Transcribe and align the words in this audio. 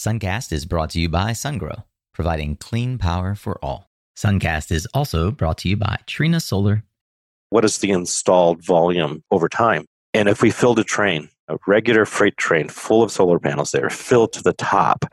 Suncast 0.00 0.50
is 0.50 0.64
brought 0.64 0.88
to 0.88 0.98
you 0.98 1.10
by 1.10 1.32
SunGrow, 1.32 1.84
providing 2.14 2.56
clean 2.56 2.96
power 2.96 3.34
for 3.34 3.62
all. 3.62 3.90
Suncast 4.16 4.72
is 4.72 4.88
also 4.94 5.30
brought 5.30 5.58
to 5.58 5.68
you 5.68 5.76
by 5.76 5.98
Trina 6.06 6.40
Solar. 6.40 6.84
What 7.50 7.66
is 7.66 7.76
the 7.76 7.90
installed 7.90 8.64
volume 8.64 9.22
over 9.30 9.46
time? 9.46 9.84
And 10.14 10.26
if 10.26 10.40
we 10.40 10.50
filled 10.50 10.78
a 10.78 10.84
train, 10.84 11.28
a 11.48 11.58
regular 11.66 12.06
freight 12.06 12.38
train 12.38 12.70
full 12.70 13.02
of 13.02 13.12
solar 13.12 13.38
panels 13.38 13.72
there, 13.72 13.90
filled 13.90 14.32
to 14.32 14.42
the 14.42 14.54
top, 14.54 15.04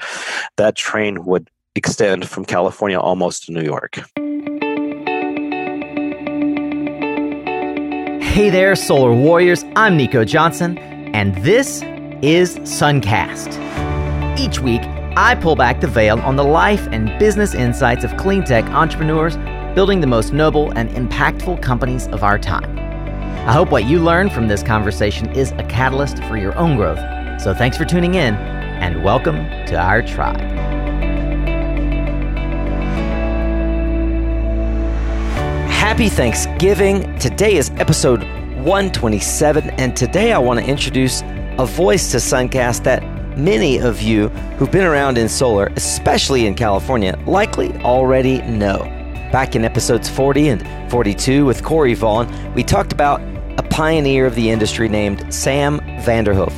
that 0.55 0.78
train 0.78 1.26
would 1.26 1.50
extend 1.76 2.30
from 2.30 2.46
California 2.46 2.98
almost 2.98 3.44
to 3.48 3.52
New 3.52 3.64
York. 3.64 3.96
Hey 8.24 8.50
there, 8.50 8.74
Solar 8.78 9.14
Warriors. 9.14 9.66
I'm 9.76 9.98
Nico 9.98 10.24
Johnson, 10.24 10.78
and 11.14 11.36
this 11.44 11.82
is 12.22 12.56
Suncast. 12.60 13.87
Each 14.38 14.60
week, 14.60 14.82
I 15.16 15.34
pull 15.34 15.56
back 15.56 15.82
the 15.82 15.88
veil 15.88 16.20
on 16.20 16.36
the 16.36 16.44
life 16.44 16.88
and 16.91 17.18
business 17.18 17.55
insights 17.55 18.04
of 18.04 18.16
clean 18.18 18.44
tech 18.44 18.66
entrepreneurs 18.66 19.36
building 19.73 20.00
the 20.00 20.05
most 20.05 20.32
noble 20.32 20.70
and 20.78 20.91
impactful 20.91 21.59
companies 21.64 22.05
of 22.09 22.23
our 22.23 22.38
time. 22.38 22.78
I 23.48 23.52
hope 23.52 23.72
what 23.72 23.86
you 23.86 23.98
learn 23.98 24.30
from 24.30 24.48
this 24.48 24.62
conversation 24.62 25.28
is 25.31 25.54
a 25.54 25.64
catalyst 25.64 26.23
for 26.26 26.38
your 26.38 26.55
own 26.55 26.76
growth. 26.76 27.00
So 27.42 27.55
thanks 27.55 27.78
for 27.78 27.86
tuning 27.86 28.14
in, 28.14 28.36
and 28.36 29.04
welcome 29.04 29.38
to 29.66 29.76
our 29.76 30.04
tribe. 30.04 30.40
Happy 35.67 36.09
Thanksgiving. 36.09 37.17
Today 37.17 37.56
is 37.56 37.72
episode 37.78 38.22
127, 38.58 39.72
and 39.72 39.98
today 39.98 40.31
I 40.31 40.38
want 40.38 40.59
to 40.59 40.66
introduce 40.66 41.23
a 41.58 41.66
voice 41.66 42.12
to 42.12 42.17
Suncast 42.17 42.84
that 42.84 43.16
many 43.38 43.77
of 43.77 44.02
you 44.02 44.30
who've 44.58 44.72
been 44.72 44.86
around 44.86 45.18
in 45.18 45.30
solar, 45.30 45.72
especially 45.76 46.48
in 46.48 46.55
California, 46.55 47.18
likely 47.26 47.72
already 47.82 48.41
know. 48.41 48.80
Back 49.31 49.56
in 49.56 49.64
episodes 49.64 50.09
40 50.09 50.50
and 50.50 50.92
42 50.92 51.45
with 51.45 51.64
Corey 51.64 51.94
Vaughn, 51.94 52.53
we 52.53 52.64
talked 52.64 52.92
about 52.92 53.22
a 53.58 53.64
pioneer 53.70 54.26
of 54.26 54.36
the 54.36 54.50
industry 54.50 54.89
named 54.89 55.31
Sam 55.34 55.80
Vanderhoof. 56.02 56.53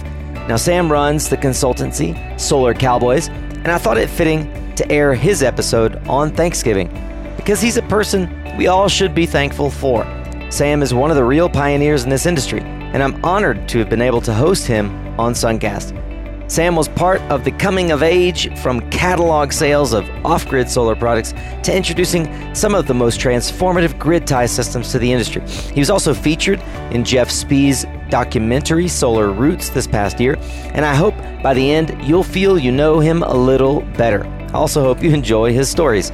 Now, 0.48 0.56
Sam 0.56 0.92
runs 0.92 1.30
the 1.30 1.38
consultancy 1.38 2.40
Solar 2.40 2.74
Cowboys, 2.74 3.28
and 3.28 3.68
I 3.68 3.78
thought 3.78 3.98
it 3.98 4.10
fitting 4.10 4.74
to 4.76 4.90
air 4.92 5.14
his 5.14 5.44
episode 5.44 5.98
on 6.08 6.32
Thanksgiving 6.32 6.88
because 7.36 7.62
he's 7.62 7.78
a 7.78 7.82
person 7.84 8.36
we 8.58 8.68
all 8.68 8.88
should 8.88 9.14
be 9.14 9.26
thankful 9.26 9.70
for. 9.70 10.06
Sam 10.50 10.82
is 10.82 10.94
one 10.94 11.12
of 11.12 11.18
the 11.18 11.24
real 11.24 11.50
pioneers 11.50 12.04
in 12.04 12.10
this 12.10 12.26
industry, 12.26 12.62
and 12.62 13.04
I'm 13.04 13.24
honored 13.24 13.68
to 13.70 13.80
have 13.80 13.90
been 13.90 14.02
able 14.02 14.22
to 14.22 14.34
host 14.34 14.66
him 14.66 14.90
on 15.20 15.34
Suncast. 15.34 16.09
Sam 16.50 16.76
was 16.76 16.88
part 16.88 17.22
of 17.30 17.44
the 17.44 17.52
coming 17.52 17.92
of 17.92 18.02
age 18.02 18.58
from 18.58 18.82
catalog 18.90 19.52
sales 19.52 19.94
of 19.94 20.10
off 20.26 20.48
grid 20.48 20.68
solar 20.68 20.96
products 20.96 21.32
to 21.62 21.76
introducing 21.76 22.56
some 22.56 22.74
of 22.74 22.88
the 22.88 22.94
most 22.96 23.20
transformative 23.20 24.00
grid 24.00 24.26
tie 24.26 24.48
systems 24.48 24.92
to 24.92 24.98
the 24.98 25.12
industry. 25.12 25.44
He 25.48 25.80
was 25.80 25.92
also 25.92 26.12
featured 26.12 26.60
in 26.90 27.04
Jeff 27.04 27.30
Spee's 27.30 27.86
documentary 28.10 28.88
Solar 28.88 29.32
Roots 29.32 29.70
this 29.70 29.86
past 29.86 30.20
year, 30.20 30.38
and 30.74 30.86
I 30.86 30.96
hope 30.96 31.14
by 31.44 31.54
the 31.54 31.72
end 31.72 31.96
you'll 32.02 32.24
feel 32.24 32.58
you 32.58 32.72
know 32.72 33.00
him 33.00 33.22
a 33.22 33.34
little 33.34 33.82
better. 33.96 34.26
I 34.26 34.54
also 34.54 34.82
hope 34.82 35.04
you 35.04 35.14
enjoy 35.14 35.54
his 35.54 35.70
stories. 35.70 36.12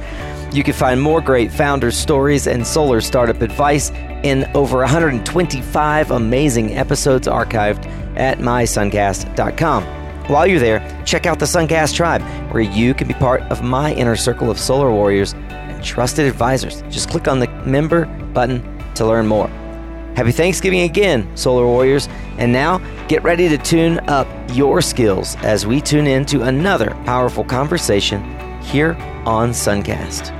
You 0.52 0.62
can 0.62 0.74
find 0.74 1.00
more 1.00 1.22
great 1.22 1.50
founder 1.50 1.90
stories 1.90 2.46
and 2.46 2.66
solar 2.66 3.00
startup 3.00 3.40
advice 3.40 3.90
in 4.22 4.44
over 4.54 4.80
125 4.80 6.10
amazing 6.10 6.76
episodes 6.76 7.26
archived 7.26 7.86
at 8.18 8.38
mysuncast.com. 8.38 10.05
While 10.28 10.48
you're 10.48 10.58
there, 10.58 10.80
check 11.04 11.24
out 11.24 11.38
the 11.38 11.46
Suncast 11.46 11.94
Tribe, 11.94 12.22
where 12.52 12.62
you 12.62 12.94
can 12.94 13.06
be 13.06 13.14
part 13.14 13.42
of 13.42 13.62
my 13.62 13.94
inner 13.94 14.16
circle 14.16 14.50
of 14.50 14.58
solar 14.58 14.90
warriors 14.90 15.34
and 15.34 15.84
trusted 15.84 16.26
advisors. 16.26 16.82
Just 16.90 17.10
click 17.10 17.28
on 17.28 17.38
the 17.38 17.48
member 17.64 18.06
button 18.34 18.60
to 18.94 19.06
learn 19.06 19.28
more. 19.28 19.46
Happy 20.16 20.32
Thanksgiving 20.32 20.80
again, 20.80 21.36
Solar 21.36 21.66
Warriors. 21.66 22.08
And 22.38 22.52
now 22.52 22.78
get 23.06 23.22
ready 23.22 23.48
to 23.48 23.58
tune 23.58 24.00
up 24.08 24.26
your 24.52 24.80
skills 24.80 25.36
as 25.42 25.66
we 25.66 25.80
tune 25.80 26.06
in 26.06 26.24
to 26.26 26.42
another 26.42 26.90
powerful 27.04 27.44
conversation 27.44 28.22
here 28.62 28.94
on 29.26 29.50
Suncast. 29.50 30.32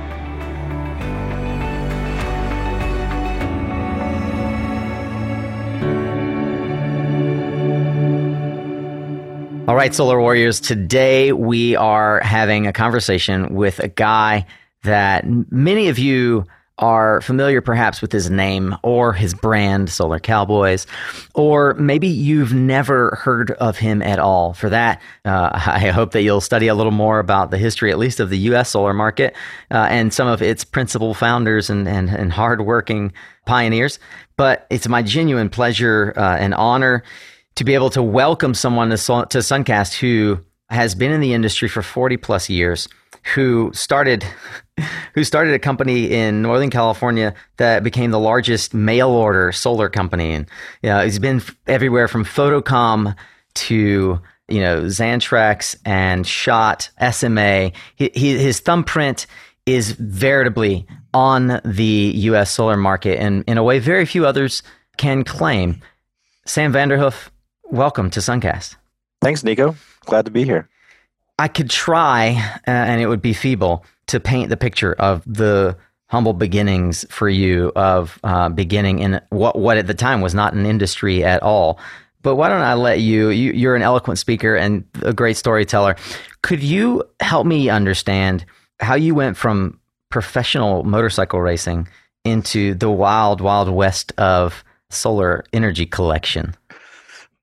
All 9.67 9.75
right, 9.75 9.93
Solar 9.93 10.17
Warriors. 10.21 10.61
Today 10.61 11.33
we 11.33 11.75
are 11.75 12.21
having 12.21 12.67
a 12.67 12.71
conversation 12.71 13.53
with 13.53 13.79
a 13.79 13.89
guy 13.89 14.45
that 14.83 15.25
many 15.51 15.89
of 15.89 15.99
you 15.99 16.45
are 16.77 17.19
familiar 17.19 17.59
perhaps 17.59 18.01
with 18.01 18.13
his 18.13 18.29
name 18.29 18.77
or 18.81 19.11
his 19.11 19.33
brand, 19.33 19.89
Solar 19.89 20.19
Cowboys, 20.19 20.87
or 21.35 21.73
maybe 21.73 22.07
you've 22.07 22.53
never 22.53 23.19
heard 23.21 23.51
of 23.51 23.77
him 23.77 24.01
at 24.01 24.19
all. 24.19 24.53
For 24.53 24.69
that, 24.69 25.01
uh, 25.25 25.49
I 25.65 25.89
hope 25.89 26.13
that 26.13 26.21
you'll 26.21 26.39
study 26.39 26.67
a 26.67 26.75
little 26.75 26.93
more 26.93 27.19
about 27.19 27.51
the 27.51 27.57
history, 27.57 27.91
at 27.91 27.97
least 27.97 28.21
of 28.21 28.29
the 28.29 28.37
U.S. 28.37 28.69
solar 28.69 28.93
market 28.93 29.35
uh, 29.69 29.87
and 29.89 30.13
some 30.13 30.29
of 30.29 30.41
its 30.41 30.63
principal 30.63 31.13
founders 31.13 31.69
and, 31.69 31.89
and, 31.89 32.07
and 32.07 32.31
hardworking 32.31 33.11
pioneers. 33.45 33.99
But 34.37 34.65
it's 34.69 34.87
my 34.87 35.01
genuine 35.01 35.49
pleasure 35.49 36.13
uh, 36.15 36.37
and 36.37 36.53
honor 36.53 37.03
to 37.57 37.63
be 37.63 37.73
able 37.73 37.89
to 37.89 38.03
welcome 38.03 38.53
someone 38.53 38.89
to, 38.89 38.95
Suncast 38.95 39.95
who 39.95 40.39
has 40.69 40.93
been 40.93 41.11
in 41.11 41.21
the 41.21 41.33
industry 41.33 41.67
for 41.67 41.81
40 41.81 42.15
plus 42.17 42.49
years, 42.49 42.87
who 43.33 43.71
started 43.73 44.23
who 45.15 45.23
started 45.23 45.55
a 45.55 45.59
company 45.59 46.11
in 46.11 46.43
Northern 46.43 46.69
California 46.69 47.33
that 47.57 47.83
became 47.83 48.11
the 48.11 48.19
largest 48.19 48.75
mail 48.75 49.09
order 49.09 49.51
solar 49.51 49.89
company. 49.89 50.33
And 50.33 50.47
you 50.83 50.89
know, 50.89 51.03
he's 51.03 51.17
been 51.17 51.41
everywhere 51.65 52.07
from 52.07 52.23
Photocom 52.23 53.15
to 53.55 54.21
you 54.47 54.61
know 54.61 54.83
Xantrex 54.83 55.75
and 55.83 56.27
Schott 56.27 56.91
SMA. 57.11 57.71
He, 57.95 58.11
he, 58.13 58.37
his 58.37 58.59
thumbprint 58.59 59.25
is 59.65 59.93
veritably 59.93 60.85
on 61.11 61.59
the 61.65 62.11
U.S. 62.15 62.51
solar 62.51 62.77
market, 62.77 63.19
and 63.19 63.43
in 63.47 63.57
a 63.57 63.63
way 63.63 63.79
very 63.79 64.05
few 64.05 64.27
others 64.27 64.61
can 64.97 65.23
claim. 65.23 65.81
Sam 66.45 66.71
Vanderhoof, 66.71 67.29
welcome 67.71 68.09
to 68.11 68.19
Suncast. 68.19 68.75
Thanks, 69.21 69.43
Nico. 69.43 69.75
Glad 70.05 70.25
to 70.25 70.31
be 70.31 70.43
here. 70.43 70.69
I 71.39 71.47
could 71.47 71.69
try, 71.69 72.59
uh, 72.67 72.71
and 72.71 73.01
it 73.01 73.07
would 73.07 73.21
be 73.21 73.33
feeble, 73.33 73.85
to 74.07 74.19
paint 74.19 74.49
the 74.49 74.57
picture 74.57 74.93
of 74.93 75.23
the 75.25 75.77
humble 76.09 76.33
beginnings 76.33 77.05
for 77.09 77.29
you 77.29 77.71
of 77.75 78.19
uh, 78.23 78.49
beginning 78.49 78.99
in 78.99 79.21
what 79.29 79.57
what 79.57 79.77
at 79.77 79.87
the 79.87 79.93
time 79.93 80.21
was 80.21 80.33
not 80.33 80.53
an 80.53 80.65
industry 80.65 81.23
at 81.23 81.43
all. 81.43 81.79
But 82.23 82.35
why 82.35 82.49
don't 82.49 82.61
I 82.61 82.73
let 82.73 82.99
you, 82.99 83.29
you? 83.29 83.51
You're 83.51 83.75
an 83.75 83.81
eloquent 83.81 84.17
speaker 84.17 84.55
and 84.55 84.83
a 85.03 85.13
great 85.13 85.37
storyteller. 85.37 85.95
Could 86.41 86.63
you 86.63 87.03
help 87.19 87.45
me 87.45 87.69
understand 87.69 88.45
how 88.79 88.95
you 88.95 89.13
went 89.13 89.37
from 89.37 89.79
professional 90.09 90.83
motorcycle 90.83 91.41
racing 91.41 91.87
into 92.25 92.73
the 92.73 92.89
wild, 92.89 93.39
wild 93.41 93.69
west 93.69 94.13
of 94.17 94.63
solar 94.89 95.43
energy 95.53 95.85
collection? 95.85 96.55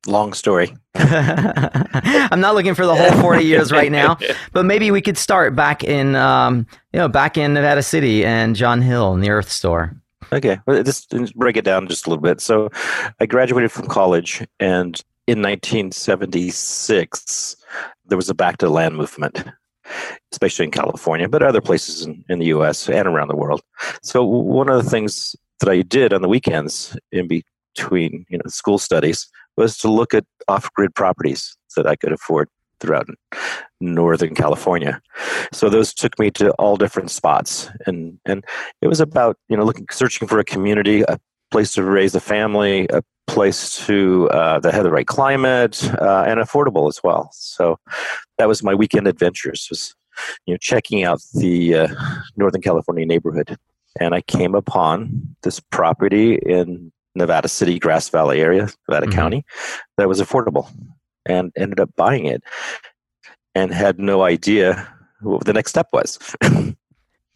Long 0.06 0.32
story. 0.32 0.74
I'm 0.94 2.40
not 2.40 2.54
looking 2.54 2.74
for 2.74 2.86
the 2.86 2.94
whole 2.94 3.20
40 3.20 3.44
years 3.44 3.72
right 3.72 3.90
now, 3.90 4.16
but 4.52 4.64
maybe 4.64 4.90
we 4.90 5.00
could 5.00 5.18
start 5.18 5.56
back 5.56 5.84
in, 5.84 6.16
um, 6.16 6.66
you 6.92 6.98
know, 6.98 7.08
back 7.08 7.36
in 7.36 7.54
Nevada 7.54 7.82
City 7.82 8.24
and 8.24 8.56
John 8.56 8.82
Hill 8.82 9.14
in 9.14 9.20
the 9.20 9.30
Earth 9.30 9.50
Store. 9.50 9.96
Okay, 10.32 10.58
well, 10.66 10.82
just 10.82 11.14
break 11.34 11.56
it 11.56 11.64
down 11.64 11.88
just 11.88 12.06
a 12.06 12.10
little 12.10 12.22
bit. 12.22 12.40
So, 12.40 12.70
I 13.20 13.26
graduated 13.26 13.70
from 13.70 13.86
college, 13.86 14.44
and 14.58 15.00
in 15.26 15.42
1976, 15.42 17.56
there 18.06 18.16
was 18.16 18.28
a 18.28 18.34
back 18.34 18.58
to 18.58 18.68
land 18.68 18.96
movement, 18.96 19.44
especially 20.32 20.64
in 20.64 20.70
California, 20.70 21.28
but 21.28 21.42
other 21.42 21.60
places 21.60 22.06
in, 22.06 22.24
in 22.28 22.38
the 22.38 22.46
U.S. 22.46 22.88
and 22.88 23.06
around 23.06 23.28
the 23.28 23.36
world. 23.36 23.60
So, 24.02 24.24
one 24.24 24.68
of 24.68 24.82
the 24.82 24.90
things 24.90 25.36
that 25.60 25.68
I 25.68 25.82
did 25.82 26.12
on 26.12 26.22
the 26.22 26.28
weekends 26.28 26.96
in 27.12 27.28
between, 27.28 28.26
you 28.28 28.38
know, 28.38 28.48
school 28.48 28.78
studies 28.78 29.28
was 29.56 29.78
to 29.78 29.90
look 29.90 30.14
at 30.14 30.24
off 30.48 30.72
grid 30.72 30.94
properties 30.94 31.56
that 31.76 31.86
I 31.86 31.96
could 31.96 32.12
afford 32.12 32.48
throughout 32.80 33.08
Northern 33.80 34.34
California. 34.34 35.00
So 35.52 35.68
those 35.68 35.94
took 35.94 36.18
me 36.18 36.30
to 36.32 36.50
all 36.52 36.76
different 36.76 37.10
spots, 37.10 37.70
and 37.86 38.18
and 38.24 38.44
it 38.82 38.88
was 38.88 39.00
about 39.00 39.36
you 39.48 39.56
know 39.56 39.64
looking 39.64 39.86
searching 39.90 40.28
for 40.28 40.38
a 40.38 40.44
community, 40.44 41.02
a 41.02 41.18
place 41.50 41.72
to 41.72 41.84
raise 41.84 42.14
a 42.14 42.20
family, 42.20 42.86
a 42.90 43.02
place 43.26 43.84
to 43.86 44.28
uh, 44.30 44.60
that 44.60 44.74
had 44.74 44.84
the 44.84 44.90
right 44.90 45.06
climate 45.06 45.82
uh, 46.00 46.24
and 46.26 46.40
affordable 46.40 46.88
as 46.88 47.00
well. 47.02 47.30
So 47.32 47.78
that 48.38 48.48
was 48.48 48.62
my 48.62 48.74
weekend 48.74 49.06
adventures 49.06 49.66
was 49.70 49.94
you 50.46 50.54
know 50.54 50.58
checking 50.58 51.04
out 51.04 51.20
the 51.34 51.74
uh, 51.74 51.88
Northern 52.36 52.62
California 52.62 53.06
neighborhood, 53.06 53.56
and 54.00 54.14
I 54.14 54.20
came 54.22 54.54
upon 54.54 55.36
this 55.42 55.60
property 55.60 56.36
in 56.36 56.92
Nevada 57.14 57.48
City, 57.48 57.78
Grass 57.78 58.08
Valley 58.08 58.40
area, 58.40 58.68
Nevada 58.88 59.06
mm-hmm. 59.06 59.14
County, 59.14 59.44
that 59.96 60.08
was 60.08 60.20
affordable 60.20 60.68
and 61.26 61.52
ended 61.56 61.80
up 61.80 61.90
buying 61.96 62.26
it. 62.26 62.42
and 63.54 63.72
had 63.72 63.98
no 63.98 64.22
idea 64.22 64.88
what 65.20 65.44
the 65.44 65.52
next 65.52 65.70
step 65.70 65.88
was. 65.92 66.18
and 66.42 66.76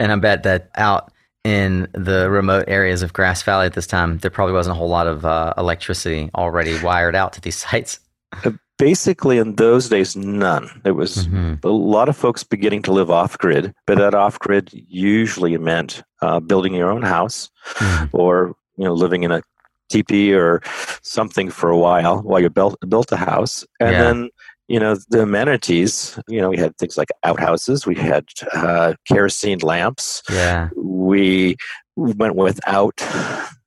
I 0.01 0.17
bet 0.17 0.43
that 0.43 0.71
out 0.77 1.13
in 1.45 1.89
the 1.93 2.29
remote 2.31 2.65
areas 2.69 3.03
of 3.03 3.13
Grass 3.13 3.43
Valley 3.43 3.67
at 3.67 3.75
this 3.75 3.87
time, 3.87 4.19
there 4.19 4.31
probably 4.31 4.53
wasn't 4.53 4.77
a 4.77 4.79
whole 4.79 4.89
lot 4.89 5.07
of 5.07 5.25
uh, 5.25 5.55
electricity 5.57 6.31
already 6.35 6.81
wired 6.83 7.15
out 7.15 7.33
to 7.35 7.41
these 7.41 7.57
sites. 7.71 8.01
Uh, 8.45 8.53
basically, 8.79 9.39
in 9.39 9.57
those 9.57 9.89
days, 9.89 10.17
none. 10.17 10.69
It 10.85 10.93
was 10.93 11.27
mm-hmm. 11.27 11.67
a 11.67 11.71
lot 11.71 12.09
of 12.09 12.17
folks 12.17 12.45
beginning 12.45 12.83
to 12.83 12.93
live 12.93 13.11
off 13.11 13.39
grid, 13.39 13.75
but 13.87 13.99
that 13.99 14.15
off 14.15 14.39
grid 14.39 14.71
usually 14.73 15.57
meant 15.57 16.03
uh, 16.21 16.41
building 16.41 16.75
your 16.75 16.91
own 16.91 17.03
house 17.03 17.49
mm-hmm. 17.75 18.17
or 18.17 18.55
you 18.77 18.85
know 18.85 18.93
living 18.93 19.23
in 19.23 19.31
a 19.31 19.43
teepee 19.89 20.35
or 20.35 20.61
something 21.03 21.51
for 21.51 21.71
a 21.71 21.79
while 21.79 22.23
while 22.23 22.41
you 22.41 22.51
built 22.51 22.77
built 22.89 23.13
a 23.13 23.17
house, 23.17 23.65
and 23.81 23.93
yeah. 23.93 24.03
then 24.03 24.31
you 24.69 24.79
know 24.79 24.97
the 25.09 25.23
amenities 25.23 26.19
you 26.29 26.41
know 26.41 26.51
we 26.51 26.59
had 26.59 26.77
things 26.77 26.97
like 26.97 27.09
outhouses 27.25 27.87
we 27.87 27.95
had 27.95 28.25
uh, 28.55 28.95
kerosene 29.07 29.59
lamps. 29.61 30.23
Yeah. 30.31 30.69
We 30.77 31.57
went 31.97 32.37
without 32.37 33.01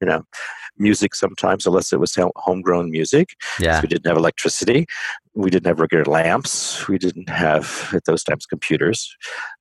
you 0.02 0.08
know 0.08 0.24
music 0.78 1.14
sometimes 1.14 1.68
unless 1.68 1.94
it 1.94 2.00
was 2.00 2.18
homegrown 2.38 2.90
music 2.90 3.36
yeah. 3.60 3.76
so 3.76 3.82
we 3.84 3.88
didn't 3.88 4.08
have 4.08 4.18
electricity. 4.18 4.86
We 5.34 5.50
didn't 5.50 5.68
have 5.68 5.80
regular 5.80 6.06
lamps. 6.06 6.88
We 6.88 6.98
didn't 6.98 7.30
have 7.30 7.92
at 7.94 8.06
those 8.06 8.24
times 8.24 8.46
computers. 8.46 9.16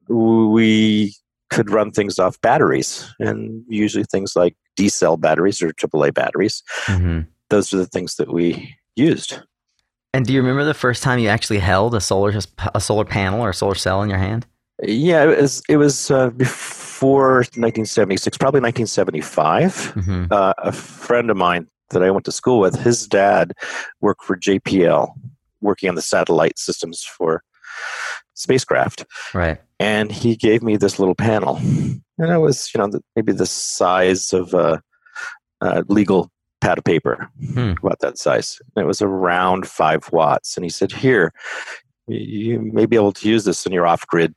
We 0.08 1.14
could 1.50 1.70
run 1.70 1.90
things 1.90 2.18
off 2.18 2.40
batteries 2.40 3.12
and 3.18 3.64
usually 3.68 4.04
things 4.04 4.36
like 4.36 4.56
d 4.76 4.88
cell 4.88 5.16
batteries 5.16 5.60
or 5.62 5.72
aaa 5.72 6.14
batteries 6.14 6.62
mm-hmm. 6.86 7.20
those 7.48 7.72
are 7.72 7.78
the 7.78 7.86
things 7.86 8.16
that 8.16 8.32
we 8.32 8.74
used 8.96 9.40
and 10.12 10.26
do 10.26 10.32
you 10.32 10.40
remember 10.40 10.64
the 10.64 10.74
first 10.74 11.02
time 11.02 11.18
you 11.18 11.28
actually 11.28 11.60
held 11.60 11.94
a 11.94 12.00
solar 12.00 12.32
a 12.74 12.80
solar 12.80 13.04
panel 13.04 13.40
or 13.40 13.50
a 13.50 13.54
solar 13.54 13.76
cell 13.76 14.02
in 14.02 14.08
your 14.08 14.18
hand? 14.18 14.46
Yeah, 14.82 15.24
it 15.24 15.40
was 15.40 15.62
it 15.68 15.76
was 15.76 16.10
uh, 16.10 16.30
before 16.30 17.36
1976, 17.36 18.36
probably 18.38 18.60
1975. 18.60 19.72
Mm-hmm. 19.72 20.24
Uh, 20.30 20.52
a 20.58 20.72
friend 20.72 21.30
of 21.30 21.36
mine 21.36 21.68
that 21.90 22.02
I 22.02 22.10
went 22.10 22.24
to 22.24 22.32
school 22.32 22.60
with, 22.60 22.80
his 22.80 23.06
dad 23.06 23.52
worked 24.00 24.24
for 24.24 24.36
JPL, 24.36 25.12
working 25.60 25.88
on 25.88 25.94
the 25.94 26.02
satellite 26.02 26.58
systems 26.58 27.04
for 27.04 27.42
spacecraft. 28.34 29.04
Right. 29.34 29.60
And 29.80 30.12
he 30.12 30.36
gave 30.36 30.62
me 30.62 30.76
this 30.76 31.00
little 31.00 31.16
panel, 31.16 31.56
and 31.56 32.02
it 32.18 32.38
was 32.38 32.70
you 32.72 32.78
know 32.78 33.00
maybe 33.16 33.32
the 33.32 33.46
size 33.46 34.32
of 34.32 34.54
a, 34.54 34.80
a 35.60 35.84
legal 35.88 36.30
pad 36.60 36.78
of 36.78 36.84
paper, 36.84 37.28
hmm. 37.54 37.72
about 37.82 38.00
that 38.00 38.18
size. 38.18 38.60
And 38.76 38.84
it 38.84 38.86
was 38.86 39.02
around 39.02 39.66
five 39.66 40.10
watts. 40.12 40.56
And 40.56 40.64
he 40.64 40.70
said, 40.70 40.92
Here, 40.92 41.32
you 42.06 42.60
may 42.60 42.86
be 42.86 42.96
able 42.96 43.12
to 43.12 43.28
use 43.28 43.44
this 43.44 43.66
in 43.66 43.72
your 43.72 43.86
off 43.86 44.06
grid 44.06 44.34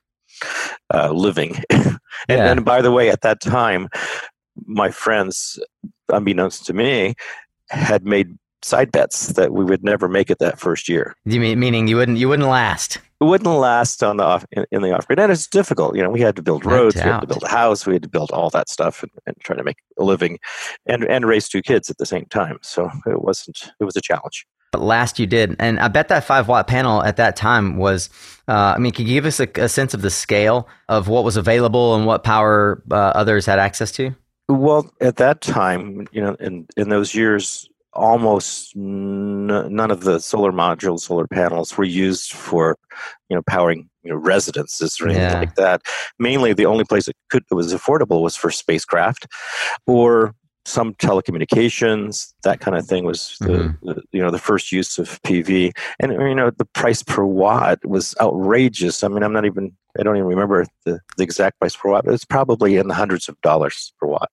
uh, 0.94 1.12
living. 1.12 1.58
and, 1.70 2.00
yeah. 2.30 2.52
and 2.52 2.66
by 2.66 2.82
the 2.82 2.92
way, 2.92 3.10
at 3.10 3.22
that 3.22 3.42
time, 3.42 3.90
my 4.66 4.92
friends, 4.92 5.60
unbeknownst 6.10 6.66
to 6.68 6.74
me, 6.74 7.16
had 7.70 8.06
made 8.06 8.38
side 8.62 8.92
bets 8.92 9.28
that 9.34 9.52
we 9.52 9.66
would 9.66 9.84
never 9.84 10.08
make 10.08 10.30
it 10.30 10.40
that 10.40 10.60
first 10.60 10.88
year. 10.88 11.16
You 11.26 11.40
mean 11.40 11.60
meaning 11.60 11.88
you 11.88 11.98
wouldn't 11.98 12.18
you 12.18 12.30
wouldn't 12.30 12.48
last? 12.48 13.00
It 13.24 13.28
wouldn't 13.28 13.50
last 13.50 14.04
on 14.04 14.18
the 14.18 14.24
off 14.24 14.46
in, 14.52 14.66
in 14.70 14.82
the 14.82 14.92
off 14.92 15.08
grid, 15.08 15.18
and 15.18 15.32
it's 15.32 15.48
difficult. 15.48 15.96
You 15.96 16.04
know, 16.04 16.10
we 16.10 16.20
had 16.20 16.36
to 16.36 16.42
build 16.42 16.66
roads, 16.66 16.96
we 16.96 17.02
had 17.04 17.22
to 17.22 17.28
build 17.28 17.44
a 17.44 17.48
house, 17.48 17.86
we 17.86 17.94
had 17.94 18.04
to 18.04 18.10
build 18.10 18.32
all 18.32 18.50
that 18.50 18.68
stuff, 18.68 19.02
and, 19.02 19.12
and 19.26 19.38
try 19.40 19.56
to 19.56 19.64
make 19.64 19.78
a 19.98 20.04
living, 20.04 20.40
and 20.88 21.06
and 21.06 21.26
raise 21.26 21.48
two 21.48 21.62
kids 21.62 21.90
at 21.90 21.98
the 22.00 22.06
same 22.06 22.26
time. 22.26 22.60
So 22.64 22.92
it 23.06 23.22
wasn't. 23.22 23.72
It 23.80 23.86
was 23.86 23.96
a 23.96 24.02
challenge. 24.02 24.46
But 24.74 24.82
last 24.82 25.20
you 25.20 25.26
did, 25.26 25.56
and 25.58 25.80
I 25.80 25.88
bet 25.88 26.10
that 26.10 26.26
five 26.26 26.50
watt 26.50 26.68
panel 26.68 27.02
at 27.02 27.16
that 27.16 27.38
time 27.38 27.78
was. 27.78 28.10
Uh, 28.50 28.74
I 28.76 28.78
mean, 28.78 28.92
can 28.92 29.08
you 29.08 29.14
give 29.14 29.26
us 29.26 29.40
a, 29.40 29.48
a, 29.56 29.70
sense 29.70 29.94
of 29.94 30.02
the 30.02 30.10
scale 30.10 30.68
of 30.90 31.08
what 31.08 31.24
was 31.24 31.38
available 31.38 31.96
and 31.96 32.06
what 32.06 32.26
power 32.26 32.84
uh, 32.92 32.96
others 32.96 33.46
had 33.46 33.58
access 33.58 33.94
to? 33.94 34.14
Well, 34.50 34.94
at 35.00 35.16
that 35.16 35.40
time, 35.40 36.10
you 36.12 36.22
know, 36.22 36.36
in 36.42 36.68
in 36.76 36.90
those 36.90 37.16
years, 37.16 37.70
almost 37.96 38.76
n- 38.76 39.48
none 39.48 39.92
of 39.92 40.02
the 40.02 40.20
solar 40.20 40.52
modules, 40.52 41.02
solar 41.02 41.28
panels 41.28 41.78
were 41.78 41.84
used 41.84 42.34
for, 42.34 42.78
you 43.30 43.36
know, 43.36 43.42
powering 43.48 43.90
you 44.04 44.12
know 44.12 44.18
residences 44.18 45.00
or 45.00 45.06
anything 45.06 45.24
yeah. 45.24 45.40
like 45.40 45.56
that. 45.56 45.82
Mainly, 46.20 46.54
the 46.54 46.66
only 46.66 46.84
place 46.84 47.08
it 47.08 47.16
could 47.30 47.44
it 47.50 47.56
was 47.56 47.74
affordable 47.74 48.22
was 48.22 48.36
for 48.36 48.52
spacecraft, 48.52 49.28
or 49.88 50.36
some 50.66 50.94
telecommunications, 50.96 52.34
that 52.44 52.62
kind 52.62 52.78
of 52.78 52.86
thing 52.86 53.04
was 53.04 53.36
the, 53.42 53.48
mm-hmm. 53.48 53.88
the, 53.88 54.02
you 54.12 54.22
know 54.22 54.32
the 54.32 54.40
first 54.40 54.72
use 54.72 54.98
of 54.98 55.22
PV, 55.24 55.72
and 56.00 56.12
you 56.12 56.36
know 56.36 56.52
the 56.52 56.66
price 56.66 57.04
per 57.04 57.24
watt 57.24 57.84
was 57.86 58.16
outrageous. 58.22 59.04
I 59.04 59.08
mean, 59.08 59.24
I'm 59.24 59.34
not 59.34 59.46
even 59.46 59.76
I 60.00 60.04
don't 60.04 60.16
even 60.16 60.28
remember 60.28 60.66
the, 60.86 61.00
the 61.18 61.24
exact 61.24 61.60
price 61.60 61.76
per 61.76 61.90
watt, 61.90 62.06
but 62.06 62.14
it's 62.14 62.26
probably 62.26 62.78
in 62.78 62.88
the 62.88 62.94
hundreds 62.94 63.28
of 63.28 63.40
dollars 63.42 63.94
per 64.00 64.08
watt. 64.08 64.30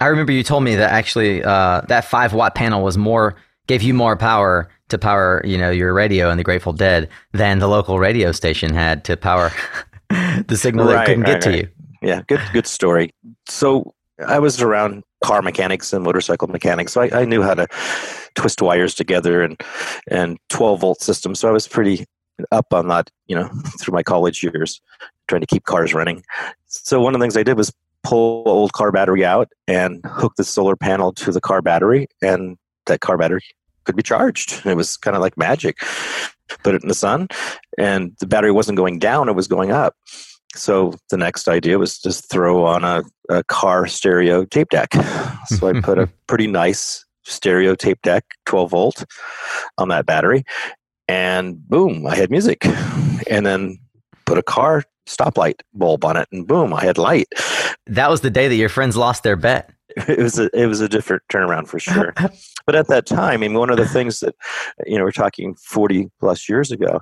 I 0.00 0.06
remember 0.06 0.32
you 0.32 0.42
told 0.42 0.64
me 0.64 0.76
that 0.76 0.90
actually 0.90 1.42
uh, 1.42 1.82
that 1.88 2.04
five 2.04 2.32
watt 2.32 2.54
panel 2.54 2.82
was 2.82 2.98
more 2.98 3.36
gave 3.66 3.82
you 3.82 3.94
more 3.94 4.16
power 4.16 4.68
to 4.88 4.98
power 4.98 5.42
you 5.44 5.58
know 5.58 5.70
your 5.70 5.92
radio 5.92 6.30
and 6.30 6.38
the 6.38 6.44
Grateful 6.44 6.72
Dead 6.72 7.08
than 7.32 7.58
the 7.58 7.68
local 7.68 7.98
radio 7.98 8.32
station 8.32 8.74
had 8.74 9.04
to 9.04 9.16
power 9.16 9.50
the 10.46 10.56
signal 10.56 10.86
right, 10.86 10.94
that 10.94 11.06
couldn't 11.06 11.22
right, 11.22 11.40
get 11.40 11.46
right. 11.46 11.52
to 11.52 11.58
you. 11.58 11.68
Yeah, 12.02 12.22
good 12.28 12.40
good 12.52 12.66
story. 12.66 13.12
So 13.48 13.94
I 14.26 14.38
was 14.38 14.60
around 14.60 15.02
car 15.24 15.42
mechanics 15.42 15.92
and 15.92 16.04
motorcycle 16.04 16.48
mechanics, 16.48 16.92
so 16.92 17.00
I, 17.00 17.22
I 17.22 17.24
knew 17.24 17.42
how 17.42 17.54
to 17.54 17.66
twist 18.34 18.60
wires 18.60 18.94
together 18.94 19.42
and 19.42 19.60
and 20.10 20.38
12 20.50 20.80
volt 20.80 21.00
systems. 21.00 21.40
So 21.40 21.48
I 21.48 21.52
was 21.52 21.66
pretty 21.66 22.04
up 22.52 22.72
on 22.72 22.88
that, 22.88 23.10
you 23.26 23.36
know, 23.36 23.48
through 23.80 23.94
my 23.94 24.02
college 24.02 24.42
years, 24.42 24.80
trying 25.26 25.40
to 25.40 25.46
keep 25.46 25.64
cars 25.64 25.94
running. 25.94 26.22
So 26.66 27.00
one 27.00 27.14
of 27.14 27.20
the 27.20 27.24
things 27.24 27.36
I 27.36 27.42
did 27.42 27.56
was 27.56 27.72
pull 28.06 28.44
old 28.46 28.72
car 28.72 28.92
battery 28.92 29.24
out 29.24 29.48
and 29.66 30.00
hook 30.06 30.34
the 30.36 30.44
solar 30.44 30.76
panel 30.76 31.12
to 31.12 31.32
the 31.32 31.40
car 31.40 31.60
battery, 31.60 32.06
and 32.22 32.56
that 32.86 33.00
car 33.00 33.18
battery 33.18 33.42
could 33.84 33.96
be 33.96 34.02
charged. 34.02 34.64
It 34.64 34.76
was 34.76 34.96
kind 34.96 35.16
of 35.16 35.22
like 35.22 35.36
magic. 35.36 35.78
Put 36.62 36.76
it 36.76 36.82
in 36.82 36.88
the 36.88 36.94
sun, 36.94 37.26
and 37.76 38.12
the 38.20 38.26
battery 38.26 38.52
wasn't 38.52 38.76
going 38.76 39.00
down; 39.00 39.28
it 39.28 39.34
was 39.34 39.48
going 39.48 39.72
up. 39.72 39.94
So 40.54 40.94
the 41.10 41.16
next 41.16 41.48
idea 41.48 41.78
was 41.78 41.98
just 41.98 42.30
throw 42.30 42.64
on 42.64 42.84
a, 42.84 43.02
a 43.28 43.42
car 43.44 43.86
stereo 43.88 44.44
tape 44.44 44.68
deck. 44.70 44.94
So 45.46 45.68
I 45.68 45.80
put 45.80 45.98
a 45.98 46.06
pretty 46.28 46.46
nice 46.46 47.04
stereo 47.24 47.74
tape 47.74 48.00
deck, 48.02 48.24
12 48.46 48.70
volt, 48.70 49.04
on 49.78 49.88
that 49.88 50.06
battery, 50.06 50.44
and 51.08 51.68
boom, 51.68 52.06
I 52.06 52.14
had 52.14 52.30
music. 52.30 52.64
And 53.28 53.44
then 53.44 53.78
put 54.24 54.38
a 54.38 54.42
car 54.42 54.84
stoplight 55.06 55.60
bulb 55.74 56.04
on 56.04 56.16
it, 56.16 56.28
and 56.32 56.46
boom, 56.46 56.74
I 56.74 56.84
had 56.84 56.98
light. 56.98 57.28
That 57.86 58.10
was 58.10 58.20
the 58.20 58.30
day 58.30 58.48
that 58.48 58.56
your 58.56 58.68
friends 58.68 58.96
lost 58.96 59.22
their 59.22 59.36
bet. 59.36 59.70
It 60.08 60.18
was 60.18 60.38
a 60.38 60.50
it 60.52 60.66
was 60.66 60.82
a 60.82 60.90
different 60.90 61.22
turnaround 61.32 61.68
for 61.68 61.78
sure. 61.78 62.12
but 62.66 62.74
at 62.74 62.88
that 62.88 63.06
time, 63.06 63.32
I 63.32 63.36
mean, 63.38 63.54
one 63.54 63.70
of 63.70 63.78
the 63.78 63.88
things 63.88 64.20
that 64.20 64.34
you 64.84 64.98
know 64.98 65.04
we're 65.04 65.10
talking 65.10 65.54
forty 65.54 66.10
plus 66.20 66.50
years 66.50 66.70
ago. 66.70 67.00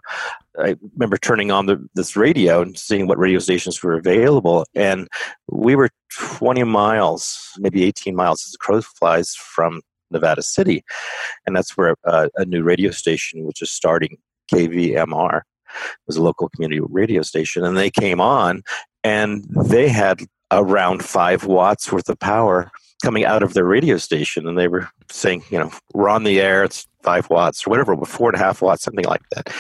I 0.57 0.77
remember 0.93 1.17
turning 1.17 1.51
on 1.51 1.67
the, 1.67 1.85
this 1.97 2.15
radio 2.15 2.63
and 2.63 2.79
seeing 2.79 3.09
what 3.09 3.19
radio 3.19 3.41
stations 3.41 3.83
were 3.83 3.95
available, 3.95 4.65
and 4.77 5.09
we 5.51 5.75
were 5.75 5.91
twenty 6.13 6.63
miles, 6.63 7.51
maybe 7.59 7.83
eighteen 7.83 8.15
miles 8.15 8.45
as 8.47 8.53
the 8.53 8.59
crow 8.59 8.81
flies 8.81 9.35
from 9.35 9.81
Nevada 10.13 10.43
City, 10.43 10.85
and 11.47 11.57
that's 11.57 11.77
where 11.77 11.97
uh, 12.05 12.29
a 12.37 12.45
new 12.45 12.63
radio 12.63 12.93
station, 12.93 13.45
which 13.45 13.61
is 13.61 13.73
starting 13.73 14.19
KVMR, 14.53 15.41
was 16.07 16.17
a 16.17 16.23
local 16.23 16.49
community 16.49 16.81
radio 16.91 17.23
station, 17.23 17.65
and 17.65 17.77
they 17.77 17.91
came 17.91 18.21
on, 18.21 18.63
and 19.03 19.45
they 19.67 19.89
had 19.89 20.23
around 20.51 21.05
five 21.05 21.45
watts 21.45 21.91
worth 21.91 22.09
of 22.09 22.19
power 22.19 22.71
coming 23.03 23.25
out 23.25 23.43
of 23.43 23.55
their 23.55 23.65
radio 23.65 23.99
station, 23.99 24.49
and 24.49 24.57
they 24.57 24.69
were 24.69 24.89
saying, 25.11 25.43
you 25.51 25.59
know, 25.59 25.71
we're 25.93 26.09
on 26.09 26.25
the 26.25 26.41
air, 26.41 26.65
it's 26.65 26.87
five 27.03 27.29
watts 27.29 27.67
or 27.67 27.71
whatever, 27.71 27.97
four 28.05 28.31
and 28.31 28.37
a 28.37 28.43
half 28.43 28.63
watts, 28.63 28.83
something 28.83 29.05
like 29.05 29.23
that. 29.31 29.55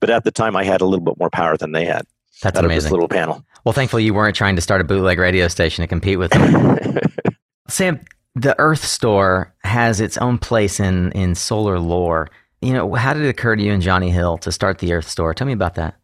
But 0.00 0.10
at 0.10 0.24
the 0.24 0.30
time, 0.30 0.56
I 0.56 0.64
had 0.64 0.80
a 0.80 0.84
little 0.84 1.04
bit 1.04 1.18
more 1.18 1.30
power 1.30 1.56
than 1.56 1.72
they 1.72 1.84
had. 1.84 2.06
That's 2.42 2.58
amazing. 2.58 2.84
this 2.84 2.92
little 2.92 3.08
panel. 3.08 3.44
Well, 3.64 3.72
thankfully, 3.72 4.04
you 4.04 4.14
weren't 4.14 4.36
trying 4.36 4.56
to 4.56 4.62
start 4.62 4.80
a 4.80 4.84
bootleg 4.84 5.18
radio 5.18 5.48
station 5.48 5.82
to 5.82 5.88
compete 5.88 6.18
with 6.18 6.30
them. 6.30 6.98
Sam, 7.68 8.00
the 8.34 8.58
Earth 8.60 8.84
Store 8.84 9.54
has 9.64 10.00
its 10.00 10.16
own 10.18 10.38
place 10.38 10.78
in 10.78 11.10
in 11.12 11.34
solar 11.34 11.80
lore. 11.80 12.28
You 12.60 12.72
know, 12.72 12.94
how 12.94 13.12
did 13.12 13.22
it 13.22 13.28
occur 13.28 13.56
to 13.56 13.62
you 13.62 13.72
and 13.72 13.82
Johnny 13.82 14.10
Hill 14.10 14.38
to 14.38 14.50
start 14.50 14.78
the 14.78 14.92
Earth 14.92 15.08
Store? 15.08 15.34
Tell 15.34 15.46
me 15.46 15.52
about 15.52 15.74
that. 15.74 15.96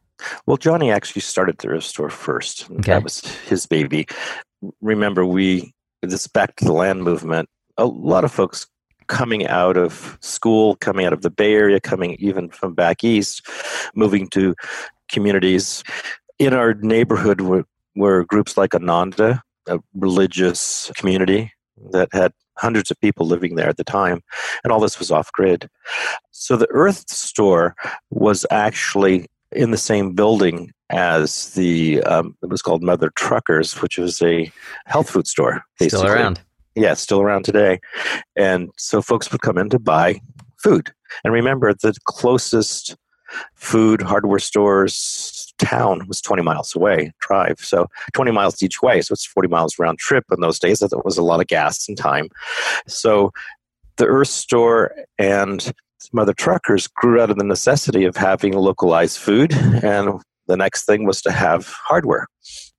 Well, 0.46 0.56
Johnny 0.56 0.90
actually 0.90 1.22
started 1.22 1.58
the 1.58 1.68
Earth 1.68 1.84
Store 1.84 2.10
first. 2.10 2.70
Okay. 2.70 2.92
That 2.92 3.02
was 3.02 3.20
his 3.20 3.66
baby. 3.66 4.06
Remember, 4.80 5.26
we 5.26 5.72
this 6.02 6.26
back 6.26 6.56
to 6.56 6.64
the 6.64 6.72
land 6.72 7.02
movement. 7.02 7.48
A 7.78 7.86
lot 7.86 8.24
of 8.24 8.32
folks 8.32 8.66
coming 9.06 9.46
out 9.46 9.76
of 9.76 10.18
school, 10.20 10.76
coming 10.76 11.06
out 11.06 11.12
of 11.12 11.22
the 11.22 11.30
Bay 11.30 11.54
Area, 11.54 11.80
coming 11.80 12.16
even 12.18 12.48
from 12.50 12.74
back 12.74 13.02
east, 13.02 13.46
moving 13.94 14.28
to 14.28 14.54
communities 15.08 15.82
in 16.38 16.54
our 16.54 16.74
neighborhood 16.74 17.40
were, 17.40 17.64
were 17.94 18.24
groups 18.24 18.56
like 18.56 18.74
Ananda, 18.74 19.42
a 19.68 19.78
religious 19.94 20.90
community 20.96 21.52
that 21.90 22.08
had 22.12 22.32
hundreds 22.56 22.90
of 22.90 23.00
people 23.00 23.26
living 23.26 23.56
there 23.56 23.68
at 23.68 23.76
the 23.76 23.84
time, 23.84 24.22
and 24.62 24.72
all 24.72 24.80
this 24.80 24.98
was 24.98 25.10
off 25.10 25.32
grid. 25.32 25.68
So 26.30 26.56
the 26.56 26.70
Earth 26.70 27.08
Store 27.10 27.74
was 28.10 28.46
actually 28.50 29.26
in 29.52 29.70
the 29.70 29.78
same 29.78 30.12
building 30.14 30.72
as 30.90 31.52
the 31.54 32.02
um, 32.02 32.36
it 32.42 32.48
was 32.48 32.62
called 32.62 32.82
Mother 32.82 33.10
Truckers, 33.16 33.80
which 33.80 33.98
was 33.98 34.20
a 34.22 34.50
health 34.86 35.10
food 35.10 35.26
store. 35.26 35.64
Basically. 35.78 35.98
Still 36.00 36.12
around. 36.12 36.40
Yeah, 36.74 36.94
still 36.94 37.20
around 37.20 37.44
today. 37.44 37.80
And 38.36 38.70
so 38.78 39.02
folks 39.02 39.30
would 39.30 39.42
come 39.42 39.58
in 39.58 39.68
to 39.70 39.78
buy 39.78 40.20
food. 40.56 40.92
And 41.24 41.32
remember, 41.32 41.72
the 41.74 41.94
closest 42.04 42.96
food 43.54 44.02
hardware 44.02 44.38
stores 44.38 45.41
town 45.62 46.06
was 46.08 46.20
20 46.20 46.42
miles 46.42 46.74
away 46.74 47.12
drive 47.20 47.58
so 47.58 47.86
20 48.12 48.30
miles 48.30 48.62
each 48.62 48.82
way 48.82 49.00
so 49.00 49.12
it's 49.12 49.26
40 49.26 49.48
miles 49.48 49.78
round 49.78 49.98
trip 49.98 50.24
in 50.32 50.40
those 50.40 50.58
days 50.58 50.80
that 50.80 51.04
was 51.04 51.16
a 51.16 51.22
lot 51.22 51.40
of 51.40 51.46
gas 51.46 51.88
and 51.88 51.96
time 51.96 52.28
so 52.86 53.30
the 53.96 54.06
earth 54.06 54.28
store 54.28 54.94
and 55.18 55.72
some 56.02 56.18
other 56.18 56.32
Truckers 56.32 56.88
grew 56.88 57.20
out 57.20 57.30
of 57.30 57.38
the 57.38 57.44
necessity 57.44 58.04
of 58.04 58.16
having 58.16 58.54
localized 58.54 59.18
food, 59.18 59.52
and 59.84 60.20
the 60.48 60.56
next 60.56 60.84
thing 60.84 61.06
was 61.06 61.22
to 61.22 61.30
have 61.30 61.68
hardware. 61.68 62.26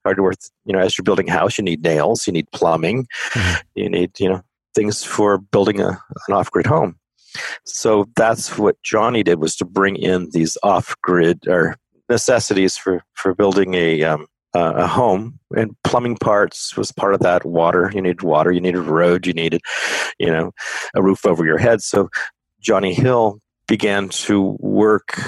Hardware, 0.03 0.33
you 0.65 0.73
know, 0.73 0.79
as 0.79 0.97
you're 0.97 1.03
building 1.03 1.29
a 1.29 1.31
house, 1.33 1.57
you 1.57 1.63
need 1.63 1.81
nails, 1.81 2.27
you 2.27 2.33
need 2.33 2.51
plumbing, 2.51 3.07
mm-hmm. 3.31 3.61
you 3.75 3.89
need, 3.89 4.19
you 4.19 4.27
know, 4.27 4.41
things 4.75 5.03
for 5.03 5.37
building 5.37 5.79
a, 5.79 5.97
an 6.27 6.33
off-grid 6.33 6.65
home. 6.65 6.97
So 7.65 8.09
that's 8.17 8.57
what 8.57 8.75
Johnny 8.83 9.23
did 9.23 9.39
was 9.39 9.55
to 9.55 9.65
bring 9.65 9.95
in 9.95 10.29
these 10.31 10.57
off-grid 10.61 11.47
or 11.47 11.77
necessities 12.09 12.77
for 12.77 13.03
for 13.13 13.33
building 13.33 13.73
a 13.73 14.03
um, 14.03 14.27
uh, 14.55 14.73
a 14.75 14.87
home 14.87 15.39
and 15.55 15.75
plumbing 15.83 16.15
parts 16.17 16.77
was 16.77 16.91
part 16.91 17.13
of 17.13 17.21
that 17.21 17.45
water 17.45 17.91
you 17.93 18.01
needed 18.01 18.21
water 18.21 18.51
you 18.51 18.61
needed 18.61 18.79
a 18.79 18.81
road 18.91 19.25
you 19.25 19.33
needed 19.33 19.61
you 20.19 20.27
know 20.27 20.51
a 20.95 21.01
roof 21.01 21.25
over 21.25 21.45
your 21.45 21.57
head 21.57 21.81
so 21.81 22.09
Johnny 22.61 22.93
Hill 22.93 23.39
began 23.67 24.09
to 24.09 24.55
work 24.59 25.19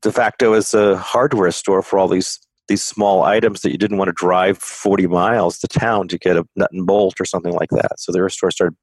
de 0.00 0.12
facto 0.12 0.52
as 0.54 0.72
a 0.72 0.96
hardware 0.96 1.50
store 1.50 1.82
for 1.82 1.98
all 1.98 2.08
these 2.08 2.40
these 2.68 2.82
small 2.82 3.24
items 3.24 3.60
that 3.60 3.72
you 3.72 3.78
didn't 3.78 3.98
want 3.98 4.08
to 4.08 4.12
drive 4.12 4.58
40 4.58 5.06
miles 5.06 5.58
to 5.58 5.68
town 5.68 6.08
to 6.08 6.18
get 6.18 6.36
a 6.36 6.46
nut 6.56 6.70
and 6.72 6.86
bolt 6.86 7.20
or 7.20 7.26
something 7.26 7.52
like 7.52 7.68
that. 7.70 8.00
So 8.00 8.10
their 8.10 8.28
store 8.30 8.50
started 8.50 8.76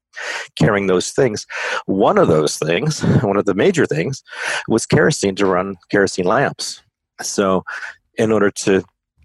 carrying 0.56 0.86
those 0.86 1.10
things. 1.10 1.46
One 1.86 2.16
of 2.16 2.28
those 2.28 2.58
things, 2.58 3.00
one 3.22 3.36
of 3.36 3.44
the 3.44 3.54
major 3.54 3.86
things, 3.86 4.22
was 4.68 4.86
kerosene 4.86 5.34
to 5.36 5.46
run 5.46 5.76
kerosene 5.90 6.26
lamps. 6.26 6.80
So 7.22 7.64
in 8.18 8.32
order 8.32 8.50
to, 8.50 8.84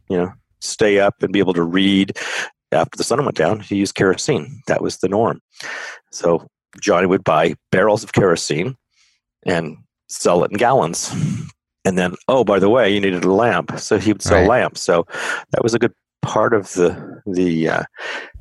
you 0.10 0.18
know, 0.18 0.32
stay 0.60 1.00
up 1.00 1.16
and 1.22 1.32
be 1.32 1.40
able 1.40 1.54
to 1.54 1.64
read 1.64 2.18
after 2.72 2.98
the 2.98 3.04
sun 3.04 3.24
went 3.24 3.38
down, 3.38 3.62
he 3.62 3.76
used 3.76 3.96
kerosene. 3.96 4.62
That 4.68 4.82
was 4.82 4.98
the 4.98 5.08
norm. 5.08 5.42
So 6.12 6.48
Johnny 6.82 7.08
would 7.08 7.24
buy 7.24 7.56
barrels 7.72 8.04
of 8.04 8.14
kerosene 8.14 8.76
and 9.46 9.78
sell 10.10 10.44
it 10.44 10.52
in 10.52 10.58
gallons. 10.58 11.14
And 11.86 11.98
then, 11.98 12.16
oh, 12.28 12.44
by 12.44 12.60
the 12.60 12.70
way, 12.70 12.94
you 12.94 13.00
needed 13.00 13.24
a 13.24 13.32
lamp, 13.32 13.80
so 13.80 13.98
he 13.98 14.12
would 14.12 14.22
sell 14.22 14.40
right. 14.40 14.50
lamps. 14.50 14.82
So 14.84 15.06
that 15.52 15.64
was 15.64 15.74
a 15.74 15.80
good 15.80 15.94
part 16.22 16.54
of 16.54 16.74
the 16.74 17.22
the 17.26 17.70
uh, 17.70 17.84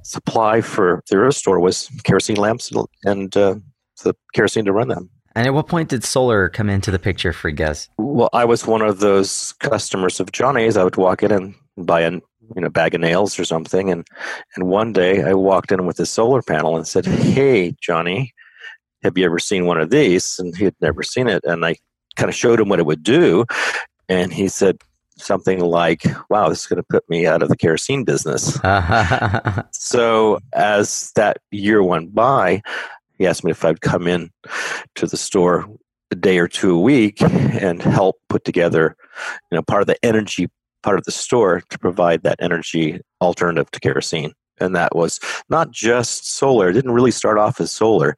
supply 0.03 0.61
for 0.61 1.05
the 1.09 1.17
Earth 1.17 1.37
store 1.37 1.61
was 1.61 1.89
kerosene 2.03 2.37
lamps 2.37 2.73
and 3.05 3.37
uh, 3.37 3.55
the 4.03 4.15
kerosene 4.35 4.65
to 4.65 4.73
run 4.73 4.89
them. 4.89 5.11
And 5.37 5.47
at 5.47 5.53
what 5.53 5.69
point 5.69 5.91
did 5.91 6.03
solar 6.03 6.49
come 6.49 6.71
into 6.71 6.91
the 6.91 6.99
picture 6.99 7.31
for 7.31 7.51
you 7.51 7.55
guys? 7.55 7.91
Well, 7.99 8.31
I 8.33 8.47
was 8.47 8.67
one 8.67 8.81
of 8.81 9.01
those 9.01 9.53
customers 9.61 10.19
of 10.19 10.33
Johnny's. 10.33 10.79
I 10.79 10.83
would 10.83 10.97
walk 10.97 11.23
in 11.23 11.31
and 11.31 11.55
buy 11.77 12.01
a 12.01 12.13
you 12.13 12.23
know 12.63 12.71
bag 12.71 12.95
of 12.95 13.03
nails 13.03 13.39
or 13.39 13.45
something, 13.45 13.91
and 13.91 14.07
and 14.55 14.67
one 14.67 14.95
day 14.95 15.23
I 15.23 15.35
walked 15.35 15.73
in 15.73 15.85
with 15.85 16.01
a 16.01 16.07
solar 16.07 16.41
panel 16.41 16.75
and 16.75 16.89
said, 16.89 17.05
"Hey, 17.05 17.77
Johnny, 17.83 18.33
have 19.03 19.19
you 19.19 19.27
ever 19.27 19.39
seen 19.39 19.67
one 19.67 19.79
of 19.79 19.91
these?" 19.91 20.37
And 20.39 20.57
he 20.57 20.65
had 20.65 20.77
never 20.81 21.03
seen 21.03 21.29
it, 21.29 21.45
and 21.45 21.67
I 21.67 21.77
kind 22.17 22.31
of 22.31 22.35
showed 22.35 22.59
him 22.59 22.71
what 22.71 22.79
it 22.79 22.87
would 22.87 23.03
do, 23.03 23.45
and 24.09 24.33
he 24.33 24.49
said 24.49 24.79
something 25.19 25.61
like, 25.61 26.03
"Wow, 26.31 26.49
this 26.49 26.61
is 26.61 26.67
going 26.67 26.79
to 26.79 26.89
put 26.89 27.07
me 27.11 27.27
out 27.27 27.43
of 27.43 27.51
the 27.51 27.59
kerosene 27.59 28.05
business." 28.05 28.59
so 29.73 30.39
as 30.55 31.13
that 31.15 31.43
year 31.51 31.83
went 31.83 32.15
by, 32.15 32.63
he 33.19 33.27
asked 33.27 33.45
me 33.45 33.51
if 33.51 33.65
I'd 33.65 33.81
come 33.81 34.07
in 34.07 34.31
to 34.97 35.07
the 35.07 35.17
store 35.17 35.67
a 36.11 36.15
day 36.15 36.39
or 36.39 36.49
two 36.49 36.77
a 36.77 36.81
week 36.81 37.21
and 37.23 37.83
help 37.83 38.17
put 38.29 38.45
together, 38.45 38.97
you 39.51 39.57
know, 39.57 39.63
part 39.63 39.83
of 39.83 39.87
the 39.87 39.97
energy 40.05 40.49
part 40.83 40.99
of 40.99 41.05
the 41.05 41.11
store 41.11 41.63
to 41.69 41.79
provide 41.81 42.23
that 42.23 42.37
energy 42.39 43.01
alternative 43.21 43.69
to 43.73 43.81
kerosene. 43.81 44.33
And 44.61 44.75
that 44.77 44.95
was 44.95 45.19
not 45.51 45.73
just 45.73 46.33
solar. 46.37 46.69
It 46.69 46.75
didn't 46.75 46.93
really 46.93 47.11
start 47.11 47.39
off 47.39 47.61
as 47.61 47.73
solar. 47.73 48.15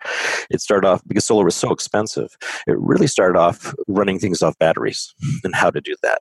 It 0.50 0.61
started 0.61 0.87
off 0.87 1.02
because 1.07 1.25
solar 1.25 1.47
was 1.47 1.57
so 1.57 1.73
expensive. 1.73 2.37
It 2.67 2.78
really 2.78 3.07
started 3.07 3.38
off 3.38 3.75
running 3.88 4.19
things 4.19 4.43
off 4.43 4.57
batteries 4.59 5.12
and 5.43 5.55
how 5.55 5.71
to 5.71 5.81
do 5.81 5.97
that. 6.02 6.21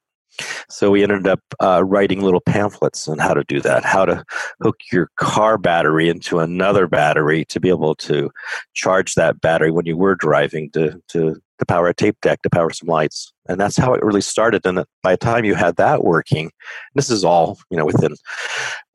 So 0.70 0.92
we 0.92 1.04
ended 1.04 1.28
up 1.28 1.40
uh, 1.62 1.84
writing 1.86 2.22
little 2.22 2.42
pamphlets 2.42 3.08
on 3.08 3.18
how 3.18 3.34
to 3.34 3.44
do 3.44 3.62
that, 3.62 3.84
how 3.86 4.06
to 4.06 4.24
hook 4.62 4.78
your 4.92 5.10
car 5.18 5.58
battery 5.58 6.10
into 6.10 6.40
another 6.40 6.88
battery 6.88 7.46
to 7.46 7.60
be 7.60 7.70
able 7.70 7.96
to 7.96 8.30
charge 8.74 9.16
that 9.16 9.42
battery 9.42 9.72
when 9.72 9.86
you 9.86 9.98
were 9.98 10.16
driving 10.16 10.70
to, 10.72 11.02
to, 11.10 11.36
to 11.60 11.66
power 11.66 11.88
a 11.88 11.94
tape 11.94 12.18
deck, 12.22 12.42
to 12.42 12.50
power 12.50 12.70
some 12.72 12.88
lights. 12.88 13.34
And 13.48 13.60
that's 13.60 13.78
how 13.78 13.94
it 13.94 14.04
really 14.04 14.22
started. 14.22 14.66
And 14.66 14.84
by 15.04 15.14
the 15.14 15.18
time 15.18 15.46
you 15.46 15.56
had 15.56 15.78
that 15.78 16.04
working, 16.04 16.52
this 16.96 17.10
is 17.10 17.24
all, 17.24 17.58
you 17.70 17.78
know, 17.78 17.86
within 17.86 18.14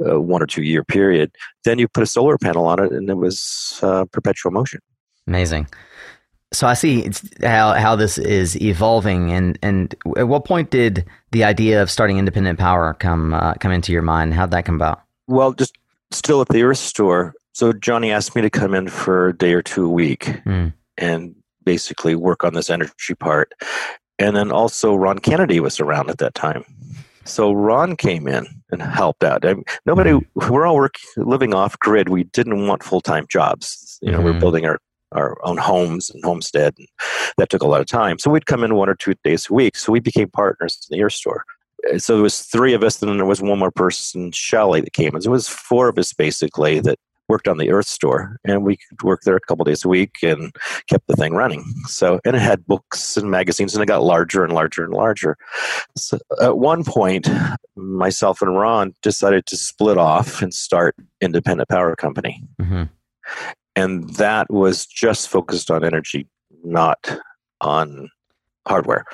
a 0.04 0.20
one 0.20 0.42
or 0.42 0.46
two 0.46 0.62
year 0.62 0.84
period, 0.84 1.34
then 1.64 1.78
you 1.78 1.88
put 1.88 2.02
a 2.02 2.06
solar 2.06 2.38
panel 2.38 2.66
on 2.66 2.82
it 2.82 2.92
and 2.92 3.08
it 3.08 3.16
was 3.16 3.80
uh, 3.82 4.04
perpetual 4.12 4.52
motion. 4.52 4.80
Amazing. 5.26 5.68
So 6.52 6.66
I 6.66 6.74
see 6.74 7.10
how 7.42 7.72
how 7.72 7.96
this 7.96 8.18
is 8.18 8.60
evolving, 8.60 9.32
and 9.32 9.58
and 9.62 9.94
at 10.16 10.28
what 10.28 10.44
point 10.44 10.70
did 10.70 11.04
the 11.30 11.44
idea 11.44 11.82
of 11.82 11.90
starting 11.90 12.18
independent 12.18 12.58
power 12.58 12.94
come 12.94 13.34
uh, 13.34 13.54
come 13.54 13.72
into 13.72 13.92
your 13.92 14.02
mind? 14.02 14.34
How'd 14.34 14.50
that 14.50 14.64
come 14.64 14.74
about? 14.74 15.02
Well, 15.26 15.52
just 15.52 15.76
still 16.10 16.40
at 16.40 16.48
the 16.48 16.62
Earth 16.62 16.78
Store. 16.78 17.34
So 17.52 17.72
Johnny 17.72 18.10
asked 18.10 18.34
me 18.34 18.42
to 18.42 18.50
come 18.50 18.74
in 18.74 18.88
for 18.88 19.28
a 19.28 19.36
day 19.36 19.52
or 19.52 19.62
two 19.62 19.84
a 19.84 19.90
week 19.90 20.24
mm. 20.46 20.72
and 20.96 21.34
basically 21.64 22.14
work 22.14 22.44
on 22.44 22.54
this 22.54 22.70
energy 22.70 23.14
part, 23.18 23.52
and 24.18 24.36
then 24.36 24.50
also 24.50 24.94
Ron 24.94 25.18
Kennedy 25.18 25.60
was 25.60 25.80
around 25.80 26.10
at 26.10 26.18
that 26.18 26.34
time. 26.34 26.64
So 27.24 27.52
Ron 27.52 27.96
came 27.96 28.26
in 28.26 28.46
and 28.70 28.82
helped 28.82 29.22
out. 29.22 29.44
I 29.44 29.54
mean, 29.54 29.64
nobody, 29.86 30.10
hmm. 30.10 30.52
we're 30.52 30.66
all 30.66 30.74
working, 30.74 31.08
living 31.16 31.54
off 31.54 31.78
grid. 31.78 32.08
We 32.08 32.24
didn't 32.24 32.66
want 32.66 32.82
full 32.82 33.00
time 33.00 33.26
jobs. 33.28 33.98
You 34.02 34.10
know, 34.10 34.18
mm-hmm. 34.18 34.26
we're 34.26 34.40
building 34.40 34.66
our 34.66 34.80
our 35.14 35.36
own 35.44 35.58
homes 35.58 36.10
and 36.10 36.24
homestead. 36.24 36.74
And 36.78 36.88
that 37.38 37.50
took 37.50 37.62
a 37.62 37.68
lot 37.68 37.80
of 37.80 37.86
time. 37.86 38.18
So 38.18 38.30
we'd 38.30 38.46
come 38.46 38.64
in 38.64 38.74
one 38.74 38.88
or 38.88 38.94
two 38.94 39.14
days 39.24 39.48
a 39.50 39.54
week. 39.54 39.76
So 39.76 39.92
we 39.92 40.00
became 40.00 40.28
partners 40.28 40.78
in 40.90 40.96
the 40.96 41.02
Earth 41.04 41.14
store. 41.14 41.44
Uh, 41.92 41.98
so 41.98 42.14
there 42.14 42.22
was 42.22 42.42
three 42.42 42.74
of 42.74 42.82
us, 42.82 43.00
and 43.00 43.10
then 43.10 43.18
there 43.18 43.26
was 43.26 43.42
one 43.42 43.58
more 43.58 43.70
person, 43.70 44.32
Shelly, 44.32 44.80
that 44.80 44.92
came. 44.92 45.14
And 45.14 45.22
so 45.22 45.30
it 45.30 45.32
was 45.32 45.48
four 45.48 45.88
of 45.88 45.98
us 45.98 46.12
basically 46.12 46.80
that 46.80 46.98
worked 47.28 47.48
on 47.48 47.56
the 47.56 47.70
Earth 47.70 47.86
store, 47.86 48.36
and 48.44 48.64
we 48.64 48.76
could 48.76 49.02
work 49.02 49.22
there 49.22 49.36
a 49.36 49.40
couple 49.40 49.64
days 49.64 49.84
a 49.84 49.88
week 49.88 50.16
and 50.22 50.54
kept 50.88 51.06
the 51.06 51.16
thing 51.16 51.34
running. 51.34 51.64
So, 51.86 52.20
and 52.24 52.36
it 52.36 52.42
had 52.42 52.66
books 52.66 53.16
and 53.16 53.30
magazines, 53.30 53.74
and 53.74 53.82
it 53.82 53.86
got 53.86 54.02
larger 54.02 54.44
and 54.44 54.52
larger 54.52 54.84
and 54.84 54.92
larger. 54.92 55.36
So, 55.96 56.18
at 56.40 56.58
one 56.58 56.84
point, 56.84 57.28
myself 57.74 58.42
and 58.42 58.54
Ron 58.54 58.94
decided 59.02 59.46
to 59.46 59.56
split 59.56 59.98
off 59.98 60.42
and 60.42 60.52
start 60.52 60.94
independent 61.20 61.68
power 61.68 61.96
company. 61.96 62.42
Mm-hmm 62.60 62.82
and 63.76 64.08
that 64.14 64.50
was 64.50 64.86
just 64.86 65.28
focused 65.28 65.70
on 65.70 65.84
energy, 65.84 66.26
not 66.64 67.18
on 67.60 68.10
hardware. 68.66 69.04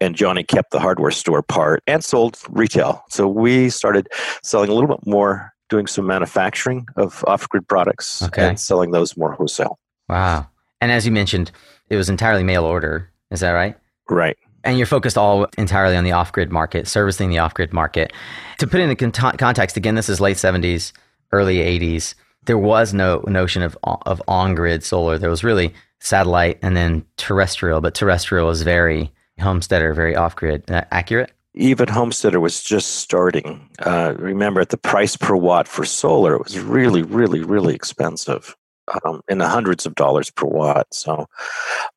And 0.00 0.14
Johnny 0.14 0.44
kept 0.44 0.70
the 0.70 0.80
hardware 0.80 1.10
store 1.10 1.42
part 1.42 1.82
and 1.86 2.04
sold 2.04 2.38
retail. 2.50 3.02
So 3.08 3.28
we 3.28 3.70
started 3.70 4.08
selling 4.42 4.70
a 4.70 4.74
little 4.74 4.88
bit 4.88 5.06
more, 5.06 5.52
doing 5.68 5.86
some 5.86 6.06
manufacturing 6.06 6.86
of 6.96 7.24
off 7.26 7.48
grid 7.48 7.66
products 7.66 8.22
okay. 8.22 8.48
and 8.48 8.60
selling 8.60 8.92
those 8.92 9.16
more 9.16 9.32
wholesale. 9.32 9.78
Wow. 10.08 10.46
And 10.80 10.92
as 10.92 11.04
you 11.04 11.12
mentioned, 11.12 11.50
it 11.90 11.96
was 11.96 12.08
entirely 12.08 12.44
mail 12.44 12.64
order. 12.64 13.10
Is 13.30 13.40
that 13.40 13.50
right? 13.50 13.76
Right. 14.08 14.36
And 14.62 14.78
you're 14.78 14.86
focused 14.86 15.18
all 15.18 15.46
entirely 15.58 15.96
on 15.96 16.04
the 16.04 16.12
off 16.12 16.32
grid 16.32 16.52
market, 16.52 16.86
servicing 16.86 17.30
the 17.30 17.38
off 17.38 17.54
grid 17.54 17.72
market. 17.72 18.12
To 18.58 18.66
put 18.66 18.80
it 18.80 19.02
in 19.02 19.12
context, 19.12 19.76
again, 19.76 19.94
this 19.94 20.08
is 20.08 20.20
late 20.20 20.36
70s, 20.36 20.92
early 21.32 21.58
80s 21.58 22.14
there 22.46 22.58
was 22.58 22.94
no 22.94 23.22
notion 23.26 23.62
of 23.62 23.76
of 23.84 24.22
on 24.26 24.54
grid 24.54 24.82
solar. 24.82 25.18
There 25.18 25.30
was 25.30 25.44
really 25.44 25.74
satellite 26.00 26.58
and 26.62 26.76
then 26.76 27.04
terrestrial, 27.16 27.80
but 27.80 27.94
terrestrial 27.94 28.50
is 28.50 28.62
very 28.62 29.12
homesteader, 29.40 29.92
very 29.94 30.16
off 30.16 30.36
grid. 30.36 30.64
Accurate? 30.70 31.32
Even 31.54 31.88
homesteader 31.88 32.40
was 32.40 32.62
just 32.62 32.96
starting. 32.96 33.68
Uh, 33.80 34.14
remember, 34.18 34.60
at 34.60 34.68
the 34.68 34.76
price 34.76 35.16
per 35.16 35.34
watt 35.34 35.66
for 35.66 35.84
solar, 35.84 36.34
it 36.34 36.42
was 36.42 36.58
really, 36.58 37.02
really, 37.02 37.40
really 37.40 37.74
expensive. 37.74 38.56
Um, 39.04 39.20
in 39.28 39.38
the 39.38 39.48
hundreds 39.48 39.84
of 39.84 39.96
dollars 39.96 40.30
per 40.30 40.46
watt. 40.46 40.86
So, 40.92 41.26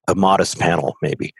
a 0.08 0.16
modest 0.16 0.58
panel, 0.58 0.96
maybe. 1.04 1.36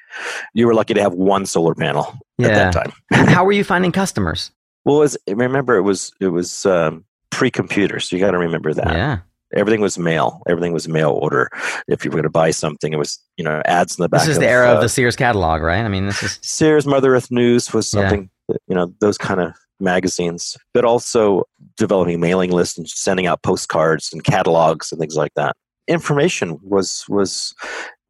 You 0.54 0.68
were 0.68 0.76
lucky 0.76 0.94
to 0.94 1.02
have 1.02 1.16
one 1.16 1.48
solar 1.48 1.74
panel 1.74 2.20
yeah. 2.38 2.50
at 2.50 2.72
that 2.72 2.84
time. 2.84 2.94
How 3.30 3.44
were 3.44 3.52
you 3.52 3.64
finding 3.64 3.92
customers? 3.92 4.52
Well, 4.86 5.00
was, 5.00 5.18
remember 5.28 5.76
it 5.76 5.82
was 5.82 6.14
it 6.20 6.28
was 6.28 6.68
um, 6.68 7.04
pre-computers. 7.32 8.10
So 8.10 8.16
you 8.16 8.22
got 8.24 8.32
to 8.32 8.38
remember 8.38 8.74
that. 8.74 8.94
Yeah. 8.94 9.20
Everything 9.56 9.82
was 9.82 9.98
mail. 9.98 10.44
Everything 10.48 10.74
was 10.74 10.88
mail 10.88 11.12
order. 11.12 11.50
If 11.88 12.06
you 12.06 12.12
were 12.12 12.16
going 12.18 12.24
to 12.24 12.30
buy 12.30 12.52
something, 12.52 12.94
it 12.94 12.98
was 13.00 13.18
you 13.36 13.44
know 13.44 13.62
ads 13.66 13.98
in 13.98 14.04
the 14.04 14.10
back. 14.10 14.22
This 14.22 14.30
is 14.30 14.40
the 14.40 14.48
era 14.48 14.70
uh, 14.72 14.76
of 14.76 14.82
the 14.82 14.90
Sears 14.90 15.16
catalog, 15.16 15.62
right? 15.64 15.84
I 15.84 15.88
mean, 15.88 16.06
this 16.06 16.22
is 16.22 16.38
Sears, 16.44 16.86
Mother 16.86 17.16
Earth 17.16 17.32
News 17.32 17.74
was 17.74 17.92
Yeah. 17.92 18.02
something. 18.02 18.30
that, 18.50 18.60
You 18.68 18.76
know 18.76 18.94
those 19.00 19.18
kind 19.18 19.40
of 19.42 19.54
magazines, 19.80 20.56
but 20.74 20.86
also 20.86 21.44
developing 21.78 22.20
mailing 22.20 22.52
lists 22.52 22.78
and 22.78 22.88
sending 22.88 23.26
out 23.26 23.42
postcards 23.42 24.10
and 24.14 24.24
catalogs 24.24 24.92
and 24.92 25.00
things 25.00 25.16
like 25.16 25.34
that. 25.36 25.56
Information 25.88 26.60
was 26.62 27.06
was 27.10 27.56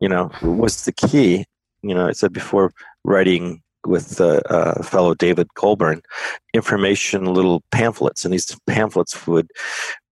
you 0.01 0.09
know 0.09 0.29
was 0.41 0.83
the 0.83 0.91
key. 0.91 1.45
You 1.83 1.95
know, 1.95 2.07
I 2.07 2.11
said 2.11 2.33
before 2.33 2.73
writing 3.05 3.61
with 3.89 4.21
uh, 4.21 4.39
uh, 4.49 4.81
fellow 4.83 5.13
David 5.13 5.53
Colburn, 5.55 6.01
information 6.53 7.25
little 7.25 7.63
pamphlets, 7.71 8.23
and 8.23 8.33
these 8.33 8.55
pamphlets 8.67 9.27
would 9.27 9.49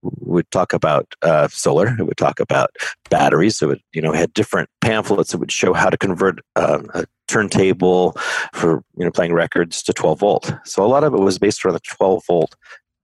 would 0.02 0.48
talk 0.50 0.72
about 0.72 1.06
uh, 1.22 1.48
solar. 1.48 1.88
It 1.98 2.04
would 2.04 2.16
talk 2.16 2.40
about 2.40 2.70
batteries. 3.10 3.56
So 3.56 3.66
it 3.66 3.68
would 3.68 3.82
you 3.92 4.02
know 4.02 4.12
had 4.12 4.34
different 4.34 4.68
pamphlets 4.80 5.32
that 5.32 5.38
would 5.38 5.52
show 5.52 5.72
how 5.72 5.88
to 5.88 5.96
convert 5.96 6.40
um, 6.56 6.90
a 6.94 7.06
turntable 7.28 8.12
for 8.52 8.82
you 8.96 9.04
know 9.04 9.10
playing 9.10 9.32
records 9.32 9.82
to 9.84 9.92
12 9.92 10.18
volt. 10.18 10.52
So 10.64 10.84
a 10.84 10.88
lot 10.88 11.04
of 11.04 11.14
it 11.14 11.20
was 11.20 11.38
based 11.38 11.64
around 11.64 11.74
the 11.74 11.80
12 11.80 12.24
volt 12.26 12.56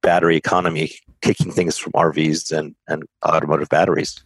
battery 0.02 0.37
economy, 0.37 0.93
taking 1.23 1.50
things 1.50 1.78
from 1.78 1.93
RVs 1.93 2.57
and 2.57 2.75
and 2.88 3.04
automotive 3.25 3.69
batteries. 3.69 4.23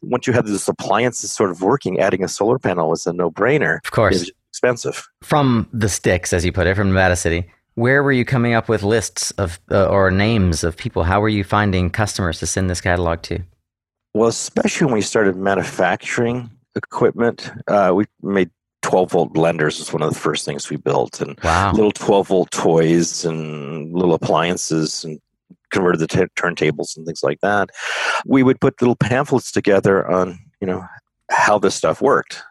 Once 0.00 0.26
you 0.26 0.32
had 0.32 0.46
these 0.46 0.66
appliances 0.66 1.30
sort 1.30 1.50
of 1.50 1.60
working, 1.60 2.00
adding 2.00 2.24
a 2.24 2.28
solar 2.28 2.58
panel 2.58 2.88
was 2.88 3.06
a 3.06 3.12
no 3.12 3.30
brainer. 3.30 3.78
of 3.84 3.90
course 3.90 4.30
expensive. 4.62 5.08
from 5.22 5.68
the 5.72 5.88
sticks, 5.88 6.32
as 6.32 6.44
you 6.44 6.52
put 6.52 6.66
it, 6.66 6.74
from 6.74 6.88
Nevada 6.88 7.16
City. 7.16 7.50
Where 7.74 8.02
were 8.02 8.12
you 8.12 8.24
coming 8.24 8.54
up 8.54 8.68
with 8.68 8.82
lists 8.82 9.30
of 9.32 9.60
uh, 9.70 9.86
or 9.86 10.10
names 10.10 10.64
of 10.64 10.76
people? 10.76 11.04
How 11.04 11.20
were 11.20 11.28
you 11.28 11.44
finding 11.44 11.90
customers 11.90 12.40
to 12.40 12.46
send 12.46 12.68
this 12.68 12.80
catalog 12.80 13.22
to? 13.22 13.38
Well, 14.14 14.28
especially 14.28 14.86
when 14.86 14.94
we 14.94 15.00
started 15.00 15.36
manufacturing 15.36 16.50
equipment, 16.74 17.52
uh, 17.68 17.92
we 17.94 18.06
made 18.20 18.50
12 18.82 19.10
volt 19.12 19.32
blenders 19.32 19.78
was 19.78 19.92
one 19.92 20.02
of 20.02 20.12
the 20.12 20.18
first 20.18 20.44
things 20.44 20.68
we 20.70 20.76
built, 20.76 21.20
and 21.20 21.38
Wow. 21.44 21.72
little 21.72 21.92
12 21.92 22.26
volt 22.26 22.50
toys 22.50 23.24
and 23.24 23.92
little 23.94 24.14
appliances 24.14 25.04
and 25.04 25.20
converted 25.70 26.00
the 26.00 26.08
t- 26.08 26.24
turntables 26.36 26.96
and 26.96 27.06
things 27.06 27.22
like 27.22 27.38
that. 27.42 27.70
We 28.26 28.42
would 28.42 28.60
put 28.60 28.80
little 28.82 28.96
pamphlets 28.96 29.52
together 29.52 30.08
on, 30.10 30.38
you 30.60 30.66
know, 30.66 30.84
how 31.30 31.58
this 31.60 31.74
stuff 31.76 32.00
worked. 32.00 32.42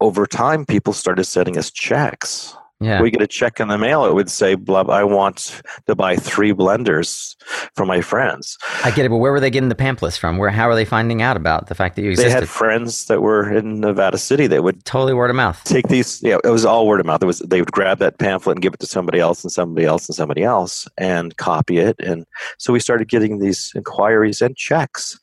Over 0.00 0.26
time, 0.26 0.64
people 0.64 0.92
started 0.92 1.24
sending 1.24 1.58
us 1.58 1.70
checks. 1.70 2.56
Yeah. 2.82 3.02
We 3.02 3.10
get 3.10 3.20
a 3.20 3.26
check 3.26 3.60
in 3.60 3.68
the 3.68 3.76
mail. 3.76 4.06
It 4.06 4.14
would 4.14 4.30
say, 4.30 4.54
"Blah, 4.54 4.84
I 4.88 5.04
want 5.04 5.60
to 5.86 5.94
buy 5.94 6.16
three 6.16 6.54
blenders 6.54 7.36
for 7.76 7.84
my 7.84 8.00
friends." 8.00 8.56
I 8.82 8.90
get 8.90 9.04
it, 9.04 9.10
but 9.10 9.18
where 9.18 9.32
were 9.32 9.40
they 9.40 9.50
getting 9.50 9.68
the 9.68 9.74
pamphlets 9.74 10.16
from? 10.16 10.38
Where 10.38 10.48
how 10.48 10.66
are 10.66 10.74
they 10.74 10.86
finding 10.86 11.20
out 11.20 11.36
about 11.36 11.66
the 11.66 11.74
fact 11.74 11.96
that 11.96 12.02
you 12.02 12.12
existed? 12.12 12.30
They 12.30 12.34
had 12.34 12.48
friends 12.48 13.04
that 13.08 13.20
were 13.20 13.52
in 13.54 13.80
Nevada 13.80 14.16
City 14.16 14.46
that 14.46 14.64
would 14.64 14.82
totally 14.86 15.12
word 15.12 15.28
of 15.28 15.36
mouth. 15.36 15.62
take 15.64 15.88
these 15.88 16.22
yeah 16.22 16.38
it 16.42 16.48
was 16.48 16.64
all 16.64 16.86
word 16.86 17.00
of 17.00 17.06
mouth 17.06 17.22
it 17.22 17.26
was 17.26 17.40
they 17.40 17.60
would 17.60 17.70
grab 17.70 17.98
that 17.98 18.18
pamphlet 18.18 18.56
and 18.56 18.62
give 18.62 18.72
it 18.72 18.80
to 18.80 18.86
somebody 18.86 19.20
else 19.20 19.44
and 19.44 19.52
somebody 19.52 19.86
else 19.86 20.08
and 20.08 20.16
somebody 20.16 20.42
else 20.42 20.88
and 20.96 21.36
copy 21.36 21.76
it 21.76 21.96
and 22.00 22.24
so 22.58 22.72
we 22.72 22.80
started 22.80 23.08
getting 23.08 23.40
these 23.40 23.72
inquiries 23.74 24.40
and 24.40 24.56
checks 24.56 25.18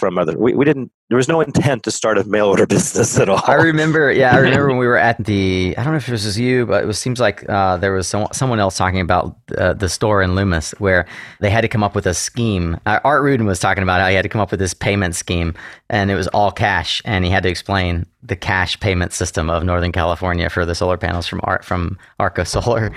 from 0.00 0.18
other 0.18 0.36
we, 0.36 0.54
we 0.54 0.64
didn't 0.64 0.90
there 1.08 1.16
was 1.16 1.28
no 1.28 1.40
intent 1.40 1.82
to 1.82 1.90
start 1.90 2.18
a 2.18 2.24
mail 2.24 2.46
order 2.46 2.66
business 2.76 3.18
at 3.18 3.28
all 3.28 3.40
I 3.46 3.54
remember, 3.54 4.12
yeah, 4.12 4.34
I 4.34 4.38
remember 4.38 4.66
when 4.68 4.76
we 4.78 4.86
were 4.86 4.96
at 4.96 5.22
the. 5.24 5.74
I 5.76 5.82
don't 5.82 5.92
know 5.92 5.96
if 5.96 6.08
it 6.08 6.12
was 6.12 6.38
you, 6.38 6.66
but 6.66 6.84
it 6.84 6.86
was, 6.86 6.98
seems 6.98 7.18
like 7.18 7.48
uh, 7.48 7.76
there 7.78 7.92
was 7.92 8.06
some, 8.06 8.28
someone 8.32 8.60
else 8.60 8.76
talking 8.76 9.00
about 9.00 9.36
uh, 9.58 9.72
the 9.72 9.88
store 9.88 10.22
in 10.22 10.34
Loomis 10.34 10.72
where 10.78 11.06
they 11.40 11.50
had 11.50 11.62
to 11.62 11.68
come 11.68 11.82
up 11.82 11.94
with 11.94 12.06
a 12.06 12.14
scheme. 12.14 12.78
Uh, 12.86 13.00
Art 13.02 13.22
Rudin 13.22 13.46
was 13.46 13.58
talking 13.58 13.82
about 13.82 14.00
how 14.00 14.08
he 14.08 14.14
had 14.14 14.22
to 14.22 14.28
come 14.28 14.40
up 14.40 14.50
with 14.50 14.60
this 14.60 14.74
payment 14.74 15.16
scheme, 15.16 15.54
and 15.88 16.10
it 16.10 16.14
was 16.14 16.28
all 16.28 16.52
cash, 16.52 17.02
and 17.04 17.24
he 17.24 17.30
had 17.30 17.42
to 17.42 17.48
explain 17.48 18.06
the 18.22 18.36
cash 18.36 18.78
payment 18.78 19.12
system 19.12 19.50
of 19.50 19.64
Northern 19.64 19.92
California 19.92 20.48
for 20.48 20.64
the 20.64 20.74
solar 20.74 20.96
panels 20.96 21.26
from 21.26 21.40
Art 21.44 21.64
from 21.64 21.98
Arco 22.18 22.44
Solar. 22.44 22.92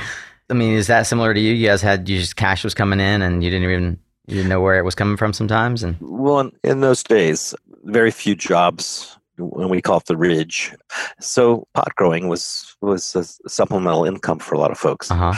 I 0.50 0.54
mean, 0.54 0.74
is 0.74 0.88
that 0.88 1.08
similar 1.08 1.34
to 1.34 1.40
you? 1.40 1.54
You 1.54 1.68
guys 1.68 1.82
had 1.82 2.08
you 2.08 2.20
just 2.20 2.36
cash 2.36 2.64
was 2.64 2.74
coming 2.74 3.00
in, 3.00 3.22
and 3.22 3.44
you 3.44 3.50
didn't 3.50 3.70
even 3.70 4.00
you 4.28 4.36
didn't 4.36 4.50
know 4.50 4.62
where 4.62 4.78
it 4.78 4.86
was 4.86 4.96
coming 4.96 5.18
from 5.18 5.34
sometimes, 5.34 5.84
and 5.84 5.98
well 6.02 6.40
in, 6.40 6.52
in 6.64 6.82
those 6.82 7.04
days 7.04 7.54
very 7.86 8.12
few 8.12 8.36
jobs 8.36 9.18
when 9.38 9.68
we 9.68 9.82
call 9.82 9.98
it 9.98 10.06
the 10.06 10.16
ridge 10.16 10.74
so 11.20 11.68
pot 11.74 11.94
growing 11.96 12.28
was 12.30 12.76
was 12.82 13.16
a 13.16 13.24
supplemental 13.50 14.06
income 14.06 14.38
for 14.40 14.54
a 14.56 14.60
lot 14.60 14.70
of 14.72 14.78
folks 14.78 15.10
uh 15.10 15.16
huh, 15.16 15.34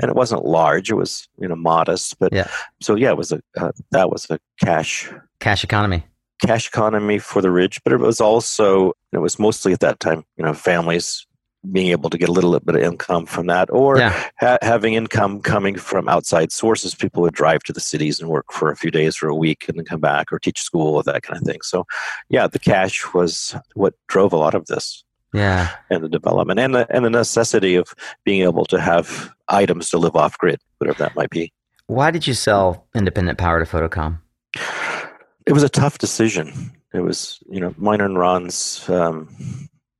and 0.00 0.10
it 0.10 0.16
wasn't 0.16 0.44
large 0.44 0.90
it 0.90 0.94
was 0.94 1.28
you 1.40 1.46
know 1.48 1.54
modest 1.56 2.18
but 2.18 2.32
Yeah. 2.32 2.48
so 2.82 2.96
yeah 2.96 3.10
it 3.10 3.16
was 3.16 3.32
a 3.32 3.40
uh, 3.56 3.70
that 3.92 4.10
was 4.10 4.26
a 4.30 4.38
cash 4.60 5.10
cash 5.40 5.62
economy. 5.64 6.04
cash 6.44 6.66
economy 6.68 7.18
for 7.18 7.40
the 7.40 7.50
ridge 7.50 7.80
but 7.84 7.92
it 7.92 8.00
was 8.00 8.20
also 8.20 8.92
it 9.12 9.18
was 9.18 9.38
mostly 9.38 9.72
at 9.72 9.80
that 9.80 9.98
time, 10.00 10.24
you 10.36 10.44
know, 10.44 10.52
families 10.52 11.25
being 11.72 11.88
able 11.90 12.10
to 12.10 12.18
get 12.18 12.28
a 12.28 12.32
little 12.32 12.58
bit 12.60 12.74
of 12.76 12.82
income 12.82 13.26
from 13.26 13.46
that, 13.46 13.68
or 13.70 13.98
Yeah. 13.98 14.12
ha- 14.38 14.58
having 14.62 14.94
income 14.94 15.40
coming 15.40 15.76
from 15.76 16.08
outside 16.08 16.52
sources. 16.52 16.94
People 16.94 17.22
would 17.22 17.34
drive 17.34 17.62
to 17.64 17.72
the 17.72 17.80
cities 17.80 18.20
and 18.20 18.28
work 18.28 18.52
for 18.52 18.70
a 18.70 18.76
few 18.76 18.90
days 18.90 19.22
or 19.22 19.28
a 19.28 19.34
week, 19.34 19.64
and 19.68 19.76
then 19.78 19.84
come 19.84 20.00
back 20.00 20.32
or 20.32 20.38
teach 20.38 20.60
school 20.62 20.94
or 20.94 21.02
that 21.04 21.22
kind 21.22 21.40
of 21.40 21.46
thing. 21.46 21.60
So, 21.62 21.84
yeah, 22.28 22.46
the 22.46 22.58
cash 22.58 23.12
was 23.14 23.54
what 23.74 23.94
drove 24.08 24.32
a 24.32 24.36
lot 24.36 24.54
of 24.54 24.66
this 24.66 25.02
Yeah. 25.32 25.70
and 25.90 26.04
the 26.04 26.08
development, 26.08 26.60
and 26.60 26.74
the 26.74 26.86
and 26.94 27.04
the 27.04 27.10
necessity 27.10 27.74
of 27.74 27.94
being 28.24 28.42
able 28.42 28.64
to 28.66 28.80
have 28.80 29.32
items 29.48 29.90
to 29.90 29.98
live 29.98 30.16
off 30.16 30.38
grid, 30.38 30.60
whatever 30.78 30.98
that 31.04 31.16
might 31.16 31.30
be. 31.30 31.52
Why 31.88 32.10
did 32.10 32.26
you 32.26 32.34
sell 32.34 32.86
independent 32.94 33.38
power 33.38 33.64
to 33.64 33.70
Photocom? 33.70 34.18
it 35.46 35.52
was 35.52 35.62
a 35.62 35.68
tough 35.68 35.98
decision. 35.98 36.72
It 36.92 37.00
was, 37.00 37.38
you 37.48 37.60
know, 37.60 37.74
mine 37.76 38.00
and 38.00 38.18
Ron's 38.18 38.88
um, 38.88 39.28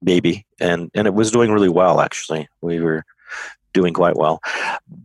baby, 0.07 0.47
and 0.59 0.91
and 0.95 1.07
it 1.07 1.13
was 1.13 1.31
doing 1.31 1.51
really 1.53 1.69
well. 1.69 2.01
Actually, 2.01 2.49
we 2.63 2.81
were 2.81 3.05
doing 3.75 3.93
quite 3.93 4.17
well, 4.17 4.41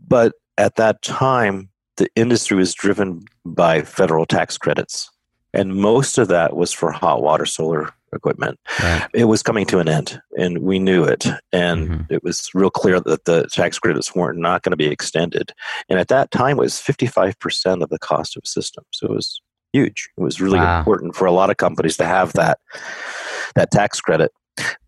but 0.08 0.34
at 0.58 0.78
that 0.78 1.02
time, 1.02 1.68
the 1.98 2.08
industry 2.16 2.56
was 2.56 2.74
driven 2.74 3.26
by 3.44 3.82
federal 3.82 4.26
tax 4.26 4.58
credits, 4.58 5.12
and 5.54 5.76
most 5.76 6.18
of 6.18 6.30
that 6.30 6.56
was 6.56 6.72
for 6.72 6.92
hot 6.94 7.22
water 7.22 7.46
solar 7.46 7.90
equipment. 8.14 8.60
Right. 8.82 9.08
It 9.14 9.26
was 9.26 9.42
coming 9.42 9.66
to 9.68 9.80
an 9.80 9.88
end, 9.90 10.22
and 10.38 10.60
we 10.60 10.80
knew 10.80 11.04
it, 11.04 11.26
and 11.52 11.90
Mhm. 11.90 12.12
it 12.12 12.24
was 12.24 12.50
real 12.54 12.70
clear 12.70 13.00
that 13.00 13.26
the 13.26 13.48
tax 13.52 13.80
credits 13.80 14.14
weren't 14.14 14.38
not 14.40 14.64
going 14.64 14.72
to 14.72 14.78
be 14.78 14.88
extended. 14.88 15.54
And 15.90 15.98
at 16.00 16.10
that 16.10 16.30
time, 16.32 16.58
it 16.58 16.62
was 16.62 16.80
fifty 16.80 17.08
five 17.08 17.40
percent 17.40 17.82
of 17.84 17.90
the 17.90 18.00
cost 18.00 18.38
of 18.38 18.44
a 18.46 18.48
system, 18.48 18.84
so 18.92 19.08
it 19.08 19.16
was 19.16 19.42
huge. 19.74 20.10
It 20.18 20.22
was 20.22 20.42
really 20.42 20.60
Wow. 20.60 20.80
important 20.80 21.16
for 21.16 21.26
a 21.26 21.32
lot 21.32 21.50
of 21.50 21.56
companies 21.58 21.98
to 21.98 22.06
have 22.06 22.34
that 22.34 22.60
that 23.56 23.72
tax 23.72 24.00
credit. 24.02 24.32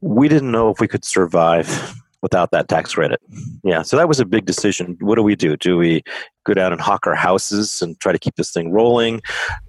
We 0.01 0.27
didn't 0.27 0.51
know 0.51 0.69
if 0.69 0.79
we 0.79 0.87
could 0.87 1.05
survive 1.05 1.95
without 2.21 2.51
that 2.51 2.69
tax 2.69 2.93
credit. 2.93 3.19
Yeah, 3.65 3.81
so 3.81 3.97
that 3.97 4.07
was 4.07 4.21
a 4.21 4.25
big 4.25 4.45
decision. 4.45 4.95
What 5.01 5.15
do 5.15 5.23
we 5.23 5.35
do? 5.35 5.57
Do 5.57 5.75
we 5.77 6.03
go 6.45 6.53
down 6.53 6.71
and 6.71 6.79
hawk 6.79 7.05
our 7.05 7.15
houses 7.15 7.81
and 7.81 7.99
try 7.99 8.13
to 8.13 8.17
keep 8.19 8.35
this 8.37 8.49
thing 8.51 8.71
rolling? 8.71 9.21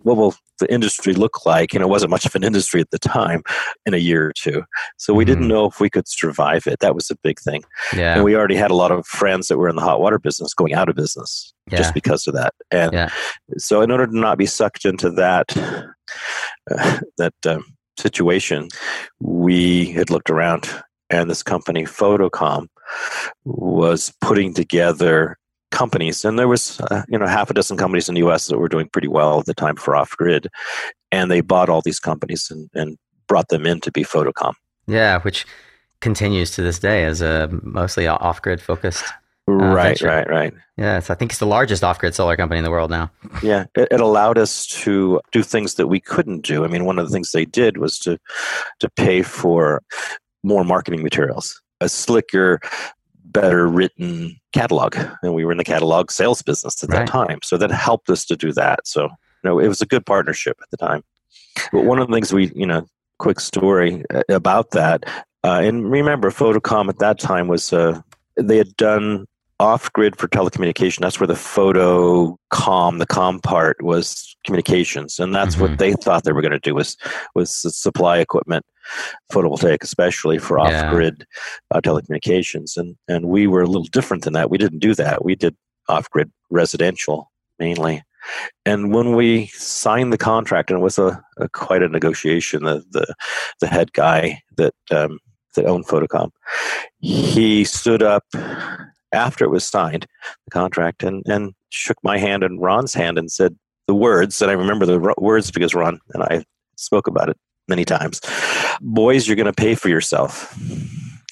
What 0.03 0.17
will 0.17 0.37
the 0.61 0.73
industry 0.73 1.15
look 1.15 1.45
like? 1.45 1.75
And 1.75 1.83
it 1.83 1.89
wasn't 1.89 2.11
much 2.11 2.25
of 2.27 2.35
an 2.37 2.45
industry 2.45 2.81
at 2.81 2.91
the 2.91 2.99
time 3.01 3.43
in 3.87 3.93
a 3.93 3.97
year 3.97 4.29
or 4.29 4.33
two. 4.33 4.63
So 4.99 5.13
we 5.15 5.25
didn't 5.25 5.45
Mhm. 5.47 5.49
know 5.49 5.65
if 5.67 5.81
we 5.81 5.91
could 5.91 6.07
survive 6.07 6.69
it. 6.69 6.79
That 6.79 6.95
was 6.95 7.11
a 7.11 7.17
big 7.25 7.41
thing. 7.41 7.65
Yeah. 7.93 8.15
And 8.15 8.23
we 8.25 8.37
already 8.37 8.55
had 8.55 8.71
a 8.71 8.77
lot 8.77 8.93
of 8.93 9.05
friends 9.05 9.49
that 9.49 9.59
were 9.59 9.69
in 9.69 9.75
the 9.75 9.83
hot 9.83 10.01
water 10.01 10.21
business 10.21 10.55
going 10.55 10.75
out 10.75 10.89
of 10.89 10.95
business 10.95 11.53
Yeah. 11.73 11.79
just 11.79 11.93
because 11.93 12.29
of 12.29 12.35
that. 12.35 12.55
And 12.71 12.93
Yeah. 12.93 13.09
so, 13.59 13.81
in 13.81 13.91
order 13.91 14.07
to 14.07 14.17
not 14.17 14.39
be 14.39 14.47
sucked 14.47 14.85
into 14.85 15.11
that 15.11 15.57
uh, 16.71 16.99
that 17.19 17.35
um, 17.49 17.65
situation, 17.99 18.69
we 19.21 19.87
had 19.93 20.11
looked 20.11 20.31
around, 20.31 20.69
and 21.11 21.31
this 21.31 21.43
company, 21.43 21.85
Photocom, 21.85 22.69
was 23.45 24.13
putting 24.21 24.55
together 24.55 25.39
companies, 25.71 26.25
and 26.25 26.39
there 26.39 26.49
was 26.49 26.81
uh, 26.91 27.03
you 27.09 27.19
know 27.19 27.27
half 27.27 27.51
a 27.51 27.55
dozen 27.55 27.77
companies 27.77 28.09
in 28.09 28.15
the 28.15 28.21
U.S. 28.21 28.47
that 28.47 28.59
were 28.59 28.69
doing 28.69 28.89
pretty 28.89 29.09
well 29.09 29.41
at 29.41 29.47
the 29.47 29.55
time 29.55 29.77
for 29.77 29.97
off 29.97 30.11
grid, 30.17 30.49
and 31.13 31.31
they 31.31 31.41
bought 31.41 31.69
all 31.69 31.83
these 31.83 32.01
companies 32.01 32.51
and, 32.51 32.71
and 32.75 32.97
brought 33.27 33.49
them 33.49 33.67
in 33.67 33.81
to 33.81 33.91
be 33.91 34.05
Photocom. 34.05 34.55
Yeah, 34.87 35.21
which 35.21 35.47
continues 36.01 36.51
to 36.53 36.63
this 36.63 36.79
day 36.79 37.05
as 37.05 37.21
a 37.21 37.49
mostly 37.63 38.07
off 38.07 38.43
grid 38.43 38.61
focused. 38.61 39.05
Right, 39.47 39.99
venture. 39.99 40.07
right, 40.07 40.29
right. 40.29 40.55
Yeah, 40.77 40.99
it's, 40.99 41.11
I 41.11 41.15
think 41.15 41.31
it's 41.33 41.39
the 41.39 41.47
largest 41.47 41.85
off 41.85 41.99
grid 41.99 42.15
solar 42.15 42.37
company 42.37 42.59
in 42.59 42.65
the 42.65 42.71
world 42.71 42.91
now. 42.91 43.11
Yeah, 43.43 43.67
it, 43.77 43.89
it 43.91 44.01
allowed 44.01 44.39
us 44.39 44.67
to 44.83 45.21
do 45.33 45.43
things 45.43 45.75
that 45.75 45.87
we 45.87 46.01
couldn't 46.01 46.41
do. 46.43 46.65
I 46.65 46.69
mean, 46.69 46.85
one 46.85 46.99
of 46.99 47.07
the 47.07 47.13
things 47.13 47.33
they 47.33 47.45
did 47.45 47.77
was 47.79 47.99
to 48.01 48.19
to 48.81 48.89
pay 48.91 49.23
for 49.23 49.83
more 50.43 50.65
marketing 50.65 51.03
materials, 51.03 51.61
a 51.81 51.89
slicker, 51.89 52.61
better 53.25 53.67
written 53.69 54.37
catalog, 54.53 54.97
and 55.23 55.35
we 55.35 55.45
were 55.45 55.53
in 55.53 55.59
the 55.59 55.65
catalog 55.65 56.11
sales 56.11 56.43
business 56.43 56.83
at 56.83 56.91
Right. 56.91 57.01
that 57.01 57.09
time. 57.09 57.39
So 57.43 57.57
that 57.57 57.71
helped 57.71 58.11
us 58.11 58.25
to 58.27 58.37
do 58.37 58.53
that. 58.53 58.81
So 58.87 59.05
you 59.05 59.11
know, 59.51 59.59
it 59.59 59.69
was 59.69 59.81
a 59.81 59.87
good 59.87 60.07
partnership 60.07 60.57
at 60.63 60.71
the 60.71 60.77
time. 60.77 61.03
But 61.73 61.85
one 61.85 61.99
of 62.01 62.09
the 62.09 62.15
things 62.15 62.33
we, 62.33 62.51
you 62.55 62.67
know, 62.67 62.87
quick 63.19 63.39
story 63.39 64.03
uh, 64.13 64.23
about 64.29 64.73
that, 64.73 65.05
uh, 65.45 65.61
and 65.63 65.89
remember, 65.91 66.31
Photocom 66.31 66.89
at 66.89 66.99
that 66.99 67.19
time 67.21 67.47
was 67.47 67.73
uh, 67.73 68.01
they 68.37 68.57
had 68.57 68.77
done 68.77 69.27
off 69.61 69.93
grid 69.93 70.17
for 70.17 70.29
telecommunication. 70.29 71.01
That's 71.01 71.21
where 71.21 71.27
the 71.27 71.37
photo 71.37 72.37
com, 72.51 72.99
the 72.99 73.07
com 73.07 73.41
part 73.41 73.83
was 73.83 74.37
communications, 74.45 75.19
and 75.19 75.35
that's 75.35 75.55
mm-hmm. 75.55 75.63
what 75.63 75.79
they 75.79 75.93
thought 75.95 76.25
they 76.25 76.33
were 76.33 76.43
going 76.43 76.53
to 76.53 76.59
do 76.59 76.75
was 76.75 76.97
was 77.35 77.51
supply 77.51 78.19
equipment, 78.19 78.65
photovoltaic 79.33 79.83
especially 79.83 80.39
for 80.39 80.59
off 80.59 80.91
grid 80.91 81.27
yeah. 81.73 81.79
uh, 81.79 81.81
telecommunications, 81.81 82.77
and 82.77 82.97
and 83.09 83.27
we 83.27 83.47
were 83.47 83.63
a 83.63 83.67
little 83.67 83.85
different 83.85 84.25
than 84.25 84.33
that. 84.33 84.51
We 84.51 84.59
didn't 84.59 84.81
do 84.81 84.95
that. 84.95 85.25
We 85.25 85.35
did 85.35 85.57
off 85.89 86.11
grid 86.11 86.31
residential 86.51 87.31
mainly. 87.59 88.03
And 88.65 88.95
when 88.95 89.15
we 89.15 89.47
signed 89.49 90.11
the 90.11 90.19
contract, 90.19 90.71
and 90.71 90.81
it 90.81 90.83
was 90.83 90.99
a, 90.99 91.23
a 91.37 91.49
quite 91.51 91.83
a 91.83 91.89
negotiation, 91.89 92.65
the 92.65 92.83
the, 92.91 93.15
the 93.61 93.67
head 93.67 93.93
guy 93.93 94.41
that 94.57 94.75
um, 94.91 95.19
that 95.55 95.67
owned 95.67 95.87
Photocom, 95.87 96.31
he 97.01 97.65
stood 97.65 98.03
up 98.03 98.25
after 99.15 99.45
it 99.45 99.51
was 99.51 99.65
signed, 99.65 100.07
the 100.45 100.51
contract, 100.51 101.03
and, 101.03 101.23
and 101.27 101.55
shook 101.71 101.97
my 102.03 102.19
hand 102.19 102.43
and 102.43 102.61
Ron's 102.61 102.95
hand 102.95 103.19
and 103.19 103.31
said 103.31 103.57
the 103.87 103.95
words, 103.95 104.41
and 104.43 104.51
I 104.51 104.55
remember 104.55 104.87
the 104.87 105.15
words 105.19 105.51
because 105.51 105.75
Ron 105.75 106.01
and 106.13 106.23
I 106.23 106.45
spoke 106.77 107.07
about 107.07 107.29
it 107.29 107.37
many 107.69 107.85
times. 107.85 108.21
Boys, 108.81 109.27
you're 109.27 109.37
going 109.37 109.47
to 109.47 109.53
pay 109.53 109.75
for 109.75 109.89
yourself. 109.89 110.57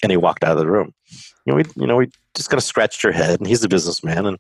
And 0.03 0.11
he 0.11 0.17
walked 0.17 0.43
out 0.43 0.53
of 0.53 0.59
the 0.59 0.67
room. 0.67 0.93
You 1.47 1.53
know, 1.53 1.55
we, 1.57 1.65
you 1.77 1.87
know, 1.87 1.97
we 1.97 2.11
just 2.35 2.51
kind 2.51 2.59
of 2.59 2.65
scratched 2.65 3.05
our 3.05 3.13
head, 3.13 3.39
and 3.39 3.47
he's 3.47 3.63
a 3.63 3.69
businessman. 3.69 4.27
And 4.27 4.39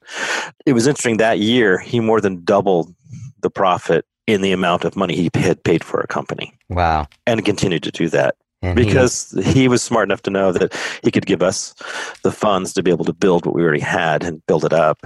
it 0.66 0.72
was 0.72 0.86
interesting 0.86 1.18
that 1.18 1.38
year, 1.38 1.78
he 1.78 2.00
more 2.00 2.20
than 2.20 2.44
doubled 2.44 2.94
the 3.42 3.50
profit 3.50 4.04
in 4.26 4.40
the 4.40 4.52
amount 4.52 4.84
of 4.84 4.96
money 4.96 5.14
he 5.14 5.30
had 5.34 5.62
paid 5.62 5.84
for 5.84 6.00
a 6.00 6.06
company. 6.06 6.52
Wow. 6.68 7.06
And 7.26 7.44
continued 7.44 7.82
to 7.84 7.90
do 7.90 8.08
that. 8.08 8.36
And 8.62 8.76
because 8.76 9.32
he, 9.44 9.52
he, 9.62 9.68
was 9.68 9.82
smart 9.82 10.08
enough 10.08 10.22
to 10.22 10.30
know 10.30 10.52
that 10.52 10.72
he 11.02 11.10
could 11.10 11.26
give 11.26 11.42
us 11.42 11.74
the 12.22 12.30
funds 12.30 12.72
to 12.74 12.82
be 12.82 12.92
able 12.92 13.04
to 13.06 13.12
build 13.12 13.44
what 13.44 13.54
we 13.56 13.62
already 13.62 13.80
had 13.80 14.22
and 14.22 14.44
build 14.46 14.64
it 14.64 14.72
up. 14.72 14.98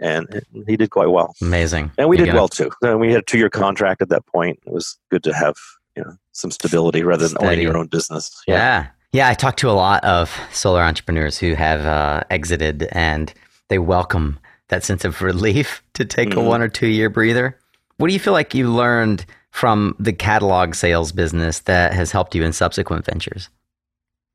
And 0.00 0.42
he 0.66 0.76
did 0.76 0.90
quite 0.90 1.08
well. 1.08 1.34
Amazing. 1.42 1.92
And 1.98 2.08
we 2.08 2.16
You're 2.16 2.26
did 2.26 2.34
well 2.34 2.48
too. 2.48 2.70
And 2.82 2.98
we 2.98 3.12
had 3.12 3.20
a 3.20 3.24
two 3.24 3.38
year 3.38 3.50
contract 3.50 4.00
at 4.00 4.08
that 4.08 4.26
point. 4.26 4.58
It 4.66 4.72
was 4.72 4.98
good 5.10 5.22
to 5.24 5.34
have 5.34 5.54
you 5.96 6.02
know 6.02 6.16
some 6.32 6.50
stability 6.50 7.02
rather 7.02 7.28
than 7.28 7.36
Steady. 7.36 7.46
owning 7.46 7.62
your 7.62 7.76
own 7.76 7.86
business. 7.86 8.42
Yeah. 8.46 8.54
yeah. 8.54 8.86
yeah. 9.12 9.28
I 9.28 9.34
talked 9.34 9.58
to 9.60 9.70
a 9.70 9.72
lot 9.72 10.02
of 10.04 10.36
solar 10.52 10.82
entrepreneurs 10.82 11.38
who 11.38 11.54
have 11.54 11.84
uh, 11.84 12.24
exited 12.30 12.88
and 12.92 13.32
they 13.68 13.78
welcome 13.78 14.38
that 14.68 14.82
sense 14.82 15.04
of 15.04 15.22
relief 15.22 15.82
to 15.94 16.04
take 16.04 16.30
mm-hmm. 16.30 16.40
a 16.40 16.44
one 16.44 16.62
or 16.62 16.68
two 16.68 16.88
year 16.88 17.10
breather. 17.10 17.58
What 17.98 18.08
do 18.08 18.12
you 18.12 18.20
feel 18.20 18.32
like 18.32 18.54
you 18.54 18.68
learned 18.68 19.24
from 19.54 19.94
the 20.00 20.12
catalog 20.12 20.74
sales 20.74 21.12
business 21.12 21.60
that 21.60 21.94
has 21.94 22.10
helped 22.10 22.34
you 22.34 22.42
in 22.42 22.52
subsequent 22.52 23.06
ventures? 23.06 23.48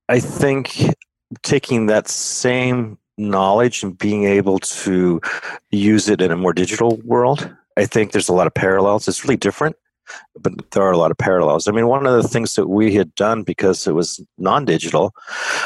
I 0.07 0.21
think 0.21 0.95
taking 1.43 1.87
that 1.87 2.07
same 2.07 2.97
knowledge 3.17 3.83
and 3.83 3.97
being 3.97 4.23
able 4.23 4.59
to 4.59 5.19
use 5.71 6.07
it 6.07 6.21
in 6.21 6.31
a 6.31 6.37
more 6.37 6.53
digital 6.53 7.01
world, 7.03 7.53
I 7.75 7.85
think 7.85 8.13
there's 8.13 8.29
a 8.29 8.33
lot 8.33 8.47
of 8.47 8.53
parallels. 8.53 9.09
It's 9.09 9.25
really 9.25 9.35
different, 9.35 9.75
but 10.39 10.53
there 10.71 10.83
are 10.83 10.91
a 10.91 10.97
lot 10.97 11.11
of 11.11 11.17
parallels. 11.17 11.67
I 11.67 11.73
mean, 11.73 11.87
one 11.87 12.05
of 12.05 12.13
the 12.13 12.27
things 12.27 12.55
that 12.55 12.69
we 12.69 12.93
had 12.95 13.13
done 13.15 13.43
because 13.43 13.85
it 13.87 13.93
was 13.93 14.21
non 14.37 14.63
digital, 14.63 15.13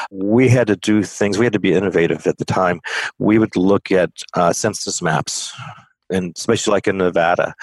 we 0.09 0.49
had 0.49 0.65
to 0.65 0.75
do 0.75 1.03
things, 1.03 1.37
we 1.37 1.45
had 1.45 1.53
to 1.53 1.59
be 1.59 1.73
innovative 1.73 2.25
at 2.25 2.39
the 2.39 2.45
time. 2.45 2.81
We 3.19 3.37
would 3.37 3.55
look 3.55 3.91
at 3.91 4.09
uh, 4.33 4.51
census 4.51 4.99
maps 4.99 5.53
and 6.09 6.33
especially 6.35 6.71
like 6.71 6.87
in 6.87 6.97
Nevada. 6.97 7.53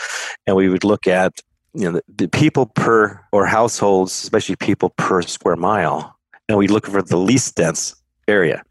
And 0.47 0.55
we 0.55 0.69
would 0.69 0.85
look 0.85 1.09
at 1.09 1.41
you 1.75 1.85
know 1.85 1.93
the, 1.93 2.03
the 2.25 2.29
people 2.29 2.67
per 2.67 3.21
or 3.33 3.47
households, 3.47 4.13
especially 4.13 4.57
people 4.57 4.91
per 4.91 5.23
square 5.23 5.57
mile, 5.57 6.17
and 6.49 6.59
we 6.59 6.69
look 6.69 6.87
for 6.87 7.03
the 7.03 7.17
least 7.17 7.57
dense 7.57 7.95
area. 8.29 8.63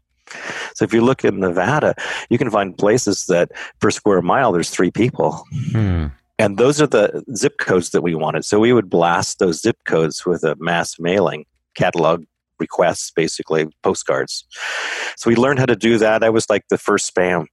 So 0.74 0.84
if 0.84 0.92
you 0.92 1.00
look 1.00 1.24
in 1.24 1.40
Nevada, 1.40 1.94
you 2.28 2.38
can 2.38 2.50
find 2.50 2.76
places 2.76 3.26
that 3.26 3.50
per 3.80 3.90
square 3.90 4.22
mile 4.22 4.52
there's 4.52 4.70
three 4.70 4.90
people. 4.90 5.44
Hmm. 5.72 6.06
And 6.38 6.56
those 6.56 6.80
are 6.80 6.86
the 6.86 7.22
zip 7.36 7.58
codes 7.58 7.90
that 7.90 8.02
we 8.02 8.14
wanted. 8.14 8.44
So 8.44 8.58
we 8.58 8.72
would 8.72 8.88
blast 8.88 9.40
those 9.40 9.60
zip 9.60 9.76
codes 9.84 10.24
with 10.24 10.42
a 10.42 10.56
mass 10.58 10.98
mailing 10.98 11.44
catalog 11.74 12.24
requests, 12.58 13.10
basically 13.10 13.66
postcards. 13.82 14.46
So 15.16 15.28
we 15.28 15.36
learned 15.36 15.58
how 15.58 15.66
to 15.66 15.76
do 15.76 15.98
that. 15.98 16.22
I 16.24 16.30
was 16.30 16.48
like 16.48 16.68
the 16.68 16.78
first 16.78 17.14
spam, 17.14 17.46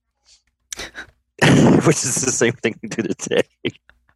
which 1.86 1.97
is 1.97 2.23
the 2.23 2.31
same 2.31 2.53
thing 2.53 2.79
we 2.81 2.89
do 2.89 3.03
today. 3.03 3.47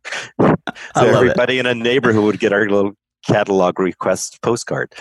so 0.42 0.56
everybody 0.96 1.58
it. 1.58 1.62
in 1.62 1.66
a 1.66 1.76
neighborhood 1.76 2.24
would 2.24 2.40
get 2.40 2.54
our 2.54 2.70
little 2.70 2.94
catalog 3.26 3.80
request 3.80 4.42
postcard. 4.42 4.94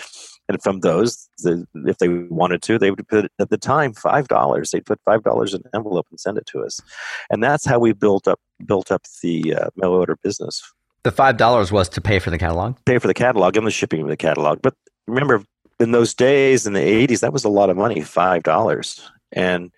And 0.49 0.61
from 0.61 0.81
those, 0.81 1.29
the, 1.39 1.65
if 1.85 1.97
they 1.99 2.09
wanted 2.09 2.61
to, 2.63 2.77
they 2.77 2.91
would 2.91 3.07
put 3.07 3.31
at 3.39 3.49
the 3.49 3.57
time 3.57 3.93
five 3.93 4.27
dollars. 4.27 4.71
They'd 4.71 4.85
put 4.85 4.99
five 5.05 5.23
dollars 5.23 5.53
in 5.53 5.61
an 5.61 5.69
envelope 5.73 6.07
and 6.09 6.19
send 6.19 6.37
it 6.37 6.45
to 6.47 6.61
us, 6.61 6.81
and 7.29 7.41
that's 7.41 7.65
how 7.65 7.79
we 7.79 7.93
built 7.93 8.27
up 8.27 8.39
built 8.65 8.91
up 8.91 9.03
the 9.21 9.55
uh, 9.55 9.69
mail 9.77 9.91
order 9.91 10.17
business. 10.21 10.61
The 11.03 11.11
five 11.11 11.37
dollars 11.37 11.71
was 11.71 11.87
to 11.89 12.01
pay 12.01 12.19
for 12.19 12.31
the 12.31 12.37
catalog, 12.37 12.75
pay 12.85 12.97
for 12.97 13.07
the 13.07 13.13
catalog 13.13 13.55
and 13.55 13.65
the 13.65 13.71
shipping 13.71 14.01
of 14.01 14.09
the 14.09 14.17
catalog. 14.17 14.61
But 14.61 14.73
remember, 15.07 15.43
in 15.79 15.91
those 15.91 16.13
days 16.13 16.67
in 16.67 16.73
the 16.73 16.79
'80s, 16.79 17.21
that 17.21 17.31
was 17.31 17.45
a 17.45 17.49
lot 17.49 17.69
of 17.69 17.77
money, 17.77 18.01
five 18.01 18.43
dollars, 18.43 19.09
and 19.31 19.71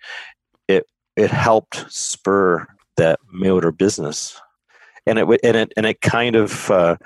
it 0.66 0.88
it 1.14 1.30
helped 1.30 1.84
spur 1.88 2.66
that 2.96 3.20
mail 3.32 3.54
order 3.54 3.70
business 3.70 4.40
and 5.06 5.18
it 5.18 5.40
and 5.42 5.56
it 5.56 5.72
and 5.76 5.86
it 5.86 6.00
kind 6.00 6.36
of 6.36 6.70
uh, 6.70 6.96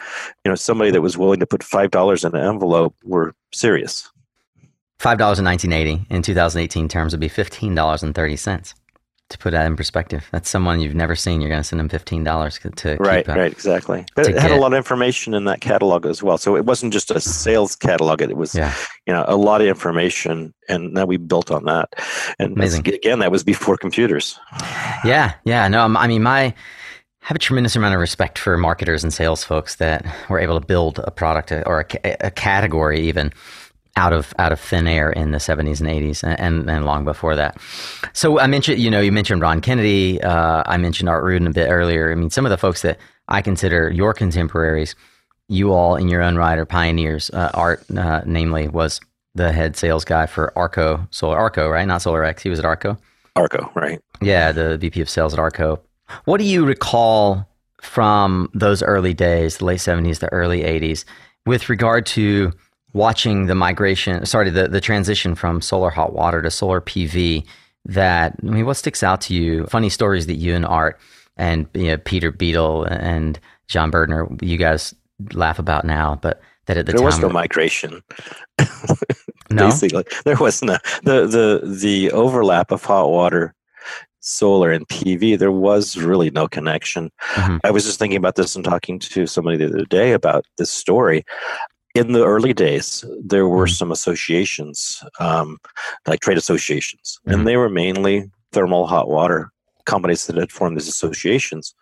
you 0.44 0.50
know 0.50 0.54
somebody 0.54 0.90
that 0.90 1.02
was 1.02 1.18
willing 1.18 1.40
to 1.40 1.46
put 1.46 1.62
five 1.62 1.90
dollars 1.90 2.24
in 2.24 2.34
an 2.34 2.46
envelope 2.46 2.94
were 3.04 3.34
serious. 3.52 4.10
Five 4.98 5.18
dollars 5.18 5.38
in 5.38 5.44
1980 5.44 6.12
in 6.12 6.22
2018 6.22 6.88
terms 6.88 7.12
would 7.12 7.20
be 7.20 7.28
fifteen 7.28 7.74
dollars 7.74 8.02
and 8.02 8.14
thirty 8.14 8.36
cents. 8.36 8.74
To 9.30 9.36
put 9.36 9.50
that 9.50 9.66
in 9.66 9.76
perspective, 9.76 10.26
that's 10.32 10.48
someone 10.48 10.80
you've 10.80 10.94
never 10.94 11.14
seen. 11.14 11.42
You're 11.42 11.50
going 11.50 11.60
to 11.60 11.64
send 11.64 11.80
them 11.80 11.90
fifteen 11.90 12.24
dollars 12.24 12.58
to 12.58 12.96
right, 12.98 13.26
keep, 13.26 13.36
uh, 13.36 13.38
right, 13.38 13.52
exactly. 13.52 14.06
But 14.14 14.26
it 14.26 14.38
had 14.38 14.50
a 14.50 14.56
lot 14.56 14.72
of 14.72 14.78
information 14.78 15.34
in 15.34 15.44
that 15.44 15.60
catalog 15.60 16.06
as 16.06 16.22
well. 16.22 16.38
So 16.38 16.56
it 16.56 16.64
wasn't 16.64 16.94
just 16.94 17.10
a 17.10 17.20
sales 17.20 17.76
catalog; 17.76 18.22
it 18.22 18.38
was, 18.38 18.54
yeah. 18.54 18.74
you 19.06 19.12
know, 19.12 19.26
a 19.28 19.36
lot 19.36 19.60
of 19.60 19.66
information, 19.66 20.54
and 20.66 20.94
now 20.94 21.04
we 21.04 21.18
built 21.18 21.50
on 21.50 21.66
that. 21.66 21.90
And 22.38 22.56
Amazing. 22.56 22.88
again, 22.88 23.18
that 23.18 23.30
was 23.30 23.44
before 23.44 23.76
computers. 23.76 24.40
Yeah, 25.04 25.34
yeah. 25.44 25.68
No, 25.68 25.82
I 25.82 26.06
mean, 26.06 26.22
my 26.22 26.54
have 27.28 27.36
a 27.36 27.38
tremendous 27.38 27.76
amount 27.76 27.92
of 27.92 28.00
respect 28.00 28.38
for 28.38 28.56
marketers 28.56 29.04
and 29.04 29.12
sales 29.12 29.44
folks 29.44 29.76
that 29.76 30.02
were 30.30 30.40
able 30.40 30.58
to 30.58 30.66
build 30.66 30.98
a 31.04 31.10
product 31.10 31.52
or 31.52 31.86
a, 32.02 32.16
a 32.20 32.30
category 32.30 33.00
even 33.00 33.30
out 33.96 34.14
of 34.14 34.32
out 34.38 34.50
of 34.50 34.58
thin 34.58 34.86
air 34.86 35.12
in 35.12 35.32
the 35.32 35.36
70s 35.36 35.78
and 35.78 35.90
80s 35.90 36.24
and, 36.24 36.70
and 36.70 36.86
long 36.86 37.04
before 37.04 37.36
that. 37.36 37.60
So 38.14 38.38
I 38.38 38.46
mentioned, 38.46 38.80
you 38.80 38.90
know, 38.90 39.02
you 39.02 39.12
mentioned 39.12 39.42
Ron 39.42 39.60
Kennedy. 39.60 40.22
Uh, 40.22 40.62
I 40.64 40.78
mentioned 40.78 41.10
Art 41.10 41.22
Ruden 41.22 41.46
a 41.46 41.52
bit 41.52 41.68
earlier. 41.68 42.10
I 42.10 42.14
mean, 42.14 42.30
some 42.30 42.46
of 42.46 42.50
the 42.50 42.56
folks 42.56 42.80
that 42.80 42.96
I 43.28 43.42
consider 43.42 43.90
your 43.90 44.14
contemporaries, 44.14 44.94
you 45.48 45.74
all 45.74 45.96
in 45.96 46.08
your 46.08 46.22
own 46.22 46.36
right 46.36 46.56
are 46.56 46.64
pioneers. 46.64 47.28
Uh, 47.28 47.50
Art, 47.52 47.84
uh, 47.94 48.22
namely, 48.24 48.68
was 48.68 49.02
the 49.34 49.52
head 49.52 49.76
sales 49.76 50.06
guy 50.06 50.24
for 50.24 50.50
Arco 50.56 51.06
Solar 51.10 51.36
Arco, 51.36 51.68
right? 51.68 51.86
Not 51.86 52.00
Solar 52.00 52.24
X. 52.24 52.42
He 52.42 52.48
was 52.48 52.58
at 52.58 52.64
Arco. 52.64 52.96
Arco, 53.36 53.70
right? 53.74 54.00
Yeah, 54.22 54.50
the 54.50 54.78
VP 54.78 55.02
of 55.02 55.10
Sales 55.10 55.34
at 55.34 55.38
Arco. 55.38 55.78
What 56.24 56.38
do 56.38 56.44
you 56.44 56.64
recall 56.64 57.48
from 57.80 58.50
those 58.54 58.82
early 58.82 59.14
days, 59.14 59.58
the 59.58 59.64
late 59.64 59.80
70s, 59.80 60.18
the 60.18 60.32
early 60.32 60.62
80s, 60.62 61.04
with 61.46 61.68
regard 61.68 62.06
to 62.06 62.52
watching 62.92 63.46
the 63.46 63.54
migration, 63.54 64.24
sorry, 64.26 64.50
the, 64.50 64.68
the 64.68 64.80
transition 64.80 65.34
from 65.34 65.60
solar 65.60 65.90
hot 65.90 66.12
water 66.12 66.42
to 66.42 66.50
solar 66.50 66.80
PV? 66.80 67.44
That, 67.84 68.36
I 68.42 68.46
mean, 68.46 68.66
what 68.66 68.76
sticks 68.76 69.02
out 69.02 69.20
to 69.22 69.34
you? 69.34 69.64
Funny 69.66 69.88
stories 69.88 70.26
that 70.26 70.34
you 70.34 70.54
and 70.54 70.66
Art 70.66 71.00
and 71.38 71.66
you 71.72 71.88
know, 71.88 71.96
Peter 71.96 72.30
Beadle 72.30 72.84
and 72.84 73.38
John 73.68 73.90
Berdner, 73.90 74.42
you 74.42 74.58
guys 74.58 74.94
laugh 75.32 75.58
about 75.58 75.84
now, 75.84 76.18
but 76.20 76.40
that 76.66 76.76
at 76.76 76.86
the 76.86 76.92
there 76.92 76.98
time. 76.98 77.04
There 77.04 77.06
was 77.06 77.18
no 77.20 77.28
migration. 77.30 78.02
no? 79.50 79.66
Basically, 79.68 80.04
there 80.24 80.36
was 80.36 80.62
no. 80.62 80.76
The, 81.02 81.26
the, 81.26 81.76
the 81.80 82.12
overlap 82.12 82.70
of 82.70 82.84
hot 82.84 83.08
water 83.08 83.54
solar 84.20 84.70
and 84.70 84.86
PV, 84.88 85.38
there 85.38 85.52
was 85.52 85.96
really 85.96 86.30
no 86.30 86.48
connection. 86.48 87.10
Mm-hmm. 87.32 87.58
I 87.64 87.70
was 87.70 87.84
just 87.84 87.98
thinking 87.98 88.16
about 88.16 88.36
this 88.36 88.56
and 88.56 88.64
talking 88.64 88.98
to 88.98 89.26
somebody 89.26 89.56
the 89.56 89.66
other 89.66 89.84
day 89.84 90.12
about 90.12 90.44
this 90.56 90.70
story. 90.70 91.24
In 91.94 92.12
the 92.12 92.24
early 92.24 92.52
days, 92.52 93.04
there 93.24 93.48
were 93.48 93.66
mm-hmm. 93.66 93.72
some 93.72 93.92
associations, 93.92 95.02
um, 95.20 95.58
like 96.06 96.20
trade 96.20 96.38
associations, 96.38 97.18
mm-hmm. 97.20 97.38
and 97.38 97.46
they 97.46 97.56
were 97.56 97.70
mainly 97.70 98.30
thermal 98.52 98.86
hot 98.86 99.08
water 99.08 99.50
companies 99.86 100.26
that 100.26 100.36
had 100.36 100.52
formed 100.52 100.76
these 100.76 100.88
associations 100.88 101.74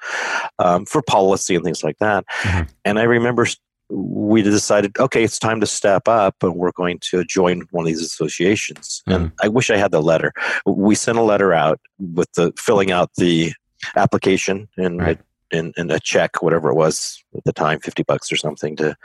um, 0.60 0.86
for 0.86 1.02
policy 1.02 1.56
and 1.56 1.64
things 1.64 1.82
like 1.82 1.98
that. 1.98 2.24
Mm-hmm. 2.42 2.62
And 2.84 2.98
I 2.98 3.02
remember 3.02 3.46
we 3.88 4.42
decided, 4.42 4.98
okay, 4.98 5.22
it's 5.22 5.38
time 5.38 5.60
to 5.60 5.66
step 5.66 6.08
up 6.08 6.36
and 6.42 6.56
we're 6.56 6.72
going 6.72 6.98
to 7.10 7.24
join 7.24 7.62
one 7.70 7.84
of 7.84 7.86
these 7.86 8.02
associations. 8.02 9.02
Mm. 9.08 9.14
And 9.14 9.32
I 9.42 9.48
wish 9.48 9.70
I 9.70 9.76
had 9.76 9.92
the 9.92 10.02
letter. 10.02 10.32
We 10.66 10.94
sent 10.94 11.18
a 11.18 11.22
letter 11.22 11.52
out 11.52 11.80
with 11.98 12.32
the 12.32 12.52
filling 12.58 12.90
out 12.90 13.10
the 13.16 13.52
application 13.94 14.68
and, 14.76 15.00
right. 15.00 15.20
a, 15.52 15.56
and, 15.56 15.74
and 15.76 15.90
a 15.92 16.00
check, 16.00 16.42
whatever 16.42 16.70
it 16.70 16.74
was 16.74 17.22
at 17.36 17.44
the 17.44 17.52
time, 17.52 17.78
50 17.80 18.02
bucks 18.02 18.32
or 18.32 18.36
something 18.36 18.76
to 18.76 18.96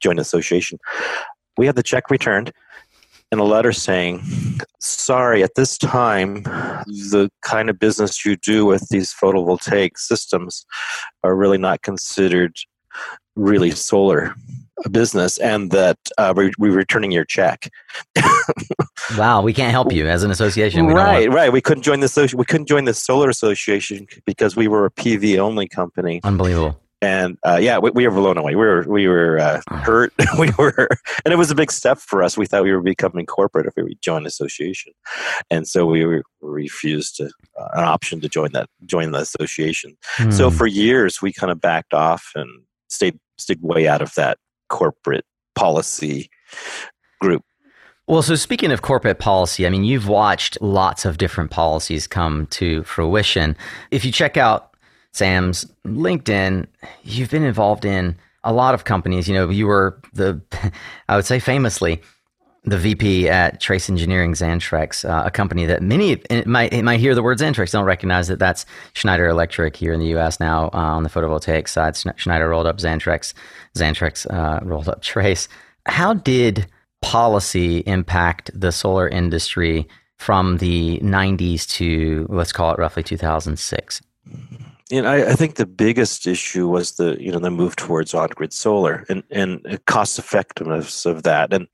join 0.00 0.16
the 0.16 0.22
association. 0.22 0.78
We 1.56 1.66
had 1.66 1.76
the 1.76 1.82
check 1.82 2.10
returned 2.10 2.52
in 3.32 3.38
a 3.38 3.44
letter 3.44 3.72
saying, 3.72 4.22
sorry, 4.80 5.42
at 5.42 5.54
this 5.54 5.78
time, 5.78 6.42
the 6.42 7.30
kind 7.42 7.70
of 7.70 7.78
business 7.78 8.24
you 8.24 8.36
do 8.36 8.66
with 8.66 8.88
these 8.88 9.12
photovoltaic 9.12 9.96
systems 9.96 10.66
are 11.22 11.36
really 11.36 11.58
not 11.58 11.82
considered 11.82 12.56
really 13.36 13.70
solar 13.70 14.34
business 14.90 15.36
and 15.38 15.70
that 15.72 15.98
uh, 16.16 16.32
we, 16.34 16.52
we're 16.58 16.72
returning 16.72 17.10
your 17.10 17.24
check. 17.24 17.70
wow, 19.18 19.42
we 19.42 19.52
can't 19.52 19.72
help 19.72 19.92
you 19.92 20.06
as 20.06 20.22
an 20.22 20.30
association. 20.30 20.86
Right, 20.86 21.28
want... 21.28 21.34
right. 21.34 21.52
We 21.52 21.60
couldn't 21.60 21.82
join 21.82 22.00
the 22.00 22.34
we 22.36 22.44
couldn't 22.44 22.66
join 22.66 22.84
the 22.84 22.94
solar 22.94 23.28
association 23.28 24.06
because 24.24 24.56
we 24.56 24.68
were 24.68 24.86
a 24.86 24.90
PV 24.90 25.38
only 25.38 25.68
company. 25.68 26.20
Unbelievable 26.24 26.80
and 27.02 27.38
uh, 27.46 27.58
yeah, 27.60 27.78
we, 27.78 27.90
we, 27.90 28.06
were 28.06 28.14
blown 28.14 28.36
away. 28.36 28.54
We 28.54 28.66
were 28.66 28.84
we 28.86 29.08
were 29.08 29.38
uh, 29.38 29.60
hurt. 29.82 30.12
we 30.38 30.50
were, 30.58 30.88
and 31.24 31.32
it 31.32 31.36
was 31.36 31.50
a 31.50 31.54
big 31.54 31.72
step 31.72 31.98
for 31.98 32.22
us. 32.22 32.36
We 32.36 32.46
thought 32.46 32.62
we 32.62 32.72
were 32.72 32.82
becoming 32.82 33.26
corporate 33.26 33.66
if 33.66 33.72
we 33.76 33.96
joined 34.00 34.26
the 34.26 34.28
association, 34.28 34.92
and 35.50 35.66
so 35.66 35.86
we 35.86 36.04
were, 36.04 36.22
refused 36.42 37.16
to, 37.16 37.30
uh, 37.58 37.68
an 37.74 37.84
option 37.84 38.20
to 38.20 38.28
join 38.28 38.52
that 38.52 38.68
join 38.86 39.12
the 39.12 39.20
association. 39.20 39.96
Hmm. 40.16 40.30
So 40.30 40.50
for 40.50 40.66
years, 40.66 41.22
we 41.22 41.32
kind 41.32 41.50
of 41.50 41.60
backed 41.60 41.94
off 41.94 42.32
and 42.34 42.62
stayed 42.90 43.18
stayed 43.38 43.62
way 43.62 43.88
out 43.88 44.02
of 44.02 44.14
that 44.14 44.38
corporate 44.68 45.24
policy 45.54 46.30
group. 47.20 47.42
Well, 48.06 48.22
so 48.22 48.34
speaking 48.34 48.72
of 48.72 48.82
corporate 48.82 49.18
policy, 49.18 49.66
I 49.66 49.70
mean, 49.70 49.84
you've 49.84 50.08
watched 50.08 50.60
lots 50.60 51.04
of 51.04 51.18
different 51.18 51.50
policies 51.50 52.06
come 52.06 52.46
to 52.48 52.82
fruition. 52.82 53.56
If 53.90 54.04
you 54.04 54.10
check 54.10 54.36
out 54.36 54.74
Sam's 55.12 55.64
LinkedIn, 55.86 56.66
you've 57.04 57.30
been 57.30 57.44
involved 57.44 57.84
in 57.84 58.16
a 58.42 58.52
lot 58.52 58.74
of 58.74 58.84
companies. 58.84 59.28
You 59.28 59.34
know, 59.34 59.48
you 59.48 59.66
were 59.66 60.00
the, 60.12 60.40
I 61.08 61.16
would 61.16 61.24
say 61.24 61.38
famously, 61.38 62.00
the 62.64 62.76
VP 62.76 63.28
at 63.28 63.60
Trace 63.60 63.88
Engineering 63.88 64.34
Xantrex, 64.34 65.08
uh, 65.08 65.24
a 65.26 65.30
company 65.30 65.64
that 65.66 65.82
many 65.82 66.12
it 66.12 66.46
might 66.46 66.72
it 66.72 66.82
might 66.82 67.00
hear 67.00 67.14
the 67.14 67.22
word 67.22 67.38
Xantrex, 67.38 67.72
don't 67.72 67.84
recognize 67.84 68.28
that 68.28 68.38
that's 68.38 68.66
Schneider 68.92 69.26
Electric 69.28 69.76
here 69.76 69.92
in 69.92 70.00
the 70.00 70.08
U.S. 70.08 70.40
now 70.40 70.66
uh, 70.74 70.76
on 70.76 71.02
the 71.02 71.08
photovoltaic 71.08 71.68
side. 71.68 71.96
Schneider 72.18 72.48
rolled 72.48 72.66
up 72.66 72.78
Xantrex, 72.78 73.32
Xantrex 73.76 74.26
uh, 74.32 74.60
rolled 74.62 74.88
up 74.88 75.02
Trace. 75.02 75.48
How 75.86 76.14
did 76.14 76.66
policy 77.00 77.78
impact 77.86 78.50
the 78.54 78.72
solar 78.72 79.08
industry 79.08 79.88
from 80.18 80.58
the 80.58 80.98
90s 80.98 81.66
to 81.66 82.26
let's 82.28 82.52
call 82.52 82.72
it 82.72 82.78
roughly 82.78 83.02
2006? 83.02 84.02
you 84.26 84.58
know, 84.90 85.10
I, 85.10 85.30
I, 85.30 85.34
think 85.34 85.54
the 85.54 85.66
biggest 85.66 86.26
issue 86.26 86.68
was 86.68 86.92
the 86.92 87.16
you 87.20 87.30
know 87.30 87.38
the 87.38 87.50
move 87.50 87.76
towards 87.76 88.14
on-grid 88.14 88.52
solar 88.52 89.04
and 89.08 89.22
and 89.30 89.80
cost 89.86 90.18
effectiveness 90.18 91.06
of 91.06 91.22
that 91.22 91.52
and 91.52 91.68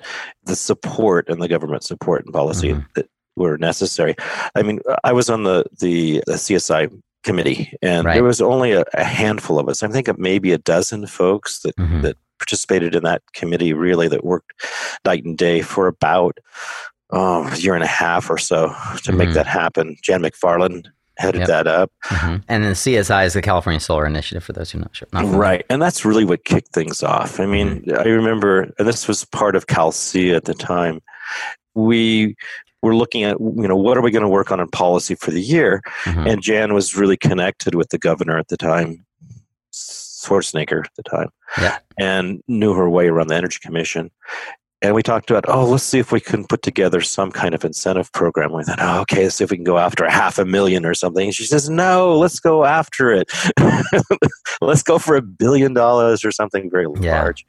the 0.44 0.56
support 0.56 1.28
and 1.28 1.40
the 1.40 1.48
government 1.48 1.82
support 1.82 2.24
and 2.24 2.34
policy 2.34 2.70
mm-hmm. 2.70 2.86
that 2.94 3.08
were 3.36 3.56
necessary. 3.58 4.14
I 4.54 4.62
mean, 4.62 4.80
I 5.04 5.12
was 5.12 5.30
on 5.30 5.44
the 5.44 5.64
the, 5.80 6.22
the 6.26 6.34
CSI 6.34 6.90
committee, 7.22 7.72
and 7.82 8.06
right. 8.06 8.14
there 8.14 8.24
was 8.24 8.40
only 8.40 8.72
a, 8.72 8.84
a, 8.94 9.04
handful 9.04 9.58
of 9.58 9.68
us. 9.68 9.82
I 9.82 9.88
think 9.88 10.16
maybe 10.18 10.52
a 10.52 10.58
dozen 10.58 11.06
folks 11.06 11.60
that 11.60 11.76
mm-hmm. 11.76 12.02
that 12.02 12.16
participated 12.38 12.94
in 12.94 13.02
that 13.04 13.22
committee. 13.34 13.72
Really, 13.72 14.08
that 14.08 14.24
worked 14.24 14.52
night 15.04 15.24
and 15.24 15.36
day 15.36 15.60
for 15.62 15.86
about 15.86 16.38
oh, 17.10 17.46
a 17.46 17.56
year 17.56 17.74
and 17.74 17.84
a 17.84 17.88
half 17.88 18.30
or 18.30 18.38
so 18.38 18.68
to 18.68 18.72
mm-hmm. 18.74 19.16
make 19.16 19.32
that 19.32 19.46
happen. 19.46 19.96
Jan 20.02 20.22
McFarland 20.22 20.86
headed 21.16 21.40
yep. 21.40 21.48
that 21.48 21.66
up. 21.66 21.90
Mm-hmm. 22.04 22.36
And 22.48 22.64
then 22.64 22.72
CSI 22.72 23.26
is 23.26 23.32
the 23.32 23.42
California 23.42 23.80
Solar 23.80 24.06
Initiative, 24.06 24.44
for 24.44 24.52
those 24.52 24.70
who 24.70 24.78
are 24.78 24.82
not 24.82 24.96
sure. 24.96 25.08
Not 25.12 25.26
right. 25.34 25.64
And 25.70 25.80
that's 25.80 26.04
really 26.04 26.24
what 26.24 26.44
kicked 26.44 26.72
things 26.72 27.02
off. 27.02 27.40
I 27.40 27.46
mean, 27.46 27.82
mm-hmm. 27.82 27.98
I 27.98 28.10
remember, 28.10 28.72
and 28.78 28.86
this 28.86 29.08
was 29.08 29.24
part 29.24 29.56
of 29.56 29.66
CalSEIA 29.66 30.36
at 30.36 30.44
the 30.44 30.54
time, 30.54 31.00
we 31.74 32.36
were 32.82 32.94
looking 32.94 33.24
at, 33.24 33.38
you 33.40 33.68
know, 33.68 33.76
what 33.76 33.96
are 33.96 34.02
we 34.02 34.10
going 34.10 34.22
to 34.22 34.28
work 34.28 34.52
on 34.52 34.60
in 34.60 34.68
policy 34.68 35.14
for 35.14 35.30
the 35.30 35.42
year? 35.42 35.82
Mm-hmm. 36.04 36.26
And 36.26 36.42
Jan 36.42 36.74
was 36.74 36.96
really 36.96 37.16
connected 37.16 37.74
with 37.74 37.88
the 37.90 37.98
governor 37.98 38.38
at 38.38 38.48
the 38.48 38.56
time, 38.56 39.04
Schwarzenegger 39.72 40.84
at 40.84 40.94
the 40.96 41.02
time, 41.02 41.28
yeah. 41.58 41.78
and 41.98 42.42
knew 42.48 42.74
her 42.74 42.88
way 42.88 43.08
around 43.08 43.28
the 43.28 43.36
Energy 43.36 43.58
Commission 43.62 44.10
and 44.82 44.94
we 44.94 45.02
talked 45.02 45.30
about, 45.30 45.44
oh, 45.48 45.64
let's 45.64 45.84
see 45.84 45.98
if 45.98 46.12
we 46.12 46.20
can 46.20 46.44
put 46.44 46.62
together 46.62 47.00
some 47.00 47.32
kind 47.32 47.54
of 47.54 47.64
incentive 47.64 48.12
program. 48.12 48.52
We 48.52 48.62
thought, 48.62 48.78
oh, 48.80 49.00
okay, 49.02 49.24
let's 49.24 49.36
see 49.36 49.44
if 49.44 49.50
we 49.50 49.56
can 49.56 49.64
go 49.64 49.78
after 49.78 50.04
a 50.04 50.10
half 50.10 50.38
a 50.38 50.44
million 50.44 50.84
or 50.84 50.92
something. 50.92 51.26
And 51.26 51.34
she 51.34 51.46
says, 51.46 51.70
no, 51.70 52.16
let's 52.16 52.40
go 52.40 52.64
after 52.64 53.10
it. 53.10 53.30
let's 54.60 54.82
go 54.82 54.98
for 54.98 55.16
a 55.16 55.22
billion 55.22 55.72
dollars 55.72 56.24
or 56.24 56.30
something 56.30 56.70
very 56.70 56.86
yeah. 57.00 57.22
large. 57.22 57.46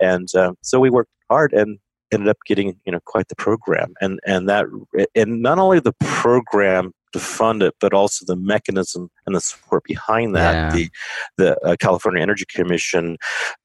And 0.00 0.28
um, 0.34 0.56
so 0.62 0.78
we 0.78 0.90
worked 0.90 1.10
hard 1.30 1.54
and 1.54 1.78
ended 2.12 2.28
up 2.28 2.38
getting, 2.46 2.76
you 2.84 2.92
know, 2.92 3.00
quite 3.06 3.28
the 3.28 3.36
program. 3.36 3.94
And 4.02 4.20
and 4.26 4.48
that 4.48 4.66
and 5.14 5.40
not 5.40 5.58
only 5.58 5.80
the 5.80 5.94
program 6.00 6.92
to 7.12 7.18
fund 7.18 7.62
it, 7.62 7.74
but 7.80 7.94
also 7.94 8.26
the 8.26 8.36
mechanism 8.36 9.10
and 9.26 9.34
the 9.34 9.40
support 9.40 9.84
behind 9.84 10.34
that. 10.36 10.52
Yeah. 10.52 10.70
The 10.70 10.90
the 11.38 11.66
uh, 11.66 11.76
California 11.80 12.22
Energy 12.22 12.44
Commission 12.46 13.16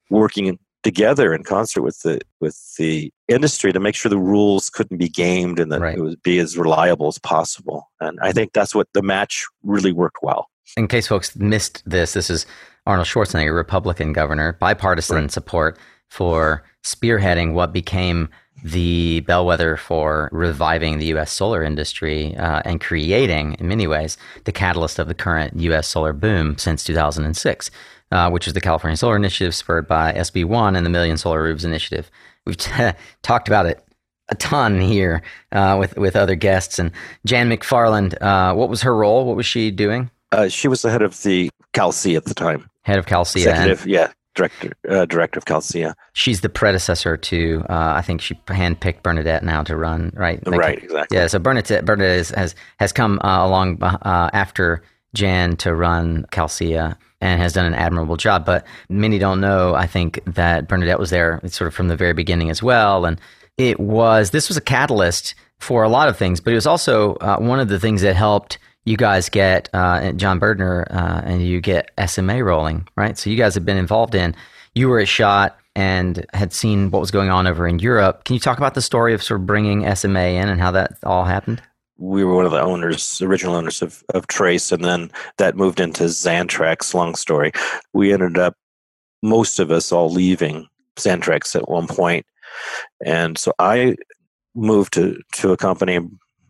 working 0.08 0.58
together 0.84 1.34
in 1.34 1.42
concert 1.42 1.82
with 1.82 1.98
the 2.00 2.20
with 2.40 2.76
the 2.76 3.10
industry 3.26 3.72
to 3.72 3.80
make 3.80 3.96
sure 3.96 4.10
the 4.10 4.18
rules 4.18 4.70
couldn't 4.70 4.98
be 4.98 5.08
gamed 5.08 5.58
and 5.58 5.72
that 5.72 5.80
right. 5.80 5.98
it 5.98 6.00
would 6.00 6.22
be 6.22 6.38
as 6.38 6.56
reliable 6.56 7.08
as 7.08 7.18
possible. 7.18 7.90
And 8.00 8.18
I 8.22 8.32
think 8.32 8.52
that's 8.52 8.74
what 8.74 8.86
the 8.92 9.02
match 9.02 9.46
really 9.62 9.92
worked 9.92 10.18
well. 10.22 10.48
In 10.76 10.86
case 10.86 11.08
folks 11.08 11.34
missed 11.34 11.82
this, 11.84 12.12
this 12.12 12.30
is 12.30 12.46
Arnold 12.86 13.08
Schwarzenegger, 13.08 13.54
Republican 13.54 14.12
governor, 14.12 14.52
bipartisan 14.60 15.16
right. 15.16 15.30
support 15.30 15.78
for 16.08 16.62
spearheading 16.84 17.54
what 17.54 17.72
became 17.72 18.28
the 18.62 19.20
bellwether 19.20 19.76
for 19.76 20.28
reviving 20.32 20.98
the 20.98 21.06
U.S. 21.06 21.32
solar 21.32 21.62
industry 21.62 22.36
uh, 22.36 22.62
and 22.64 22.80
creating, 22.80 23.56
in 23.58 23.68
many 23.68 23.86
ways, 23.86 24.16
the 24.44 24.52
catalyst 24.52 24.98
of 24.98 25.08
the 25.08 25.14
current 25.14 25.58
U.S. 25.60 25.88
solar 25.88 26.12
boom 26.12 26.56
since 26.56 26.84
2006 26.84 27.70
uh, 28.14 28.30
which 28.30 28.46
is 28.46 28.52
the 28.52 28.60
California 28.60 28.96
Solar 28.96 29.16
Initiative 29.16 29.54
spurred 29.54 29.88
by 29.88 30.12
SB1 30.12 30.76
and 30.76 30.86
the 30.86 30.90
Million 30.90 31.16
Solar 31.16 31.42
Roofs 31.42 31.64
Initiative. 31.64 32.10
We've 32.46 32.56
t- 32.56 32.92
talked 33.22 33.48
about 33.48 33.66
it 33.66 33.84
a 34.30 34.34
ton 34.36 34.80
here 34.80 35.22
uh, 35.52 35.76
with 35.78 35.96
with 35.96 36.16
other 36.16 36.36
guests. 36.36 36.78
And 36.78 36.92
Jan 37.26 37.50
McFarland, 37.50 38.16
uh, 38.22 38.54
what 38.54 38.68
was 38.70 38.82
her 38.82 38.96
role? 38.96 39.26
What 39.26 39.36
was 39.36 39.46
she 39.46 39.70
doing? 39.70 40.10
Uh, 40.32 40.48
she 40.48 40.68
was 40.68 40.82
the 40.82 40.90
head 40.90 41.02
of 41.02 41.20
the 41.22 41.50
CalSEIA 41.74 42.16
at 42.16 42.24
the 42.24 42.34
time. 42.34 42.70
Head 42.82 42.98
of 42.98 43.06
CalSEIA. 43.06 43.48
Executive, 43.48 43.86
yeah. 43.86 44.12
Director, 44.34 44.72
uh, 44.88 45.04
director 45.04 45.38
of 45.38 45.44
CalSEIA. 45.44 45.94
She's 46.12 46.40
the 46.40 46.48
predecessor 46.48 47.16
to, 47.16 47.64
uh, 47.68 47.92
I 47.94 48.02
think 48.02 48.20
she 48.20 48.34
handpicked 48.46 49.04
Bernadette 49.04 49.44
now 49.44 49.62
to 49.62 49.76
run, 49.76 50.10
right? 50.16 50.44
Like, 50.44 50.58
right, 50.58 50.82
exactly. 50.82 51.16
Yeah, 51.16 51.28
so 51.28 51.38
Bernadette, 51.38 51.84
Bernadette 51.84 52.34
has 52.34 52.56
has 52.80 52.92
come 52.92 53.20
uh, 53.22 53.46
along 53.46 53.80
uh, 53.80 54.30
after 54.32 54.82
Jan 55.14 55.56
to 55.58 55.72
run 55.74 56.26
CalSEIA 56.32 56.96
and 57.24 57.40
has 57.40 57.54
done 57.54 57.64
an 57.64 57.74
admirable 57.74 58.18
job. 58.18 58.44
But 58.44 58.66
many 58.90 59.18
don't 59.18 59.40
know, 59.40 59.74
I 59.74 59.86
think, 59.86 60.20
that 60.26 60.68
Bernadette 60.68 60.98
was 60.98 61.08
there 61.08 61.40
sort 61.46 61.68
of 61.68 61.74
from 61.74 61.88
the 61.88 61.96
very 61.96 62.12
beginning 62.12 62.50
as 62.50 62.62
well. 62.62 63.06
And 63.06 63.18
it 63.56 63.80
was, 63.80 64.30
this 64.30 64.48
was 64.48 64.58
a 64.58 64.60
catalyst 64.60 65.34
for 65.58 65.82
a 65.82 65.88
lot 65.88 66.08
of 66.08 66.18
things, 66.18 66.38
but 66.38 66.52
it 66.52 66.56
was 66.56 66.66
also 66.66 67.14
uh, 67.14 67.38
one 67.38 67.60
of 67.60 67.68
the 67.68 67.80
things 67.80 68.02
that 68.02 68.14
helped 68.14 68.58
you 68.84 68.98
guys 68.98 69.30
get, 69.30 69.70
uh, 69.72 70.12
John 70.12 70.38
Berdner, 70.38 70.84
uh, 70.90 71.22
and 71.24 71.42
you 71.42 71.62
get 71.62 71.90
SMA 72.06 72.44
rolling, 72.44 72.86
right? 72.94 73.16
So 73.16 73.30
you 73.30 73.36
guys 73.36 73.54
have 73.54 73.64
been 73.64 73.78
involved 73.78 74.14
in, 74.14 74.36
you 74.74 74.90
were 74.90 75.00
at 75.00 75.08
Schott 75.08 75.56
and 75.74 76.26
had 76.34 76.52
seen 76.52 76.90
what 76.90 77.00
was 77.00 77.10
going 77.10 77.30
on 77.30 77.46
over 77.46 77.66
in 77.66 77.78
Europe. 77.78 78.24
Can 78.24 78.34
you 78.34 78.40
talk 78.40 78.58
about 78.58 78.74
the 78.74 78.82
story 78.82 79.14
of 79.14 79.22
sort 79.22 79.40
of 79.40 79.46
bringing 79.46 79.94
SMA 79.96 80.20
in 80.20 80.50
and 80.50 80.60
how 80.60 80.72
that 80.72 80.98
all 81.04 81.24
happened? 81.24 81.62
We 81.96 82.24
were 82.24 82.34
one 82.34 82.44
of 82.44 82.50
the 82.50 82.60
owners, 82.60 83.22
original 83.22 83.54
owners 83.54 83.82
of, 83.82 84.02
of 84.14 84.26
Trace, 84.26 84.72
and 84.72 84.84
then 84.84 85.10
that 85.38 85.56
moved 85.56 85.80
into 85.80 86.04
Xantrex. 86.04 86.92
Long 86.94 87.14
story. 87.14 87.52
We 87.92 88.12
ended 88.12 88.38
up, 88.38 88.56
most 89.22 89.58
of 89.58 89.70
us, 89.70 89.92
all 89.92 90.10
leaving 90.10 90.66
Xantrex 90.96 91.54
at 91.54 91.68
one 91.68 91.86
point, 91.86 92.26
and 93.04 93.38
so 93.38 93.52
I 93.58 93.96
moved 94.54 94.92
to 94.94 95.20
to 95.32 95.52
a 95.52 95.56
company, 95.56 96.00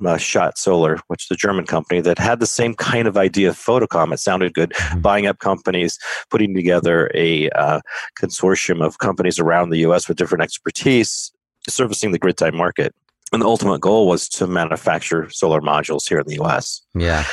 uh, 0.04 0.16
Schott 0.16 0.58
Solar, 0.58 0.98
which 1.08 1.24
is 1.24 1.30
a 1.30 1.36
German 1.36 1.66
company 1.66 2.00
that 2.00 2.18
had 2.18 2.40
the 2.40 2.46
same 2.46 2.74
kind 2.74 3.06
of 3.06 3.16
idea 3.16 3.50
of 3.50 3.56
photocom. 3.56 4.12
It 4.12 4.20
sounded 4.20 4.54
good, 4.54 4.70
mm-hmm. 4.70 5.00
buying 5.00 5.26
up 5.26 5.38
companies, 5.40 5.98
putting 6.30 6.54
together 6.54 7.10
a 7.14 7.50
uh, 7.50 7.80
consortium 8.18 8.84
of 8.84 8.98
companies 8.98 9.38
around 9.38 9.70
the 9.70 9.78
U.S. 9.80 10.08
with 10.08 10.16
different 10.16 10.42
expertise, 10.42 11.32
servicing 11.68 12.12
the 12.12 12.18
grid 12.18 12.38
tie 12.38 12.50
market 12.50 12.94
and 13.32 13.42
the 13.42 13.46
ultimate 13.46 13.80
goal 13.80 14.06
was 14.06 14.28
to 14.30 14.46
manufacture 14.46 15.28
solar 15.30 15.60
modules 15.60 16.08
here 16.08 16.18
in 16.18 16.26
the 16.26 16.42
US. 16.42 16.82
Yeah. 16.94 17.24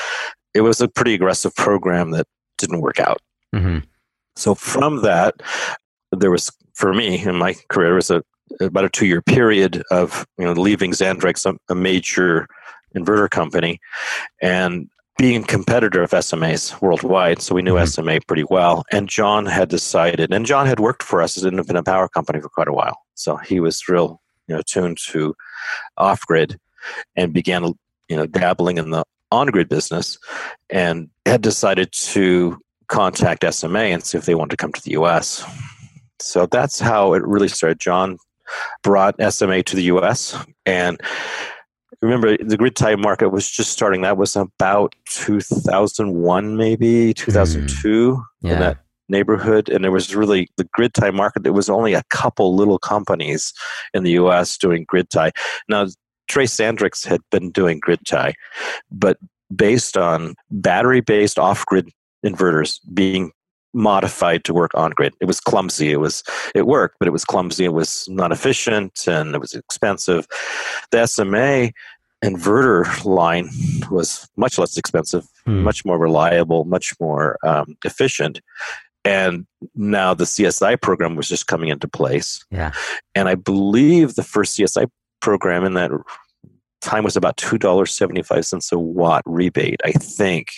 It 0.53 0.61
was 0.61 0.81
a 0.81 0.87
pretty 0.87 1.13
aggressive 1.13 1.55
program 1.55 2.11
that 2.11 2.27
didn't 2.57 2.81
work 2.81 2.99
out. 2.99 3.21
Mm-hmm. 3.53 3.79
So 4.35 4.55
from 4.55 5.01
that, 5.01 5.35
there 6.11 6.31
was, 6.31 6.51
for 6.73 6.93
me 6.93 7.23
in 7.23 7.35
my 7.35 7.55
career, 7.69 7.95
was 7.95 8.11
a, 8.11 8.23
about 8.59 8.85
a 8.85 8.89
two 8.89 9.05
year 9.05 9.21
period 9.21 9.83
of 9.91 10.25
you 10.37 10.45
know 10.45 10.53
leaving 10.53 10.91
Xantrex, 10.91 11.45
a, 11.45 11.57
a 11.71 11.75
major 11.75 12.47
inverter 12.95 13.29
company, 13.29 13.79
and 14.41 14.89
being 15.17 15.43
a 15.43 15.47
competitor 15.47 16.01
of 16.01 16.11
SMAs 16.11 16.81
worldwide, 16.81 17.41
so 17.41 17.53
we 17.53 17.61
knew 17.61 17.75
mm-hmm. 17.75 17.85
SMA 17.85 18.19
pretty 18.27 18.43
well. 18.49 18.83
And 18.91 19.07
John 19.07 19.45
had 19.45 19.69
decided, 19.69 20.33
and 20.33 20.45
John 20.45 20.65
had 20.65 20.79
worked 20.79 21.03
for 21.03 21.21
us 21.21 21.37
as 21.37 21.43
an 21.43 21.51
independent 21.51 21.85
power 21.85 22.09
company 22.09 22.41
for 22.41 22.49
quite 22.49 22.67
a 22.67 22.73
while, 22.73 22.97
so 23.15 23.37
he 23.37 23.59
was 23.59 23.87
real 23.87 24.21
you 24.51 24.57
know 24.57 24.63
tuned 24.65 24.97
to 24.97 25.33
off 25.97 26.25
grid, 26.27 26.59
and 27.15 27.31
began 27.33 27.73
you 28.09 28.17
know 28.17 28.25
dabbling 28.25 28.77
in 28.77 28.89
the 28.91 29.05
on 29.31 29.47
grid 29.47 29.69
business, 29.69 30.19
and 30.69 31.09
had 31.25 31.41
decided 31.41 31.89
to 31.93 32.59
contact 32.87 33.45
SMA 33.53 33.79
and 33.79 34.03
see 34.03 34.17
if 34.17 34.25
they 34.25 34.35
wanted 34.35 34.51
to 34.51 34.57
come 34.57 34.73
to 34.73 34.81
the 34.83 34.91
U.S. 34.91 35.45
So 36.19 36.45
that's 36.45 36.79
how 36.81 37.13
it 37.13 37.23
really 37.25 37.47
started. 37.47 37.79
John 37.79 38.17
brought 38.83 39.15
SMA 39.33 39.63
to 39.63 39.75
the 39.77 39.83
U.S. 39.83 40.37
and 40.65 40.99
remember 42.01 42.35
the 42.35 42.57
grid 42.57 42.75
tie 42.75 42.95
market 42.95 43.29
was 43.29 43.49
just 43.49 43.71
starting. 43.71 44.01
That 44.01 44.17
was 44.17 44.35
about 44.35 44.93
2001, 45.05 46.57
maybe 46.57 47.13
2002 47.13 48.11
mm. 48.11 48.23
yeah. 48.41 48.53
in 48.53 48.59
that 48.59 48.77
neighborhood. 49.11 49.69
And 49.69 49.83
there 49.83 49.91
was 49.91 50.15
really 50.15 50.49
the 50.57 50.67
grid 50.73 50.93
tie 50.93 51.11
market. 51.11 51.43
There 51.43 51.53
was 51.53 51.69
only 51.69 51.93
a 51.93 52.03
couple 52.09 52.55
little 52.55 52.79
companies 52.79 53.53
in 53.93 54.03
the 54.03 54.11
U.S. 54.11 54.57
doing 54.57 54.85
grid 54.87 55.09
tie. 55.09 55.31
Now, 55.69 55.87
Trace 56.27 56.55
Xantrex 56.55 57.05
had 57.05 57.21
been 57.29 57.51
doing 57.51 57.79
grid 57.79 57.99
tie, 58.07 58.33
but 58.89 59.17
based 59.53 59.97
on 59.97 60.35
battery 60.49 61.01
based 61.01 61.37
off 61.37 61.65
grid 61.65 61.89
inverters 62.25 62.79
being 62.93 63.31
modified 63.73 64.43
to 64.43 64.53
work 64.53 64.71
on 64.75 64.91
grid. 64.91 65.13
It 65.19 65.25
was 65.25 65.39
clumsy. 65.39 65.91
It 65.91 65.97
was 65.97 66.23
it 66.53 66.67
worked, 66.67 66.97
but 66.99 67.07
it 67.07 67.11
was 67.11 67.25
clumsy. 67.25 67.65
It 67.65 67.73
was 67.73 68.07
not 68.09 68.31
efficient 68.31 69.07
and 69.07 69.33
it 69.35 69.39
was 69.39 69.53
expensive. 69.53 70.27
The 70.91 71.05
SMA 71.07 71.71
inverter 72.23 73.03
line 73.03 73.49
was 73.89 74.29
much 74.37 74.57
less 74.57 74.77
expensive, 74.77 75.25
hmm. 75.45 75.63
much 75.63 75.83
more 75.85 75.97
reliable, 75.97 76.65
much 76.65 76.93
more 76.99 77.37
um, 77.43 77.75
efficient. 77.83 78.41
And 79.03 79.45
now 79.75 80.13
the 80.13 80.25
CSI 80.25 80.79
program 80.81 81.15
was 81.15 81.27
just 81.27 81.47
coming 81.47 81.69
into 81.69 81.87
place. 81.87 82.43
Yeah. 82.51 82.71
And 83.15 83.27
I 83.27 83.35
believe 83.35 84.15
the 84.15 84.23
first 84.23 84.57
CSI 84.57 84.87
program 85.21 85.63
in 85.63 85.73
that 85.73 85.91
time 86.81 87.03
was 87.03 87.15
about 87.15 87.37
$2.75 87.37 88.71
a 88.71 88.79
watt 88.79 89.23
rebate, 89.25 89.79
I 89.85 89.91
think. 89.91 90.49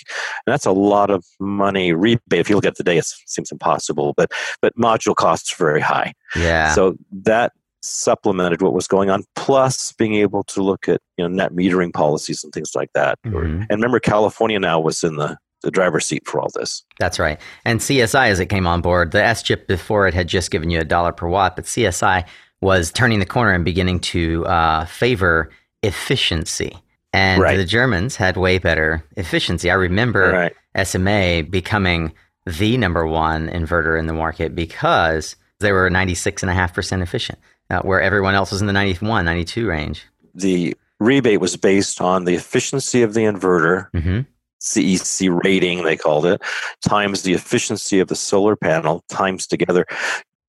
And 0.45 0.51
that's 0.51 0.65
a 0.65 0.71
lot 0.71 1.09
of 1.09 1.25
money 1.39 1.93
rebate. 1.93 2.39
If 2.39 2.49
you 2.49 2.55
look 2.55 2.65
at 2.65 2.75
today, 2.75 2.97
it 2.97 3.05
seems 3.05 3.51
impossible, 3.51 4.13
but, 4.15 4.31
but 4.61 4.75
module 4.75 5.15
costs 5.15 5.53
are 5.53 5.57
very 5.57 5.81
high. 5.81 6.13
Yeah. 6.35 6.73
So 6.73 6.95
that 7.11 7.53
supplemented 7.83 8.61
what 8.61 8.73
was 8.73 8.87
going 8.87 9.09
on, 9.09 9.23
plus 9.35 9.91
being 9.93 10.15
able 10.15 10.43
to 10.45 10.63
look 10.63 10.87
at 10.87 11.01
you 11.17 11.23
know 11.23 11.27
net 11.27 11.51
metering 11.51 11.93
policies 11.93 12.43
and 12.43 12.53
things 12.53 12.71
like 12.73 12.89
that. 12.93 13.19
Mm-hmm. 13.25 13.63
And 13.63 13.69
remember, 13.69 13.99
California 13.99 14.59
now 14.59 14.79
was 14.79 15.03
in 15.03 15.17
the 15.17 15.37
the 15.63 15.71
driver's 15.71 16.05
seat 16.05 16.27
for 16.27 16.39
all 16.39 16.49
this. 16.53 16.83
That's 16.99 17.17
right. 17.17 17.39
And 17.65 17.79
CSI, 17.79 18.27
as 18.27 18.39
it 18.39 18.47
came 18.47 18.67
on 18.67 18.81
board, 18.81 19.11
the 19.11 19.23
S 19.23 19.41
chip 19.41 19.67
before 19.67 20.07
it 20.07 20.13
had 20.13 20.27
just 20.27 20.51
given 20.51 20.69
you 20.69 20.79
a 20.79 20.85
dollar 20.85 21.11
per 21.11 21.27
watt, 21.27 21.55
but 21.55 21.65
CSI 21.65 22.25
was 22.61 22.91
turning 22.91 23.19
the 23.19 23.25
corner 23.25 23.51
and 23.51 23.65
beginning 23.65 23.99
to 23.99 24.45
uh, 24.45 24.85
favor 24.85 25.49
efficiency. 25.81 26.77
And 27.11 27.41
right. 27.41 27.57
the 27.57 27.65
Germans 27.65 28.15
had 28.15 28.37
way 28.37 28.57
better 28.57 29.03
efficiency. 29.17 29.69
I 29.69 29.75
remember 29.75 30.51
right. 30.75 30.85
SMA 30.85 31.43
becoming 31.49 32.13
the 32.45 32.77
number 32.77 33.05
one 33.05 33.49
inverter 33.49 33.99
in 33.99 34.07
the 34.07 34.13
market 34.13 34.55
because 34.55 35.35
they 35.59 35.71
were 35.71 35.89
96.5% 35.89 37.01
efficient, 37.01 37.39
uh, 37.69 37.81
where 37.81 38.01
everyone 38.01 38.33
else 38.33 38.51
was 38.51 38.61
in 38.61 38.67
the 38.67 38.73
91, 38.73 39.25
92 39.25 39.67
range. 39.67 40.05
The 40.33 40.75
rebate 40.99 41.39
was 41.39 41.55
based 41.55 42.01
on 42.01 42.25
the 42.25 42.33
efficiency 42.33 43.03
of 43.03 43.13
the 43.13 43.21
inverter, 43.21 43.91
mm-hmm. 43.91 44.21
CEC 44.63 45.43
rating, 45.43 45.83
they 45.83 45.97
called 45.97 46.25
it, 46.25 46.41
times 46.81 47.21
the 47.21 47.33
efficiency 47.33 47.99
of 47.99 48.07
the 48.07 48.15
solar 48.15 48.55
panel, 48.55 49.03
times 49.09 49.45
together, 49.45 49.85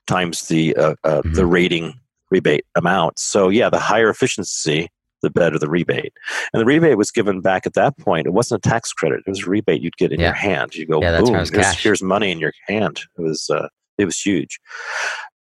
times 0.07 0.49
the, 0.49 0.75
uh, 0.77 0.95
uh, 1.05 1.21
mm-hmm. 1.21 1.33
the 1.33 1.47
rating 1.47 1.95
rebate 2.31 2.65
amount. 2.77 3.19
So, 3.19 3.49
yeah, 3.49 3.69
the 3.69 3.79
higher 3.79 4.09
efficiency 4.09 4.89
the 5.25 5.31
better 5.31 5.59
the 5.59 5.69
rebate. 5.69 6.13
And 6.53 6.61
the 6.61 6.67
rebate 6.67 6.97
was 6.97 7.11
given 7.11 7.41
back 7.41 7.67
at 7.67 7.75
that 7.75 7.99
point. 7.99 8.27
It 8.27 8.33
wasn't 8.33 8.65
a 8.65 8.69
tax 8.69 8.93
credit; 8.93 9.23
it 9.27 9.31
was 9.31 9.45
a 9.45 9.51
rebate 9.51 9.83
you'd 9.83 9.97
get 9.97 10.13
in 10.13 10.21
yeah. 10.21 10.27
your 10.27 10.35
hand. 10.35 10.75
You 10.77 10.87
go, 10.87 11.01
yeah, 11.01 11.21
boom, 11.21 11.35
here's, 11.35 11.83
here's, 11.83 12.03
money 12.03 12.31
in 12.31 12.39
your 12.39 12.53
hand. 12.69 13.01
It 13.19 13.23
was 13.23 13.51
uh, 13.51 13.69
it 13.99 14.05
was 14.05 14.21
huge. 14.21 14.61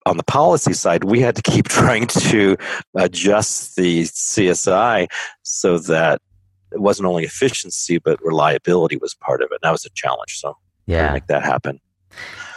On 0.07 0.17
the 0.17 0.23
policy 0.23 0.73
side, 0.73 1.05
we 1.05 1.21
had 1.21 1.35
to 1.37 1.43
keep 1.43 1.69
trying 1.69 2.07
to 2.07 2.57
adjust 2.95 3.77
the 3.77 4.03
CSI 4.03 5.09
so 5.43 5.79
that 5.79 6.21
it 6.73 6.81
wasn't 6.81 7.07
only 7.07 7.25
efficiency 7.25 7.99
but 7.99 8.19
reliability 8.23 8.97
was 8.97 9.15
part 9.15 9.43
of 9.43 9.47
it. 9.51 9.55
And 9.55 9.61
that 9.63 9.73
was 9.73 9.85
a 9.85 9.91
challenge. 9.91 10.39
So 10.39 10.57
yeah, 10.87 11.13
make 11.13 11.27
that 11.27 11.43
happen. 11.43 11.81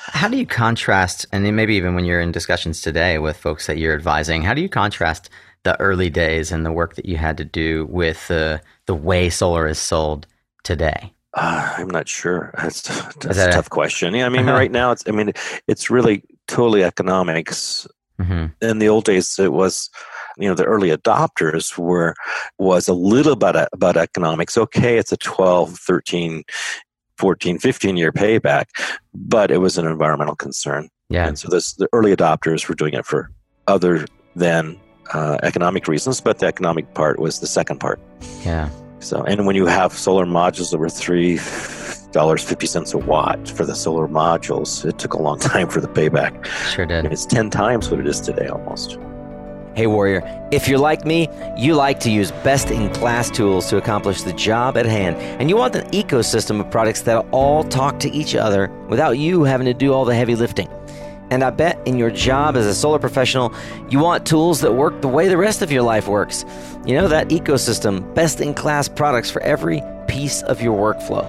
How 0.07 0.27
do 0.27 0.37
you 0.37 0.45
contrast, 0.45 1.25
and 1.31 1.43
maybe 1.55 1.75
even 1.75 1.95
when 1.95 2.05
you're 2.05 2.21
in 2.21 2.31
discussions 2.31 2.81
today 2.81 3.19
with 3.19 3.37
folks 3.37 3.67
that 3.67 3.77
you're 3.77 3.95
advising, 3.95 4.41
how 4.41 4.53
do 4.53 4.61
you 4.61 4.69
contrast 4.69 5.29
the 5.63 5.79
early 5.79 6.09
days 6.09 6.51
and 6.51 6.65
the 6.65 6.71
work 6.71 6.95
that 6.95 7.05
you 7.05 7.17
had 7.17 7.37
to 7.37 7.45
do 7.45 7.85
with 7.85 8.29
uh, 8.29 8.59
the 8.85 8.95
way 8.95 9.29
solar 9.29 9.65
is 9.67 9.79
sold 9.79 10.27
today? 10.63 11.13
Uh, 11.33 11.73
I'm 11.77 11.89
not 11.89 12.07
sure. 12.07 12.53
That's, 12.57 12.81
that's 12.81 13.37
that 13.37 13.49
a 13.49 13.53
tough 13.53 13.67
a, 13.67 13.69
question. 13.69 14.13
Yeah, 14.13 14.25
I 14.25 14.29
mean, 14.29 14.47
uh-huh. 14.47 14.53
right 14.57 14.71
now 14.71 14.91
it's. 14.91 15.03
I 15.07 15.11
mean, 15.11 15.33
it's 15.67 15.89
really 15.89 16.23
totally 16.47 16.83
economics. 16.83 17.87
Mm-hmm. 18.19 18.65
In 18.65 18.79
the 18.79 18.89
old 18.89 19.05
days, 19.05 19.39
it 19.39 19.51
was, 19.51 19.89
you 20.37 20.47
know, 20.47 20.55
the 20.55 20.65
early 20.65 20.89
adopters 20.89 21.77
were 21.77 22.15
was 22.57 22.87
a 22.87 22.93
little 22.93 23.35
bit 23.35 23.55
about 23.73 23.97
economics. 23.97 24.57
Okay, 24.57 24.97
it's 24.97 25.11
a 25.11 25.17
12, 25.17 25.77
13, 25.77 26.43
14, 27.17 27.59
15 27.59 27.97
year 27.97 28.11
payback, 28.11 28.65
but 29.13 29.51
it 29.51 29.57
was 29.57 29.77
an 29.77 29.85
environmental 29.87 30.35
concern. 30.35 30.89
Yeah. 31.09 31.27
And 31.27 31.37
so 31.37 31.49
this, 31.49 31.73
the 31.73 31.87
early 31.93 32.15
adopters 32.15 32.67
were 32.67 32.75
doing 32.75 32.93
it 32.93 33.05
for 33.05 33.29
other 33.67 34.05
than 34.35 34.79
uh, 35.13 35.37
economic 35.43 35.87
reasons, 35.87 36.21
but 36.21 36.39
the 36.39 36.47
economic 36.47 36.93
part 36.93 37.19
was 37.19 37.39
the 37.39 37.47
second 37.47 37.79
part. 37.79 37.99
Yeah. 38.43 38.69
So, 38.99 39.23
and 39.23 39.45
when 39.45 39.55
you 39.55 39.65
have 39.65 39.93
solar 39.93 40.25
modules 40.25 40.71
that 40.71 40.77
were 40.77 40.89
three 40.89 41.39
dollars 42.13 42.43
fifty 42.43 42.67
cents 42.67 42.93
a 42.93 42.97
watt 42.97 43.49
for 43.49 43.65
the 43.65 43.75
solar 43.75 44.07
modules, 44.07 44.85
it 44.85 44.97
took 44.97 45.13
a 45.13 45.21
long 45.21 45.39
time 45.51 45.67
for 45.67 45.81
the 45.81 45.87
payback. 45.87 46.45
Sure 46.71 46.85
did. 46.85 47.05
it's 47.05 47.25
ten 47.25 47.49
times 47.49 47.89
what 47.89 47.99
it 47.99 48.07
is 48.07 48.21
today, 48.21 48.47
almost. 48.47 48.97
Hey, 49.75 49.87
Warrior, 49.87 50.21
if 50.51 50.67
you're 50.67 50.77
like 50.77 51.03
me, 51.03 51.27
you 51.57 51.73
like 51.73 51.99
to 52.01 52.11
use 52.11 52.31
best 52.43 52.69
in 52.69 52.93
class 52.93 53.31
tools 53.31 53.67
to 53.71 53.77
accomplish 53.77 54.21
the 54.21 54.33
job 54.33 54.77
at 54.77 54.85
hand, 54.85 55.17
and 55.17 55.49
you 55.49 55.57
want 55.57 55.75
an 55.75 55.89
ecosystem 55.89 56.59
of 56.59 56.69
products 56.69 57.01
that 57.01 57.25
all 57.31 57.63
talk 57.63 57.99
to 58.01 58.11
each 58.11 58.35
other 58.35 58.67
without 58.87 59.17
you 59.17 59.43
having 59.45 59.65
to 59.65 59.73
do 59.73 59.91
all 59.91 60.05
the 60.05 60.13
heavy 60.13 60.35
lifting. 60.35 60.69
And 61.31 61.43
I 61.43 61.49
bet 61.49 61.79
in 61.87 61.97
your 61.97 62.11
job 62.11 62.55
as 62.55 62.67
a 62.67 62.75
solar 62.75 62.99
professional, 62.99 63.51
you 63.89 63.97
want 63.97 64.27
tools 64.27 64.61
that 64.61 64.75
work 64.75 65.01
the 65.01 65.07
way 65.07 65.27
the 65.27 65.37
rest 65.37 65.63
of 65.63 65.71
your 65.71 65.81
life 65.81 66.07
works. 66.07 66.45
You 66.85 66.93
know, 66.93 67.07
that 67.07 67.29
ecosystem, 67.29 68.13
best 68.13 68.41
in 68.41 68.53
class 68.53 68.87
products 68.87 69.31
for 69.31 69.41
every 69.41 69.81
piece 70.07 70.43
of 70.43 70.61
your 70.61 70.77
workflow. 70.77 71.23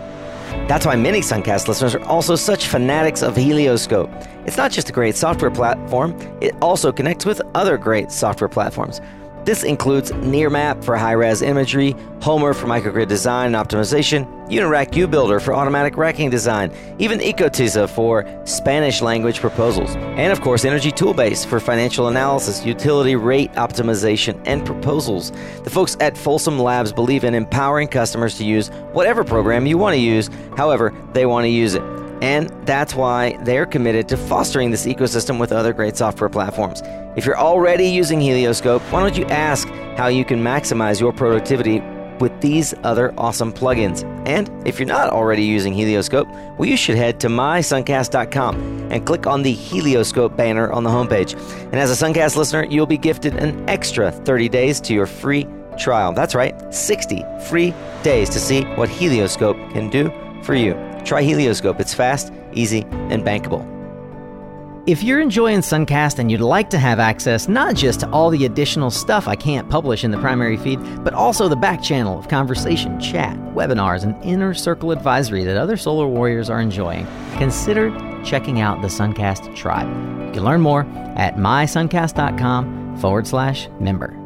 That's 0.69 0.85
why 0.85 0.97
many 0.97 1.21
Suncast 1.21 1.67
listeners 1.67 1.95
are 1.95 2.05
also 2.05 2.37
such 2.37 2.67
fanatics 2.67 3.23
of 3.23 3.37
Helioscope. 3.37 4.11
It's 4.47 4.57
not 4.57 4.71
just 4.71 4.91
a 4.91 4.93
great 4.93 5.17
software 5.17 5.51
platform, 5.51 6.15
it 6.41 6.55
also 6.61 6.93
connects 6.93 7.25
with 7.25 7.41
other 7.55 7.79
great 7.79 8.13
software 8.13 8.49
platforms. 8.49 9.01
This 9.45 9.63
includes 9.63 10.11
Nearmap 10.13 10.83
for 10.83 10.97
high 10.97 11.13
res 11.13 11.43
imagery, 11.43 11.95
Homer 12.23 12.55
for 12.55 12.67
microgrid 12.67 13.09
design 13.09 13.55
and 13.55 13.69
optimization, 13.69 14.27
Unirac 14.49 14.93
UBuilder 14.93 15.41
for 15.41 15.55
automatic 15.55 15.99
racking 15.99 16.31
design, 16.31 16.73
even 16.99 17.19
Ecotiza 17.19 17.89
for 17.89 18.25
Spanish 18.47 19.03
language 19.03 19.41
proposals, 19.41 19.97
and 19.97 20.33
of 20.33 20.41
course 20.41 20.65
Energy 20.65 20.91
Toolbase 20.91 21.45
for 21.45 21.61
financial 21.61 22.09
analysis, 22.09 22.65
utility 22.65 23.17
rate 23.17 23.53
optimization, 23.53 24.41
and 24.47 24.65
proposals. 24.65 25.31
The 25.63 25.71
folks 25.71 25.95
at 26.01 26.17
Folsom 26.17 26.59
Labs 26.59 26.93
believe 26.93 27.25
in 27.25 27.35
empowering 27.35 27.89
customers 27.89 28.39
to 28.39 28.45
use 28.45 28.69
whatever 28.93 29.25
program 29.25 29.67
you 29.67 29.77
want 29.77 29.95
to 29.95 30.01
use, 30.01 30.31
however 30.57 30.95
they 31.13 31.27
want 31.27 31.45
to 31.45 31.51
use 31.51 31.75
it. 31.75 31.83
And 32.25 32.49
that's 32.67 32.95
why 32.95 33.37
they're 33.43 33.67
committed 33.67 34.09
to 34.09 34.17
fostering 34.17 34.71
this 34.71 34.87
ecosystem 34.87 35.39
with 35.39 35.53
other 35.53 35.75
great 35.75 35.95
software 35.95 36.31
platforms. 36.31 36.81
If 37.17 37.27
you're 37.27 37.39
already 37.39 37.87
using 37.87 38.19
Helioscope, 38.19 38.81
why 38.91 39.01
don't 39.01 39.15
you 39.15 39.27
ask 39.27 39.69
how 39.99 40.07
you 40.07 40.25
can 40.25 40.43
maximize 40.43 40.99
your 40.99 41.13
productivity 41.13 41.81
with 42.21 42.33
these 42.41 42.73
other 42.83 43.13
awesome 43.19 43.53
plugins? 43.53 44.05
And 44.27 44.51
if 44.67 44.79
you're 44.79 44.89
not 44.89 45.11
already 45.11 45.43
using 45.43 45.75
Helioscope, 45.75 46.27
well, 46.57 46.67
you 46.67 46.79
should 46.79 46.97
head 46.97 47.21
to 47.21 47.29
mysuncast.com 47.29 48.89
and 48.91 49.05
click 49.05 49.27
on 49.27 49.43
the 49.43 49.53
Helioscope 49.53 50.35
banner 50.35 50.73
on 50.73 50.83
the 50.83 50.89
homepage. 50.89 51.35
And 51.65 51.75
as 51.75 51.91
a 51.91 52.07
Suncast 52.07 52.37
listener, 52.37 52.65
you'll 52.65 52.87
be 52.87 52.97
gifted 52.97 53.35
an 53.35 53.69
extra 53.69 54.11
30 54.11 54.49
days 54.49 54.81
to 54.81 54.95
your 54.95 55.07
free 55.07 55.47
trial. 55.79 56.15
That's 56.15 56.35
right, 56.35 56.55
60 56.73 57.23
free 57.51 57.75
days 58.03 58.31
to 58.31 58.41
see 58.41 58.63
what 58.77 58.89
Helioscope 58.89 59.59
can 59.75 59.91
do 59.91 60.11
for 60.43 60.55
you. 60.55 60.94
Try 61.05 61.23
Helioscope. 61.23 61.81
It's 61.81 61.95
fast, 61.95 62.33
easy, 62.53 62.83
and 63.11 63.23
bankable. 63.23 63.71
If 64.87 65.03
you're 65.03 65.21
enjoying 65.21 65.61
Suncast 65.61 66.19
and 66.19 66.31
you'd 66.31 66.43
like 66.43 66.69
to 66.69 66.79
have 66.79 66.99
access 66.99 67.49
not 67.49 67.75
just 67.75 68.01
to 68.01 68.11
all 68.11 68.29
the 68.29 68.45
additional 68.45 68.91
stuff 68.91 69.27
I 69.27 69.35
can't 69.35 69.71
publish 69.71 70.05
in 70.05 70.11
the 70.11 70.19
primary 70.19 70.59
feed, 70.59 70.79
but 71.03 71.15
also 71.15 71.49
the 71.49 71.57
back 71.57 71.83
channel 71.83 72.19
of 72.19 72.29
conversation, 72.29 73.01
chat, 73.01 73.35
webinars, 73.55 74.03
and 74.03 74.23
inner 74.23 74.53
circle 74.53 74.91
advisory 74.91 75.43
that 75.45 75.57
other 75.57 75.79
solar 75.79 76.07
warriors 76.07 76.51
are 76.51 76.61
enjoying, 76.61 77.07
consider 77.39 77.91
checking 78.23 78.61
out 78.61 78.83
the 78.83 78.89
Suncast 78.89 79.57
Tribe. 79.57 79.89
You 80.27 80.33
can 80.33 80.45
learn 80.45 80.61
more 80.61 80.83
at 81.17 81.37
mysuncast.com 81.37 82.99
forward 82.99 83.27
slash 83.27 83.69
member. 83.81 84.24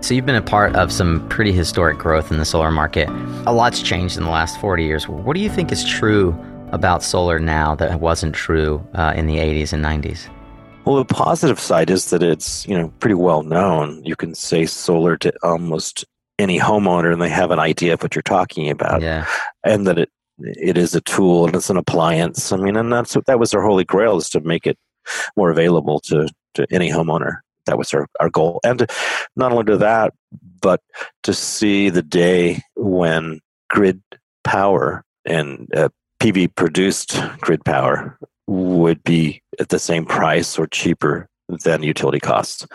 So 0.00 0.14
you've 0.14 0.26
been 0.26 0.36
a 0.36 0.42
part 0.42 0.76
of 0.76 0.92
some 0.92 1.26
pretty 1.28 1.50
historic 1.52 1.98
growth 1.98 2.30
in 2.30 2.38
the 2.38 2.44
solar 2.44 2.70
market. 2.70 3.08
A 3.46 3.52
lot's 3.52 3.82
changed 3.82 4.16
in 4.16 4.22
the 4.22 4.30
last 4.30 4.60
40 4.60 4.84
years. 4.84 5.08
What 5.08 5.34
do 5.34 5.40
you 5.40 5.50
think 5.50 5.72
is 5.72 5.84
true 5.84 6.36
about 6.70 7.02
solar 7.02 7.40
now 7.40 7.74
that 7.74 7.98
wasn't 8.00 8.34
true 8.34 8.86
uh, 8.94 9.14
in 9.16 9.26
the 9.26 9.36
80s 9.38 9.72
and 9.72 9.84
90s? 9.84 10.28
Well, 10.84 10.96
the 10.96 11.04
positive 11.04 11.58
side 11.58 11.90
is 11.90 12.10
that 12.10 12.22
it's 12.22 12.64
you 12.68 12.78
know 12.78 12.88
pretty 13.00 13.14
well 13.16 13.42
known. 13.42 14.00
You 14.04 14.14
can 14.14 14.34
say 14.36 14.64
solar 14.66 15.16
to 15.16 15.32
almost 15.42 16.04
any 16.38 16.60
homeowner, 16.60 17.12
and 17.12 17.20
they 17.20 17.28
have 17.28 17.50
an 17.50 17.58
idea 17.58 17.94
of 17.94 18.02
what 18.02 18.14
you're 18.14 18.22
talking 18.22 18.70
about, 18.70 19.02
Yeah. 19.02 19.26
and 19.64 19.84
that 19.88 19.98
it 19.98 20.10
it 20.38 20.78
is 20.78 20.94
a 20.94 21.00
tool 21.00 21.46
and 21.46 21.56
it's 21.56 21.70
an 21.70 21.76
appliance. 21.76 22.52
I 22.52 22.58
mean, 22.58 22.76
and 22.76 22.92
that's 22.92 23.16
that 23.26 23.40
was 23.40 23.52
our 23.54 23.62
holy 23.62 23.82
grail 23.84 24.16
is 24.18 24.30
to 24.30 24.40
make 24.42 24.64
it 24.68 24.78
more 25.36 25.50
available 25.50 25.98
to 26.00 26.28
to 26.54 26.66
any 26.70 26.88
homeowner. 26.90 27.38
That 27.66 27.78
was 27.78 27.92
our, 27.92 28.06
our 28.20 28.30
goal, 28.30 28.60
and 28.64 28.88
not 29.36 29.52
only 29.52 29.64
to 29.64 29.78
that, 29.78 30.14
but 30.60 30.80
to 31.24 31.34
see 31.34 31.90
the 31.90 32.02
day 32.02 32.62
when 32.76 33.40
grid 33.68 34.00
power 34.44 35.04
and 35.24 35.68
uh, 35.74 35.88
PV 36.20 36.54
produced 36.54 37.20
grid 37.40 37.64
power 37.64 38.18
would 38.46 39.02
be 39.02 39.42
at 39.58 39.68
the 39.68 39.78
same 39.78 40.04
price 40.06 40.58
or 40.58 40.66
cheaper 40.66 41.28
than 41.64 41.82
utility 41.82 42.20
costs. 42.20 42.66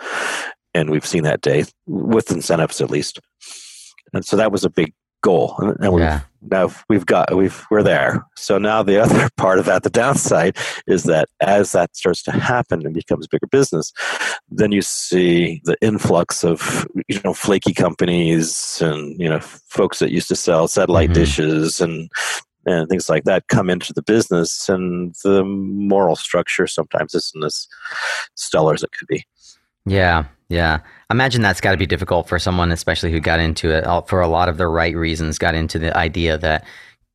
And 0.74 0.90
we've 0.90 1.06
seen 1.06 1.24
that 1.24 1.40
day 1.40 1.64
with 1.86 2.30
incentives 2.30 2.80
at 2.80 2.90
least. 2.90 3.20
And 4.12 4.24
so 4.24 4.36
that 4.36 4.52
was 4.52 4.64
a 4.64 4.70
big 4.70 4.92
goal. 5.22 5.54
And 5.58 5.76
and 5.80 5.92
we've, 5.92 6.02
Yeah. 6.02 6.20
now 6.50 6.70
we've 6.88 7.06
got, 7.06 7.34
we've, 7.36 7.64
we're 7.70 7.82
there. 7.82 8.24
So 8.36 8.58
now 8.58 8.82
the 8.82 9.00
other 9.02 9.28
part 9.36 9.58
of 9.58 9.64
that, 9.66 9.82
the 9.82 9.90
downside 9.90 10.56
is 10.86 11.04
that 11.04 11.28
as 11.40 11.72
that 11.72 11.96
starts 11.96 12.22
to 12.24 12.32
happen 12.32 12.84
and 12.84 12.94
becomes 12.94 13.26
bigger 13.26 13.46
business, 13.46 13.92
then 14.50 14.72
you 14.72 14.82
see 14.82 15.60
the 15.64 15.76
influx 15.80 16.44
of, 16.44 16.86
you 17.08 17.20
know, 17.24 17.32
flaky 17.34 17.72
companies 17.72 18.80
and, 18.82 19.18
you 19.20 19.28
know, 19.28 19.40
folks 19.40 19.98
that 20.00 20.10
used 20.12 20.28
to 20.28 20.36
sell 20.36 20.68
satellite 20.68 21.10
Mhm. 21.10 21.14
dishes 21.14 21.80
and 21.80 22.08
and 22.64 22.88
things 22.88 23.08
like 23.08 23.24
that 23.24 23.48
come 23.48 23.68
into 23.68 23.92
the 23.92 24.02
business 24.02 24.68
and 24.68 25.16
the 25.24 25.42
moral 25.42 26.14
structure 26.14 26.64
sometimes 26.68 27.12
isn't 27.12 27.42
as 27.44 27.66
stellar 28.36 28.72
as 28.72 28.84
it 28.84 28.92
could 28.92 29.08
be 29.08 29.24
Yeah, 29.86 30.24
yeah. 30.48 30.80
I 31.10 31.14
imagine 31.14 31.42
that's 31.42 31.60
got 31.60 31.72
to 31.72 31.76
be 31.76 31.86
difficult 31.86 32.28
for 32.28 32.38
someone, 32.38 32.70
especially 32.72 33.10
who 33.12 33.20
got 33.20 33.40
into 33.40 33.70
it 33.70 33.84
for 34.08 34.20
a 34.20 34.28
lot 34.28 34.48
of 34.48 34.56
the 34.58 34.66
right 34.68 34.94
reasons, 34.96 35.38
got 35.38 35.54
into 35.54 35.78
the 35.78 35.96
idea 35.96 36.38
that 36.38 36.64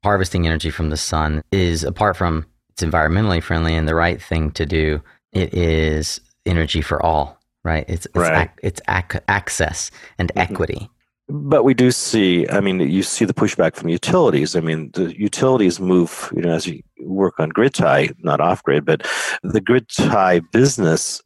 harvesting 0.04 0.46
energy 0.46 0.70
from 0.70 0.90
the 0.90 0.98
sun 0.98 1.42
is, 1.52 1.84
apart 1.84 2.16
from 2.18 2.46
it's 2.70 2.84
environmentally 2.84 3.42
friendly 3.42 3.76
and 3.76 3.88
the 3.88 3.96
right 3.96 4.22
thing 4.22 4.52
to 4.52 4.66
do, 4.66 5.02
it 5.34 5.54
is 5.54 6.20
energy 6.46 6.82
for 6.82 7.02
all, 7.04 7.40
right? 7.64 7.86
It's 7.88 8.06
it's, 8.08 8.16
Right. 8.16 8.50
ac- 8.50 8.60
it's 8.64 8.82
ac- 8.90 9.20
access 9.28 9.92
and 10.20 10.32
Mhm. 10.36 10.42
equity. 10.42 10.90
but 11.30 11.64
we 11.66 11.74
do 11.74 11.92
see 11.92 12.48
i 12.52 12.62
mean 12.62 12.80
you 12.80 13.04
see 13.04 13.26
the 13.26 13.34
pushback 13.34 13.76
from 13.76 13.90
utilities 13.90 14.56
i 14.56 14.62
mean 14.62 14.90
the 14.94 15.14
utilities 15.20 15.78
move 15.78 16.32
you 16.34 16.42
know 16.42 16.54
as 16.54 16.66
you 16.66 16.82
work 17.04 17.34
on 17.38 17.50
grid 17.50 17.74
tie 17.74 18.08
not 18.20 18.40
off 18.40 18.64
grid 18.64 18.86
but 18.86 19.06
the 19.44 19.60
grid 19.60 19.86
tie 19.90 20.40
business 20.54 21.22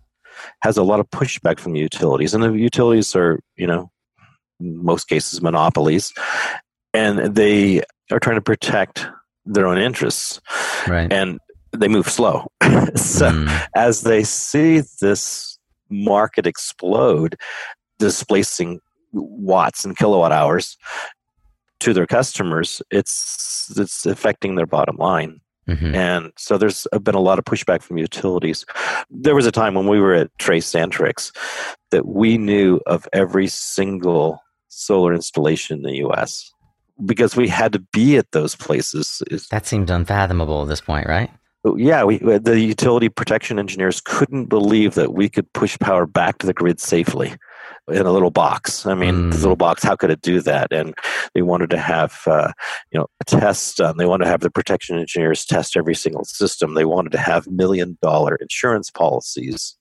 has 0.61 0.77
a 0.77 0.83
lot 0.83 0.99
of 0.99 1.09
pushback 1.09 1.59
from 1.59 1.73
the 1.73 1.79
utilities 1.79 2.33
and 2.33 2.43
the 2.43 2.51
utilities 2.53 3.15
are 3.15 3.39
you 3.57 3.67
know 3.67 3.89
in 4.59 4.83
most 4.83 5.05
cases 5.07 5.41
monopolies 5.41 6.13
and 6.93 7.35
they 7.35 7.81
are 8.11 8.19
trying 8.19 8.35
to 8.35 8.41
protect 8.41 9.07
their 9.45 9.65
own 9.67 9.77
interests 9.77 10.39
Right. 10.87 11.11
and 11.11 11.39
they 11.71 11.87
move 11.87 12.09
slow 12.09 12.47
so 12.95 13.31
Mm, 13.31 13.67
as 13.75 14.01
they 14.01 14.23
see 14.23 14.81
this 14.99 15.57
market 15.89 16.45
explode, 16.47 17.35
displacing 17.99 18.79
watts 19.13 19.83
and 19.85 19.97
kilowatt 19.97 20.31
hours 20.31 20.77
to 21.81 21.93
their 21.93 22.07
customers, 22.07 22.81
it's 22.91 23.71
it's 23.77 24.05
affecting 24.05 24.55
their 24.55 24.65
bottom 24.65 24.95
line. 24.97 25.41
Mhm. 25.75 25.95
And 25.95 26.31
so 26.37 26.57
there's 26.57 26.87
been 27.03 27.15
a 27.15 27.19
lot 27.19 27.39
of 27.39 27.45
pushback 27.45 27.81
from 27.81 27.97
utilities. 27.97 28.65
There 29.09 29.35
was 29.35 29.45
a 29.45 29.51
time 29.51 29.73
when 29.73 29.87
we 29.87 29.99
were 29.99 30.13
at 30.13 30.29
Trace 30.37 30.71
Xantrex 30.71 31.35
that 31.91 32.05
we 32.05 32.37
knew 32.37 32.79
of 32.85 33.07
every 33.13 33.47
single 33.47 34.41
solar 34.69 35.13
installation 35.13 35.77
in 35.77 35.83
the 35.83 35.97
US 35.97 36.51
because 37.05 37.35
we 37.35 37.47
had 37.47 37.73
to 37.73 37.79
be 37.91 38.17
at 38.17 38.31
those 38.31 38.55
places. 38.55 39.21
That 39.51 39.65
seems 39.65 39.89
unfathomable 39.89 40.61
at 40.61 40.67
this 40.67 40.81
point, 40.81 41.07
right? 41.07 41.29
Yeah, 41.77 42.03
we 42.03 42.17
the 42.17 42.59
utility 42.59 43.07
protection 43.09 43.59
engineers 43.59 44.01
couldn't 44.01 44.45
believe 44.45 44.95
that 44.95 45.13
we 45.13 45.29
could 45.29 45.51
push 45.53 45.77
power 45.79 46.05
back 46.05 46.39
to 46.39 46.47
the 46.47 46.53
grid 46.53 46.79
safely 46.79 47.35
in 47.91 48.05
a 48.05 48.11
little 48.11 48.31
box. 48.31 48.85
I 48.85 48.93
mean, 48.95 49.29
this 49.29 49.39
Mm. 49.39 49.43
little 49.43 49.55
box, 49.55 49.83
how 49.83 49.95
could 49.95 50.09
it 50.09 50.21
do 50.21 50.41
that? 50.41 50.71
And 50.71 50.93
they 51.35 51.41
wanted 51.41 51.69
to 51.71 51.77
have 51.77 52.21
uh, 52.25 52.51
you 52.91 52.99
know 52.99 53.07
a 53.19 53.25
test 53.25 53.77
done. 53.77 53.97
They 53.97 54.05
wanted 54.05 54.25
to 54.25 54.31
have 54.31 54.41
the 54.41 54.49
protection 54.49 54.97
engineers 54.97 55.45
test 55.45 55.77
every 55.77 55.95
single 55.95 56.25
system. 56.25 56.73
They 56.73 56.85
wanted 56.85 57.11
to 57.11 57.17
have 57.19 57.47
million 57.47 57.97
dollar 58.01 58.35
insurance 58.35 58.89
policies 58.89 59.77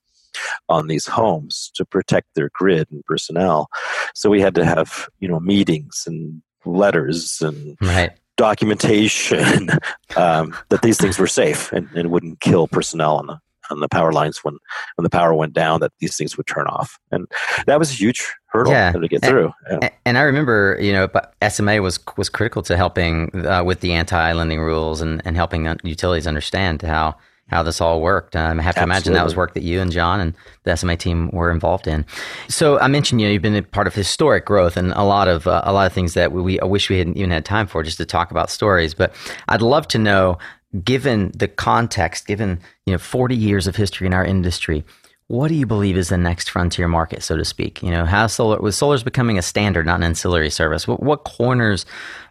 on 0.69 0.87
these 0.87 1.07
homes 1.07 1.71
to 1.75 1.83
protect 1.83 2.27
their 2.35 2.49
grid 2.53 2.87
and 2.91 3.03
personnel. 3.05 3.67
So 4.15 4.29
we 4.29 4.39
had 4.41 4.55
to 4.55 4.65
have 4.65 5.07
you 5.19 5.27
know 5.27 5.39
meetings 5.39 6.03
and 6.05 6.41
letters 6.63 7.41
and 7.41 7.75
Right. 7.81 8.11
Documentation 8.41 9.69
um, 10.15 10.55
that 10.69 10.81
these 10.81 10.97
things 10.97 11.19
were 11.19 11.27
safe 11.27 11.71
and, 11.71 11.87
and 11.95 12.09
wouldn't 12.09 12.39
kill 12.39 12.67
personnel 12.67 13.17
on 13.17 13.27
the 13.27 13.37
on 13.69 13.79
the 13.79 13.87
power 13.87 14.11
lines 14.11 14.39
when 14.43 14.57
when 14.95 15.03
the 15.03 15.09
power 15.11 15.33
went 15.35 15.53
down 15.53 15.79
that 15.79 15.91
these 15.99 16.17
things 16.17 16.35
would 16.37 16.47
turn 16.47 16.65
off 16.65 16.97
and 17.11 17.27
that 17.67 17.77
was 17.79 17.91
a 17.91 17.93
huge 17.93 18.19
hurdle 18.47 18.73
Yeah. 18.73 18.91
to 18.91 19.07
get 19.07 19.23
And- 19.23 19.29
through 19.29 19.53
Yeah. 19.69 19.89
And 20.05 20.17
I 20.17 20.21
remember, 20.23 20.77
you 20.81 20.91
know, 20.91 21.07
SMA 21.47 21.81
was 21.83 21.99
was 22.17 22.29
critical 22.29 22.63
to 22.63 22.75
helping 22.75 23.45
uh, 23.45 23.63
with 23.63 23.79
the 23.81 23.93
anti-islanding 23.93 24.59
rules 24.59 25.01
and, 25.01 25.21
and 25.23 25.35
helping 25.37 25.67
utilities 25.83 26.25
understand 26.27 26.81
how 26.81 27.15
how 27.51 27.61
this 27.61 27.81
all 27.81 28.01
worked. 28.01 28.35
Um, 28.35 28.59
I 28.59 28.63
have 28.63 28.75
to 28.75 28.83
imagine 28.83 29.13
that 29.13 29.25
was 29.25 29.35
work 29.35 29.53
that 29.55 29.63
you 29.63 29.81
and 29.81 29.91
John 29.91 30.21
and 30.21 30.33
the 30.63 30.75
SMA 30.75 30.95
team 30.95 31.29
were 31.31 31.51
involved 31.51 31.85
in. 31.85 32.05
So 32.47 32.79
I 32.79 32.87
mentioned, 32.87 33.19
you 33.19 33.27
know, 33.27 33.33
you've 33.33 33.41
been 33.41 33.55
a 33.55 33.61
part 33.61 33.87
of 33.87 33.93
historic 33.93 34.45
growth 34.45 34.77
and 34.77 34.93
a 34.93 35.03
lot 35.03 35.27
of 35.27 35.47
uh, 35.47 35.61
a 35.65 35.73
lot 35.73 35.85
of 35.85 35.93
things 35.93 36.13
that 36.13 36.31
we, 36.31 36.41
we 36.41 36.59
I 36.61 36.65
wish 36.65 36.89
we 36.89 36.97
hadn't 36.97 37.17
even 37.17 37.31
had 37.31 37.43
time 37.43 37.67
for 37.67 37.83
just 37.83 37.97
to 37.97 38.05
talk 38.05 38.31
about 38.31 38.49
stories. 38.49 38.93
But 38.93 39.13
I'd 39.49 39.61
love 39.61 39.87
to 39.89 39.97
know, 39.97 40.37
given 40.83 41.31
the 41.35 41.49
context, 41.49 42.25
given 42.25 42.61
you 42.85 42.93
know, 42.93 42.97
40 42.97 43.35
years 43.35 43.67
of 43.67 43.75
history 43.75 44.07
in 44.07 44.13
our 44.13 44.25
industry. 44.25 44.83
What 45.27 45.47
do 45.47 45.53
you 45.53 45.65
believe 45.65 45.95
is 45.95 46.09
the 46.09 46.17
next 46.17 46.49
frontier 46.49 46.89
market, 46.89 47.23
so 47.23 47.37
to 47.37 47.45
speak? 47.45 47.81
You 47.81 47.89
know, 47.89 48.03
how 48.03 48.27
solar 48.27 48.59
with 48.59 48.75
solar's 48.75 49.01
becoming 49.01 49.37
a 49.37 49.41
standard, 49.41 49.85
not 49.85 49.95
an 49.95 50.03
ancillary 50.03 50.49
service. 50.49 50.89
What, 50.89 51.01
what 51.01 51.23
corners 51.23 51.85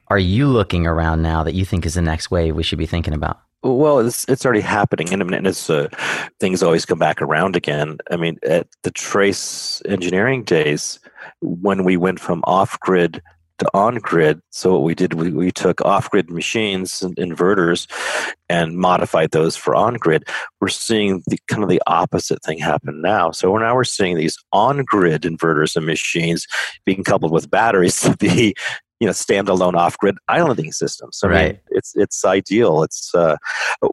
are 0.08 0.18
you 0.18 0.48
looking 0.48 0.86
around 0.86 1.22
now 1.22 1.42
that 1.44 1.54
you 1.54 1.64
think 1.64 1.86
is 1.86 1.94
the 1.94 2.02
next 2.02 2.30
wave 2.30 2.54
we 2.54 2.62
should 2.62 2.78
be 2.78 2.84
thinking 2.84 3.14
about? 3.14 3.40
Well 3.62 3.98
it's 3.98 4.24
it's 4.28 4.44
already 4.44 4.61
happening 4.61 5.12
and, 5.12 5.22
and 5.22 5.46
it's 5.46 5.68
uh, 5.68 5.88
things 6.38 6.62
always 6.62 6.86
come 6.86 6.98
back 6.98 7.20
around 7.20 7.56
again 7.56 7.98
i 8.11 8.16
mean 8.16 8.38
at 8.42 8.66
the 8.82 8.90
trace 8.90 9.82
engineering 9.86 10.42
days 10.42 10.98
when 11.40 11.84
we 11.84 11.96
went 11.96 12.20
from 12.20 12.42
off 12.44 12.78
grid 12.80 13.22
to 13.58 13.68
on 13.74 13.96
grid 13.96 14.40
so 14.50 14.72
what 14.72 14.82
we 14.82 14.94
did 14.94 15.14
we, 15.14 15.30
we 15.30 15.50
took 15.50 15.82
off 15.82 16.11
grid 16.11 16.30
machines 16.30 17.02
and 17.02 17.14
inverters 17.16 17.86
and 18.48 18.78
modified 18.78 19.30
those 19.32 19.56
for 19.56 19.74
on 19.74 19.94
grid 19.94 20.24
we're 20.61 20.68
seeing 20.68 21.22
the 21.26 21.38
kind 21.48 21.62
of 21.62 21.68
the 21.68 21.82
opposite 21.86 22.42
thing 22.42 22.58
happen 22.58 23.00
now. 23.00 23.30
So 23.30 23.56
now 23.56 23.74
we're 23.74 23.84
seeing 23.84 24.16
these 24.16 24.36
on 24.52 24.84
grid 24.84 25.22
inverters 25.22 25.74
and 25.74 25.86
machines 25.86 26.46
being 26.84 27.02
coupled 27.02 27.32
with 27.32 27.50
batteries 27.50 28.00
to 28.00 28.16
be 28.16 28.54
you 29.01 29.07
know 29.07 29.12
standalone 29.12 29.74
off 29.74 29.96
grid 29.98 30.16
islanding 30.28 30.72
systems 30.72 31.20
I 31.22 31.28
mean, 31.28 31.59
it's 31.70 31.92
it's 31.96 32.24
ideal 32.24 32.82
it's 32.82 33.14
uh, 33.14 33.36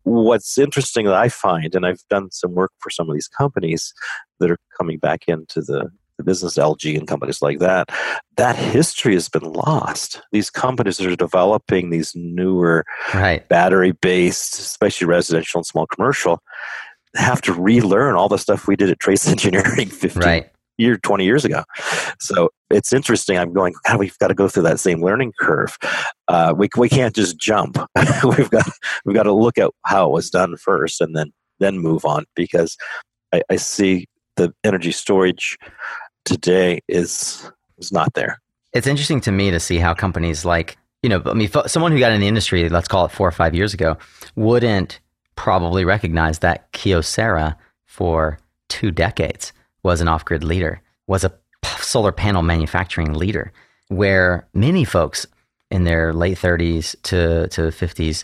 what's 0.04 0.58
interesting 0.58 1.06
that 1.06 1.16
I 1.16 1.30
find, 1.30 1.74
and 1.76 1.86
I've 1.86 2.04
done 2.10 2.32
some 2.32 2.54
work 2.54 2.72
for 2.80 2.90
some 2.90 3.10
of 3.10 3.16
these 3.16 3.28
companies 3.28 3.94
that 4.40 4.52
are 4.52 4.58
coming 4.78 5.00
back 5.00 5.24
into 5.28 5.62
the, 5.62 5.90
the 6.18 6.24
business, 6.24 6.58
LG 6.58 6.98
and 6.98 7.08
companies 7.08 7.42
like 7.42 7.60
that, 7.60 7.90
that 8.36 8.56
history 8.56 9.14
has 9.14 9.30
been 9.30 9.44
lost. 9.44 10.22
These 10.32 10.50
companies 10.50 10.98
that 10.98 11.08
are 11.08 11.16
developing 11.16 11.90
these 11.90 12.14
newer 12.16 12.86
Right. 13.14 13.48
battery 13.48 13.94
based, 13.94 14.60
especially 14.60 15.08
residential 15.08 15.60
and 15.60 15.66
small 15.66 15.88
commercial, 15.88 16.42
have 17.16 17.42
to 17.42 17.54
relearn 17.54 18.16
all 18.16 18.30
the 18.30 18.38
stuff 18.38 18.68
we 18.68 18.76
did 18.76 18.90
at 18.90 19.00
Trace 19.00 19.28
Engineering 19.36 19.90
15 19.90 20.22
Right. 20.22 20.52
Year 20.78 20.98
20 20.98 21.26
years 21.26 21.46
ago. 21.46 21.64
So 22.20 22.50
it's 22.70 22.94
interesting. 22.94 23.38
I'm 23.38 23.54
going 23.54 23.74
God, 23.86 24.00
we've 24.00 24.18
got 24.20 24.28
to 24.28 24.34
go 24.34 24.48
through 24.48 24.64
that 24.64 24.80
same 24.80 25.04
learning 25.04 25.34
curve. 25.40 25.78
Uh, 26.28 26.54
we, 26.56 26.70
we 26.78 26.90
can't 26.90 27.16
just 27.16 27.38
jump. 27.38 27.78
We've 28.24 28.50
got 28.50 28.70
we've 29.06 29.16
got 29.16 29.24
to 29.24 29.34
look 29.34 29.58
at 29.58 29.72
how 29.86 30.08
it 30.08 30.12
was 30.12 30.30
done 30.30 30.58
first 30.58 31.02
and 31.02 31.16
then 31.16 31.32
then 31.60 31.80
move 31.80 32.06
on 32.06 32.26
because 32.36 32.78
i, 33.34 33.42
I 33.50 33.56
see 33.56 34.06
the 34.36 34.54
energy 34.64 34.92
storage 34.92 35.58
today 36.26 36.80
is 36.88 37.50
is 37.78 37.92
not 37.92 38.14
there. 38.14 38.40
It's 38.74 38.88
interesting 38.88 39.22
to 39.22 39.32
me 39.32 39.52
to 39.52 39.60
see 39.60 39.78
how 39.78 39.94
companies 39.94 40.46
like, 40.46 40.78
you 41.02 41.10
know, 41.10 41.22
I 41.26 41.34
mean, 41.34 41.50
someone 41.68 41.92
who 41.92 42.00
got 42.00 42.12
in 42.12 42.22
the 42.22 42.28
industry, 42.28 42.68
let's 42.70 42.88
call 42.88 43.06
it 43.06 43.12
four 43.12 43.28
or 43.28 43.32
five 43.32 43.56
years 43.56 43.74
ago, 43.74 43.98
wouldn't 44.36 45.00
probably 45.36 45.86
recognize 45.86 46.40
that 46.40 46.72
Kyocera 46.74 47.56
for 47.86 48.40
two 48.68 48.92
decades 48.92 49.54
was 49.88 50.02
an 50.02 50.08
off 50.10 50.26
grid 50.26 50.44
leader, 50.44 50.82
was 51.08 51.24
a 51.24 51.32
solar 51.80 52.12
panel 52.12 52.44
manufacturing 52.44 53.14
leader, 53.14 53.52
where 53.88 54.46
many 54.54 54.84
folks 54.84 55.26
in 55.72 55.86
their 55.86 56.14
late 56.14 56.38
30s 56.38 56.96
to, 57.04 57.48
to 57.48 57.62
50s, 57.72 58.24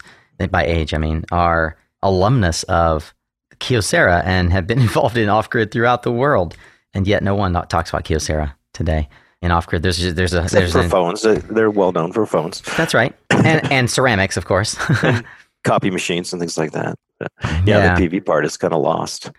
by 0.51 0.65
age, 0.65 0.93
I 0.93 0.97
mean, 0.97 1.23
are 1.31 1.77
alumnus 2.01 2.63
of 2.63 3.13
Kyocera 3.59 4.21
and 4.25 4.51
have 4.51 4.67
been 4.67 4.81
involved 4.87 5.15
in 5.15 5.29
off 5.29 5.49
grid 5.49 5.71
throughout 5.71 6.03
the 6.03 6.11
world. 6.11 6.55
And 6.93 7.07
yet 7.07 7.23
no 7.23 7.33
one 7.33 7.53
talks 7.67 7.89
about 7.89 8.03
Kyocera 8.03 8.53
today 8.73 9.07
in 9.41 9.51
off 9.51 9.65
grid. 9.65 9.83
There's 9.83 10.13
there's 10.13 10.33
a 10.33 10.43
Except 10.43 10.51
there's 10.53 10.73
for 10.73 10.79
an, 10.81 10.89
phones. 10.89 11.21
They're 11.21 11.71
well 11.71 11.91
known 11.93 12.11
for 12.11 12.25
phones. 12.25 12.61
That's 12.77 12.93
right, 12.93 13.15
and 13.31 13.71
and 13.71 13.89
ceramics, 13.89 14.37
of 14.37 14.45
course. 14.45 14.75
Copy 15.63 15.89
machines 15.89 16.33
and 16.33 16.39
things 16.41 16.57
like 16.57 16.71
that. 16.73 16.95
But 17.19 17.31
yeah, 17.41 17.61
Yeah. 17.65 17.95
the 17.95 18.07
PV 18.09 18.25
part 18.25 18.45
is 18.45 18.57
kind 18.57 18.73
of 18.73 18.81
lost. 18.81 19.31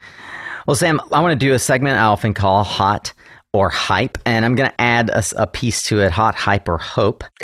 Well, 0.67 0.75
Sam, 0.75 1.01
I 1.13 1.21
want 1.21 1.39
to 1.39 1.47
do 1.47 1.53
a 1.53 1.59
segment 1.59 1.99
I 1.99 2.05
often 2.05 2.35
call 2.35 2.65
hot 2.65 3.13
or 3.53 3.69
hype, 3.69 4.19
and 4.27 4.45
I'm 4.45 4.57
going 4.57 4.69
to 4.69 4.81
add 4.81 5.11
a 5.37 5.47
piece 5.47 5.85
to 5.85 6.01
it: 6.01 6.11
hot, 6.11 6.35
hype, 6.35 6.69
or 6.69 6.77
hope. 6.79 7.23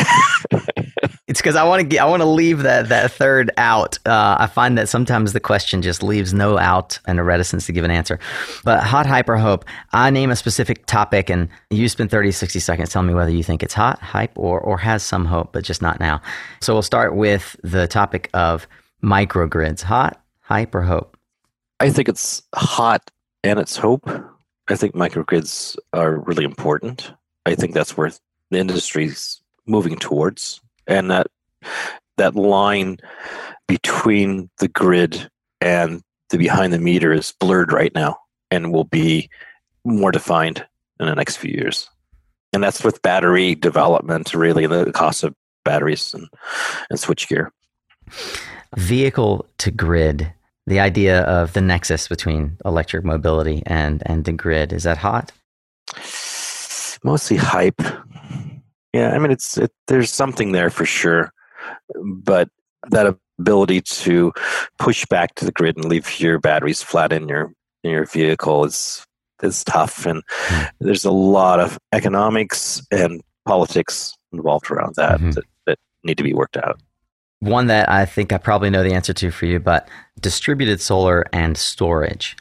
it's 1.29 1.41
because 1.41 1.55
I 1.55 1.62
want 1.62 1.81
to 1.81 1.87
get, 1.87 2.03
I 2.03 2.07
want 2.07 2.23
to 2.23 2.29
leave 2.29 2.64
that 2.64 2.89
that 2.89 3.12
third 3.12 3.53
out. 3.57 3.99
Uh, 4.05 4.37
I 4.41 4.49
find 4.49 4.77
that 4.77 4.89
sometimes 4.89 5.33
the 5.33 5.41
question 5.41 5.83
just 5.83 6.03
leaves 6.03 6.35
no 6.35 6.59
out 6.59 6.99
and 7.07 7.21
a 7.21 7.23
reticence 7.23 7.66
to 7.66 7.73
give 7.73 7.85
an 7.85 7.93
answer. 7.93 8.18
But 8.64 8.83
hot, 8.83 9.07
hype, 9.07 9.29
or 9.29 9.37
hope. 9.37 9.64
I 9.93 10.11
name 10.11 10.31
a 10.31 10.37
specific 10.37 10.87
topic, 10.87 11.31
and 11.31 11.49
you 11.71 11.89
spend 11.89 12.11
30, 12.11 12.33
60 12.33 12.59
seconds 12.59 12.91
telling 12.91 13.07
me 13.07 13.14
whether 13.14 13.31
you 13.31 13.45
think 13.45 13.62
it's 13.62 13.75
hot, 13.75 14.01
hype, 14.01 14.37
or 14.37 14.61
or 14.61 14.79
has 14.79 15.05
some 15.05 15.25
hope, 15.25 15.53
but 15.53 15.62
just 15.62 15.81
not 15.81 16.01
now. 16.01 16.21
So 16.61 16.73
we'll 16.73 16.83
start 16.83 17.14
with 17.14 17.55
the 17.62 17.87
topic 17.87 18.29
of 18.35 18.66
microgrids: 19.01 19.83
hot, 19.83 20.21
hype, 20.41 20.75
or 20.75 20.83
hope. 20.83 21.09
I 21.81 21.91
think 21.91 22.09
it's 22.09 22.43
hot 22.55 23.11
and 23.43 23.59
it's 23.59 23.76
hope. 23.76 24.09
I 24.68 24.76
think 24.76 24.95
microgrids 24.95 25.76
are 25.95 26.18
really 26.20 26.45
important. 26.45 27.12
I 27.47 27.55
think 27.55 27.72
that's 27.72 27.97
where 27.97 28.11
the 28.51 28.59
industry's 28.59 29.41
moving 29.66 29.97
towards, 29.97 30.61
and 30.87 31.11
that 31.11 31.28
that 32.18 32.37
line 32.37 32.99
between 33.66 34.51
the 34.59 34.68
grid 34.68 35.31
and 35.61 36.03
the 36.28 36.37
behind 36.37 36.72
the 36.72 36.78
meter 36.78 37.12
is 37.12 37.33
blurred 37.41 37.72
right 37.72 37.95
now, 37.95 38.18
and 38.51 38.72
will 38.72 38.85
be 38.85 39.31
more 39.85 40.12
defined 40.12 40.64
in 41.01 41.07
the 41.07 41.14
next 41.14 41.39
few 41.39 41.53
years. 41.53 41.89
And 42.53 42.62
that's 42.62 42.85
with 42.85 43.01
battery 43.01 43.55
development, 43.55 44.35
really, 44.35 44.66
the 44.66 44.93
cost 44.93 45.24
of 45.24 45.35
batteries 45.64 46.12
and, 46.12 46.28
and 46.91 46.99
switchgear. 46.99 47.51
vehicle 48.76 49.47
to 49.59 49.70
grid 49.70 50.33
the 50.66 50.80
idea 50.80 51.22
of 51.22 51.52
the 51.52 51.61
nexus 51.61 52.08
between 52.08 52.56
electric 52.64 53.04
mobility 53.04 53.62
and 53.66 54.02
and 54.06 54.24
the 54.24 54.32
grid 54.32 54.72
is 54.72 54.84
that 54.84 54.98
hot 54.98 55.32
mostly 57.04 57.36
hype. 57.36 57.80
Yeah, 58.92 59.11
I 59.12 59.18
mean 59.18 59.30
it's 59.30 59.56
it, 59.56 59.72
there's 59.86 60.11
something 60.11 60.52
there 60.52 60.70
for 60.70 60.84
sure, 60.84 61.32
but 62.04 62.48
that 62.90 63.16
ability 63.38 63.80
to 63.82 64.32
push 64.78 65.06
back 65.06 65.34
to 65.36 65.44
the 65.44 65.52
grid 65.52 65.76
and 65.76 65.86
leave 65.86 66.20
your 66.20 66.38
batteries 66.38 66.82
flat 66.82 67.12
in 67.12 67.28
your 67.28 67.52
in 67.84 67.90
your 67.90 68.06
vehicle 68.06 68.64
is 68.64 69.04
is 69.42 69.64
tough, 69.64 70.04
and 70.06 70.22
Hmm. 70.48 70.64
there's 70.80 71.04
a 71.04 71.11
lot 71.12 71.61
of 71.61 71.78
economics 71.92 72.82
and 72.90 73.22
politics 73.46 74.14
involved 74.32 74.70
around 74.70 74.94
that 74.96 75.18
Mhm. 75.20 75.34
that, 75.34 75.44
that 75.66 75.78
need 76.04 76.18
to 76.18 76.24
be 76.24 76.34
worked 76.34 76.56
out. 76.58 76.78
One 77.41 77.66
that 77.66 77.88
i 77.88 78.05
think 78.05 78.32
i 78.32 78.38
probably 78.38 78.70
know 78.70 78.82
the 78.82 78.95
answer 78.95 79.12
to 79.12 79.30
for 79.30 79.47
you 79.47 79.59
but 79.59 79.88
distributed 80.20 80.80
solar 80.80 81.24
and 81.32 81.57
storage 81.57 82.36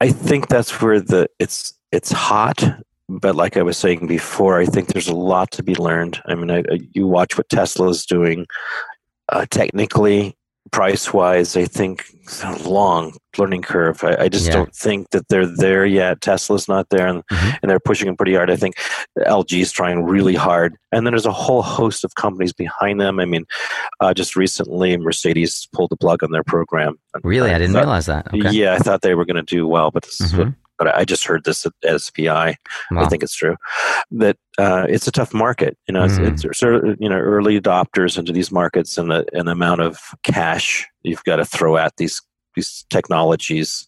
I 0.00 0.10
think 0.10 0.48
that's 0.48 0.82
where 0.82 1.00
the 1.00 1.28
it's 1.38 1.72
it's 1.92 2.12
hot, 2.12 2.62
but 3.08 3.36
like 3.36 3.56
I 3.56 3.62
was 3.62 3.78
saying 3.78 4.06
before, 4.06 4.60
I 4.60 4.66
think 4.66 4.88
there's 4.88 5.08
a 5.08 5.14
lot 5.14 5.50
to 5.52 5.62
be 5.62 5.74
learned. 5.76 6.20
I 6.26 6.34
mean, 6.34 6.50
I, 6.50 6.62
you 6.92 7.06
watch 7.06 7.38
what 7.38 7.48
Tesla 7.48 7.88
is 7.88 8.04
doing, 8.04 8.46
uh, 9.30 9.46
technically, 9.50 10.36
price 10.72 11.12
wise. 11.12 11.56
I 11.56 11.66
think 11.66 12.04
long 12.64 13.12
learning 13.36 13.62
curve. 13.62 14.02
I, 14.02 14.16
I 14.24 14.28
just 14.28 14.46
Yeah. 14.46 14.54
don't 14.54 14.74
think 14.74 15.10
that 15.10 15.28
they're 15.28 15.46
there 15.46 15.84
yet. 15.84 16.20
Tesla's 16.20 16.68
not 16.68 16.88
there, 16.88 17.06
and 17.06 17.22
Mhm. 17.30 17.58
and 17.62 17.70
they're 17.70 17.80
pushing 17.80 18.06
them 18.06 18.16
pretty 18.16 18.34
hard. 18.34 18.50
I 18.50 18.56
think 18.56 18.74
LG 19.26 19.60
is 19.60 19.70
trying 19.72 20.04
really 20.04 20.34
hard, 20.34 20.74
and 20.92 21.06
then 21.06 21.12
there's 21.12 21.26
a 21.26 21.32
whole 21.32 21.62
host 21.62 22.02
of 22.04 22.14
companies 22.14 22.52
behind 22.52 23.00
them. 23.00 23.20
I 23.20 23.24
mean, 23.24 23.44
uh, 24.00 24.14
just 24.14 24.36
recently, 24.36 24.96
Mercedes 24.96 25.68
pulled 25.72 25.90
the 25.90 25.96
plug 25.96 26.22
on 26.22 26.30
their 26.32 26.44
program. 26.44 26.96
really 27.22 27.50
i 27.52 27.58
didn't 27.58 27.72
thought- 27.74 27.84
realize 27.84 28.06
that 28.06 28.26
okay 28.34 28.50
yeah, 28.50 28.74
I 28.74 28.78
thought 28.78 29.02
they 29.02 29.14
were 29.14 29.24
going 29.24 29.36
to 29.36 29.42
do 29.56 29.68
well, 29.68 29.92
but 29.92 30.02
this 30.02 30.20
is 30.20 30.34
what, 30.34 30.48
Mhm. 30.48 30.54
But 30.78 30.94
I 30.94 31.04
just 31.04 31.26
heard 31.26 31.44
this 31.44 31.66
at 31.66 32.00
SPI. 32.00 32.28
I 32.28 32.56
think 33.08 33.22
it's 33.22 33.34
true 33.34 33.56
that 34.10 34.36
uh, 34.58 34.86
it's 34.88 35.06
a 35.06 35.12
tough 35.12 35.32
market. 35.34 35.76
You 35.88 35.94
know, 35.94 36.04
it's, 36.04 36.18
Mm. 36.18 36.28
it's 36.28 36.58
sort 36.58 36.74
of 36.84 36.96
you 37.00 37.08
know 37.08 37.18
early 37.18 37.60
adopters 37.60 38.18
into 38.18 38.32
these 38.32 38.50
markets 38.52 38.98
and 38.98 39.10
the 39.10 39.24
the 39.32 39.50
amount 39.50 39.80
of 39.80 39.98
cash 40.22 40.86
you've 41.02 41.24
got 41.24 41.36
to 41.36 41.44
throw 41.44 41.76
at 41.76 41.96
these 41.96 42.20
these 42.54 42.84
technologies 42.90 43.86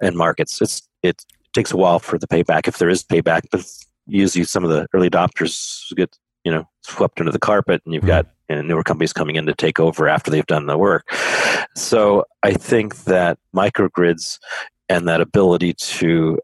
and 0.00 0.16
markets. 0.16 0.60
It's 0.60 0.82
it 1.02 1.24
takes 1.52 1.72
a 1.72 1.76
while 1.76 1.98
for 2.00 2.18
the 2.18 2.26
payback 2.26 2.66
if 2.68 2.78
there 2.78 2.88
is 2.88 3.04
payback, 3.04 3.42
but 3.52 3.64
usually 4.06 4.44
some 4.44 4.64
of 4.64 4.70
the 4.70 4.86
early 4.94 5.08
adopters 5.10 5.94
get 5.96 6.16
you 6.44 6.52
know 6.52 6.68
swept 6.82 7.20
under 7.20 7.32
the 7.32 7.38
carpet, 7.38 7.82
and 7.84 7.94
you've 7.94 8.04
Mm. 8.04 8.08
got 8.08 8.26
you 8.50 8.56
know, 8.56 8.62
newer 8.62 8.82
companies 8.82 9.12
coming 9.14 9.36
in 9.36 9.46
to 9.46 9.54
take 9.54 9.80
over 9.80 10.06
after 10.08 10.30
they've 10.30 10.44
done 10.46 10.66
the 10.66 10.76
work. 10.76 11.04
So 11.76 12.24
I 12.42 12.52
think 12.52 13.04
that 13.04 13.38
microgrids 13.56 14.38
and 14.88 15.08
that 15.08 15.20
ability 15.20 15.74
to 15.74 16.38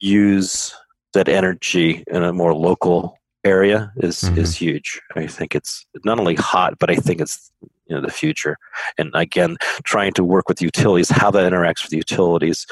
use 0.00 0.74
that 1.14 1.28
energy 1.28 2.04
in 2.06 2.22
a 2.22 2.32
more 2.32 2.54
local 2.54 3.18
area 3.44 3.92
is 3.96 4.22
Mhm. 4.22 4.38
is 4.38 4.54
huge. 4.56 5.00
I 5.16 5.26
think 5.26 5.54
it's 5.54 5.84
not 6.04 6.18
only 6.20 6.36
hot, 6.36 6.78
but 6.78 6.90
I 6.90 6.96
think 6.96 7.20
it's 7.20 7.50
you 7.86 7.96
know 7.96 8.00
the 8.00 8.10
future. 8.12 8.56
And 8.96 9.10
again, 9.14 9.56
trying 9.84 10.12
to 10.14 10.24
work 10.24 10.48
with 10.48 10.62
utilities, 10.62 11.10
how 11.10 11.30
that 11.32 11.52
interacts 11.52 11.82
with 11.82 11.92
utilities. 11.92 12.66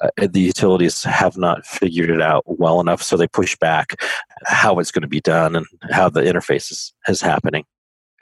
Uh, 0.00 0.08
the 0.30 0.40
utilities 0.40 1.02
have 1.02 1.36
not 1.36 1.66
figured 1.66 2.08
it 2.10 2.22
out 2.22 2.44
well 2.46 2.80
enough, 2.80 3.02
so 3.02 3.16
they 3.16 3.26
push 3.26 3.56
back 3.56 4.00
how 4.46 4.78
it's 4.78 4.92
going 4.92 5.02
to 5.02 5.08
be 5.08 5.20
done 5.20 5.56
and 5.56 5.66
how 5.90 6.08
the 6.08 6.22
interface 6.22 6.70
is, 6.70 6.94
is 7.08 7.20
happening. 7.20 7.64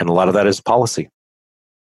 And 0.01 0.09
a 0.09 0.12
lot 0.12 0.28
of 0.28 0.34
that 0.34 0.47
is 0.47 0.61
policy. 0.61 1.11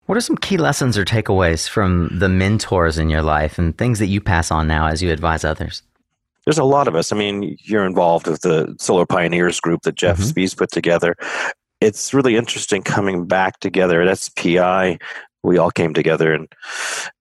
What 0.10 0.18
are 0.18 0.22
some 0.22 0.38
key 0.38 0.57
lessons 0.57 0.97
or 0.97 1.05
takeaways 1.05 1.70
from 1.70 2.10
the 2.12 2.28
mentors 2.28 2.97
in 2.97 3.12
your 3.12 3.22
life 3.22 3.60
and 3.60 3.78
things 3.78 3.99
that 3.99 4.07
you 4.07 4.20
pass 4.20 4.49
on 4.49 4.68
now 4.68 4.88
as 4.88 5.03
you 5.03 5.12
advise 5.12 5.45
others 5.45 5.84
There's 6.45 6.57
a 6.57 6.64
lot 6.64 6.88
of 6.88 6.95
us. 6.95 7.12
I 7.12 7.16
mean, 7.16 7.57
you're 7.62 7.86
involved 7.86 8.26
with 8.26 8.41
the 8.41 8.76
Solar 8.80 9.05
Pioneers 9.05 9.60
group 9.60 9.84
that 9.84 9.93
Jeff 9.93 10.18
Mhm. 10.18 10.32
Spees 10.32 10.57
put 10.57 10.72
together. 10.72 11.16
It's 11.80 12.12
really 12.12 12.36
interesting 12.38 12.82
coming 12.82 13.28
back 13.28 13.60
together 13.60 14.01
at 14.01 14.07
SPI. 14.18 14.97
We 15.43 15.60
all 15.60 15.70
came 15.70 15.93
together 15.93 16.34
and 16.34 16.47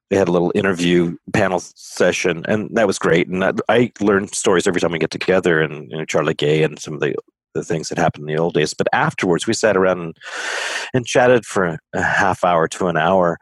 they 0.09 0.16
had 0.16 0.28
a 0.28 0.32
little 0.32 0.53
interview 0.55 1.16
panel 1.34 1.61
session, 1.61 2.43
and 2.49 2.70
that 2.72 2.86
was 2.86 2.99
great. 2.99 3.28
And 3.28 3.43
that, 3.43 3.57
I 3.68 3.93
learn 4.01 4.28
stories 4.28 4.66
every 4.66 4.80
time 4.80 4.93
we 4.93 4.99
get 4.99 5.11
together, 5.11 5.61
and 5.61 5.91
you 5.91 5.99
know, 5.99 6.07
Charlie 6.07 6.32
Gay 6.32 6.62
and 6.62 6.78
some 6.78 6.95
of 6.95 7.01
the 7.01 7.14
the 7.55 7.64
things 7.64 7.88
that 7.88 7.99
happened 7.99 8.28
in 8.28 8.34
the 8.34 8.40
old 8.40 8.55
days. 8.55 8.74
But 8.74 8.88
afterwards, 8.92 9.46
we 9.46 9.55
sat 9.55 9.76
around 9.76 10.01
and, 10.01 10.16
and 10.94 11.07
chatted 11.07 11.44
for 11.44 11.78
a 11.92 12.03
half 12.03 12.44
hour 12.44 12.68
to 12.68 12.86
an 12.88 12.96
hour, 12.96 13.38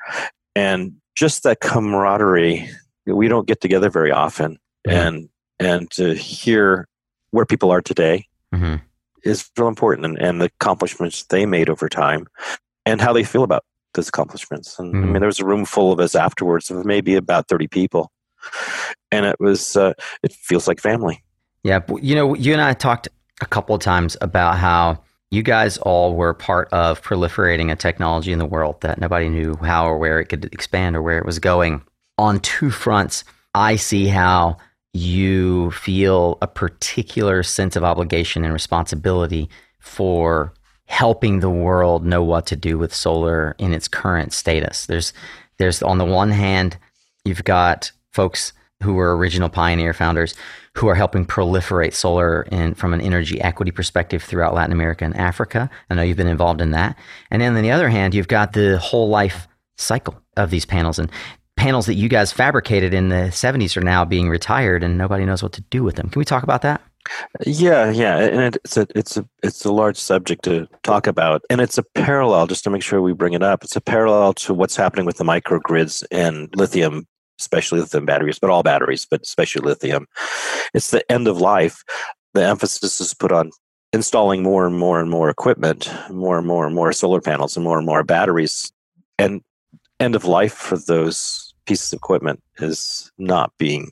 and 0.54 0.92
just 1.14 1.42
that 1.42 1.61
camaraderie. 1.61 2.68
We 3.07 3.28
don't 3.28 3.46
get 3.46 3.61
together 3.61 3.88
very 3.90 4.11
often, 4.11 4.59
Yeah. 4.84 5.07
and 5.07 5.28
and 5.59 5.90
to 5.92 6.14
hear 6.14 6.88
where 7.30 7.46
people 7.46 7.70
are 7.70 7.80
today 7.82 8.26
hmm 8.52 8.76
is 9.24 9.50
real 9.59 9.68
important 9.68 10.04
and, 10.04 10.18
and 10.18 10.40
the 10.40 10.44
accomplishments 10.61 11.24
they 11.24 11.44
made 11.46 11.68
over 11.68 11.88
time 11.88 12.26
and 12.84 13.00
how 13.00 13.12
they 13.12 13.24
feel 13.24 13.42
about 13.42 13.64
those 13.94 14.09
accomplishments. 14.09 14.78
And 14.78 14.94
I 14.94 15.00
Mhm. 15.00 15.12
mean, 15.12 15.20
there 15.20 15.26
was 15.26 15.40
a 15.40 15.44
room 15.44 15.64
full 15.64 15.90
of 15.90 15.98
us 15.98 16.14
afterwards 16.14 16.70
of 16.70 16.84
maybe 16.84 17.16
about 17.16 17.48
30 17.48 17.66
people. 17.66 18.12
And 19.11 19.26
it 19.26 19.36
was, 19.40 19.76
uh, 19.76 19.94
it 20.22 20.32
feels 20.32 20.68
like 20.68 20.80
family. 20.80 21.24
Yeah, 21.64 21.80
you 22.00 22.14
know, 22.14 22.34
you 22.36 22.52
and 22.52 22.62
I 22.62 22.72
talked 22.74 23.09
a 23.41 23.47
couple 23.47 23.74
of 23.74 23.80
times 23.80 24.16
about 24.20 24.59
how 24.59 24.99
you 25.30 25.43
guys 25.43 25.76
all 25.78 26.14
were 26.14 26.34
part 26.34 26.68
of 26.72 27.03
proliferating 27.03 27.70
a 27.70 27.76
technology 27.76 28.32
in 28.32 28.39
the 28.39 28.47
world 28.47 28.80
that 28.80 29.01
nobody 29.01 29.28
knew 29.28 29.57
how 29.57 29.87
or 29.87 29.99
where 29.99 30.20
it 30.20 30.26
could 30.26 30.47
expand 30.47 30.97
or 30.97 31.03
where 31.03 31.18
it 31.18 31.26
was 31.26 31.39
going. 31.39 31.82
On 32.18 32.41
two 32.41 32.70
fronts, 32.70 33.24
I 33.55 33.76
see 33.76 34.07
how 34.07 34.57
you 34.93 35.70
feel 35.72 36.39
a 36.41 36.47
particular 36.47 37.43
sense 37.43 37.76
of 37.76 37.84
obligation 37.84 38.45
and 38.45 38.53
responsibility 38.53 39.51
for 39.78 40.55
helping 40.87 41.41
the 41.41 41.51
world 41.51 42.07
know 42.07 42.22
what 42.22 42.47
to 42.47 42.57
do 42.57 42.78
with 42.78 42.95
solar 42.95 43.55
in 43.59 43.72
its 43.72 43.89
current 43.89 44.32
status. 44.32 44.87
There's 44.87 45.12
there's 45.59 45.82
on 45.82 45.99
the 45.99 46.05
one 46.05 46.30
hand, 46.30 46.78
you've 47.24 47.45
got 47.45 47.91
folks 48.12 48.53
who 48.83 48.95
were 48.95 49.16
original 49.16 49.49
pioneer 49.49 49.95
founders 49.95 50.35
who 50.74 50.89
are 50.89 50.95
helping 50.95 51.24
proliferate 51.24 51.95
solar 51.95 52.43
in, 52.53 52.74
from 52.74 52.93
an 52.93 53.01
energy 53.01 53.41
equity 53.41 53.70
perspective 53.70 54.22
throughout 54.22 54.55
Latin 54.55 54.72
America 54.72 55.05
and 55.05 55.16
Africa. 55.16 55.70
I 55.89 55.95
know 55.95 56.03
you've 56.03 56.18
been 56.18 56.27
involved 56.27 56.61
in 56.61 56.72
that. 56.72 56.99
And 57.31 57.41
then 57.41 57.57
on 57.57 57.62
the 57.62 57.70
other 57.70 57.89
hand, 57.89 58.14
you've 58.14 58.29
got 58.29 58.53
the 58.53 58.79
whole 58.79 59.09
life 59.09 59.49
cycle 59.79 60.20
of 60.37 60.51
these 60.51 60.66
panels. 60.66 60.99
And 60.99 61.11
panels 61.57 61.87
that 61.87 61.95
you 61.95 62.09
guys 62.09 62.33
fabricated 62.33 62.93
in 62.93 63.09
the 63.09 63.31
70s 63.31 63.77
are 63.77 63.83
now 63.83 64.05
being 64.05 64.29
retired 64.29 64.83
and 64.83 64.99
nobody 64.99 65.24
knows 65.24 65.43
what 65.43 65.53
to 65.53 65.62
do 65.62 65.83
with 65.83 65.97
them. 65.97 66.11
Can 66.11 66.18
we 66.18 66.27
talk 66.27 66.43
about 66.43 66.62
that? 66.62 66.83
Yeah, 67.47 67.91
yeah, 67.91 68.18
and 68.18 68.57
it's 68.57 68.77
a 68.77 68.87
it's 68.97 69.16
a 69.16 69.24
it's 69.43 69.64
a 69.64 69.70
large 69.72 69.97
subject 69.97 70.43
to 70.45 70.66
talk 70.83 71.07
about, 71.07 71.43
and 71.49 71.61
it's 71.61 71.79
a 71.79 71.85
parallel. 71.95 72.49
Just 72.49 72.64
to 72.64 72.70
make 72.70 72.83
sure 72.83 73.01
we 73.01 73.12
bring 73.12 73.33
it 73.33 73.45
up, 73.45 73.62
it's 73.62 73.77
a 73.77 73.81
parallel 73.81 74.35
to 74.35 74.53
what's 74.53 74.74
happening 74.74 75.07
with 75.07 75.18
the 75.18 75.24
microgrids 75.24 76.05
and 76.11 76.49
lithium, 76.57 77.07
especially 77.41 77.80
lithium 77.80 78.07
batteries, 78.07 78.39
but 78.39 78.51
all 78.51 78.62
batteries, 78.62 79.07
but 79.09 79.22
especially 79.22 79.66
lithium. 79.66 80.07
It's 80.74 80.91
the 80.91 81.11
end 81.11 81.28
of 81.28 81.41
life. 81.41 81.82
The 82.34 82.45
emphasis 82.45 83.01
is 83.01 83.14
put 83.14 83.32
on 83.32 83.51
installing 83.93 84.43
more 84.43 84.66
and 84.66 84.78
more 84.78 85.01
and 85.01 85.11
more 85.11 85.30
equipment, 85.30 85.91
more 86.11 86.39
and 86.39 86.47
more 86.47 86.66
and 86.66 86.74
more 86.74 86.93
solar 86.93 87.20
panels, 87.20 87.57
and 87.57 87.64
more 87.64 87.78
and 87.78 87.87
more 87.87 88.05
batteries, 88.05 88.72
and 89.18 89.43
end 90.01 90.14
of 90.14 90.24
life 90.24 90.53
for 90.53 90.76
those 90.76 91.55
pieces 91.66 91.93
of 91.93 91.99
equipment 91.99 92.43
is 92.59 93.11
not 93.18 93.53
being 93.59 93.91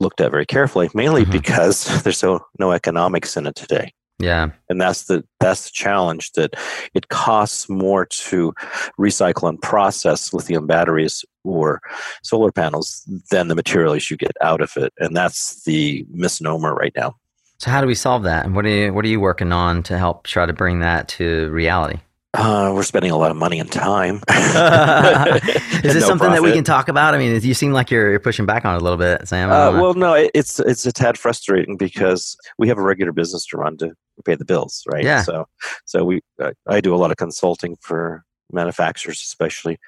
looked 0.00 0.20
at 0.20 0.30
very 0.30 0.46
carefully, 0.46 0.90
mainly 0.94 1.22
mm-hmm. 1.22 1.32
because 1.32 1.84
there's 2.02 2.18
so 2.18 2.44
no 2.58 2.72
economics 2.72 3.36
in 3.36 3.46
it 3.46 3.54
today. 3.54 3.92
Yeah. 4.18 4.50
And 4.68 4.80
that's 4.80 5.04
the 5.04 5.24
that's 5.40 5.64
the 5.64 5.70
challenge 5.72 6.32
that 6.32 6.54
it 6.94 7.08
costs 7.08 7.68
more 7.68 8.06
to 8.06 8.54
recycle 8.98 9.48
and 9.48 9.60
process 9.60 10.32
lithium 10.32 10.66
batteries 10.66 11.24
or 11.42 11.80
solar 12.22 12.52
panels 12.52 13.02
than 13.30 13.48
the 13.48 13.54
materials 13.54 14.10
you 14.10 14.16
get 14.16 14.36
out 14.40 14.60
of 14.60 14.72
it. 14.76 14.92
And 14.98 15.16
that's 15.16 15.64
the 15.64 16.06
misnomer 16.10 16.74
right 16.74 16.92
now. 16.96 17.16
So 17.58 17.70
how 17.70 17.80
do 17.80 17.86
we 17.86 17.94
solve 17.94 18.22
that? 18.24 18.44
And 18.44 18.54
what 18.54 18.64
are 18.64 18.68
you 18.68 18.92
what 18.92 19.04
are 19.04 19.08
you 19.08 19.20
working 19.20 19.52
on 19.52 19.82
to 19.84 19.98
help 19.98 20.26
try 20.26 20.46
to 20.46 20.52
bring 20.52 20.80
that 20.80 21.08
to 21.08 21.50
reality? 21.50 21.98
Uh, 22.34 22.72
we're 22.74 22.82
spending 22.82 23.12
a 23.12 23.16
lot 23.16 23.30
of 23.30 23.36
money 23.36 23.60
and 23.60 23.70
time. 23.70 24.16
Is 24.28 25.82
this 25.82 25.94
no 25.94 26.00
something 26.00 26.18
profit. 26.18 26.34
that 26.34 26.42
we 26.42 26.52
can 26.52 26.64
talk 26.64 26.88
about? 26.88 27.14
I 27.14 27.18
mean, 27.18 27.40
you 27.40 27.54
seem 27.54 27.72
like 27.72 27.92
you're, 27.92 28.10
you're 28.10 28.18
pushing 28.18 28.44
back 28.44 28.64
on 28.64 28.74
it 28.74 28.80
a 28.80 28.80
little 28.80 28.98
bit, 28.98 29.28
Sam. 29.28 29.52
Uh, 29.52 29.80
well, 29.80 29.94
no, 29.94 30.14
it's 30.14 30.58
it's 30.58 30.84
a 30.84 30.92
tad 30.92 31.16
frustrating 31.16 31.76
because 31.76 32.36
we 32.58 32.66
have 32.66 32.76
a 32.76 32.82
regular 32.82 33.12
business 33.12 33.46
to 33.46 33.56
run 33.56 33.76
to 33.78 33.92
pay 34.22 34.34
the 34.34 34.44
bills, 34.44 34.82
right? 34.90 35.04
Yeah. 35.04 35.22
So, 35.22 35.46
so 35.84 36.04
we 36.04 36.20
uh, 36.42 36.52
I 36.66 36.80
do 36.80 36.94
a 36.94 36.96
lot 36.98 37.10
of 37.10 37.16
consulting 37.16 37.76
for 37.80 38.24
manufacturers, 38.52 39.20
especially, 39.20 39.78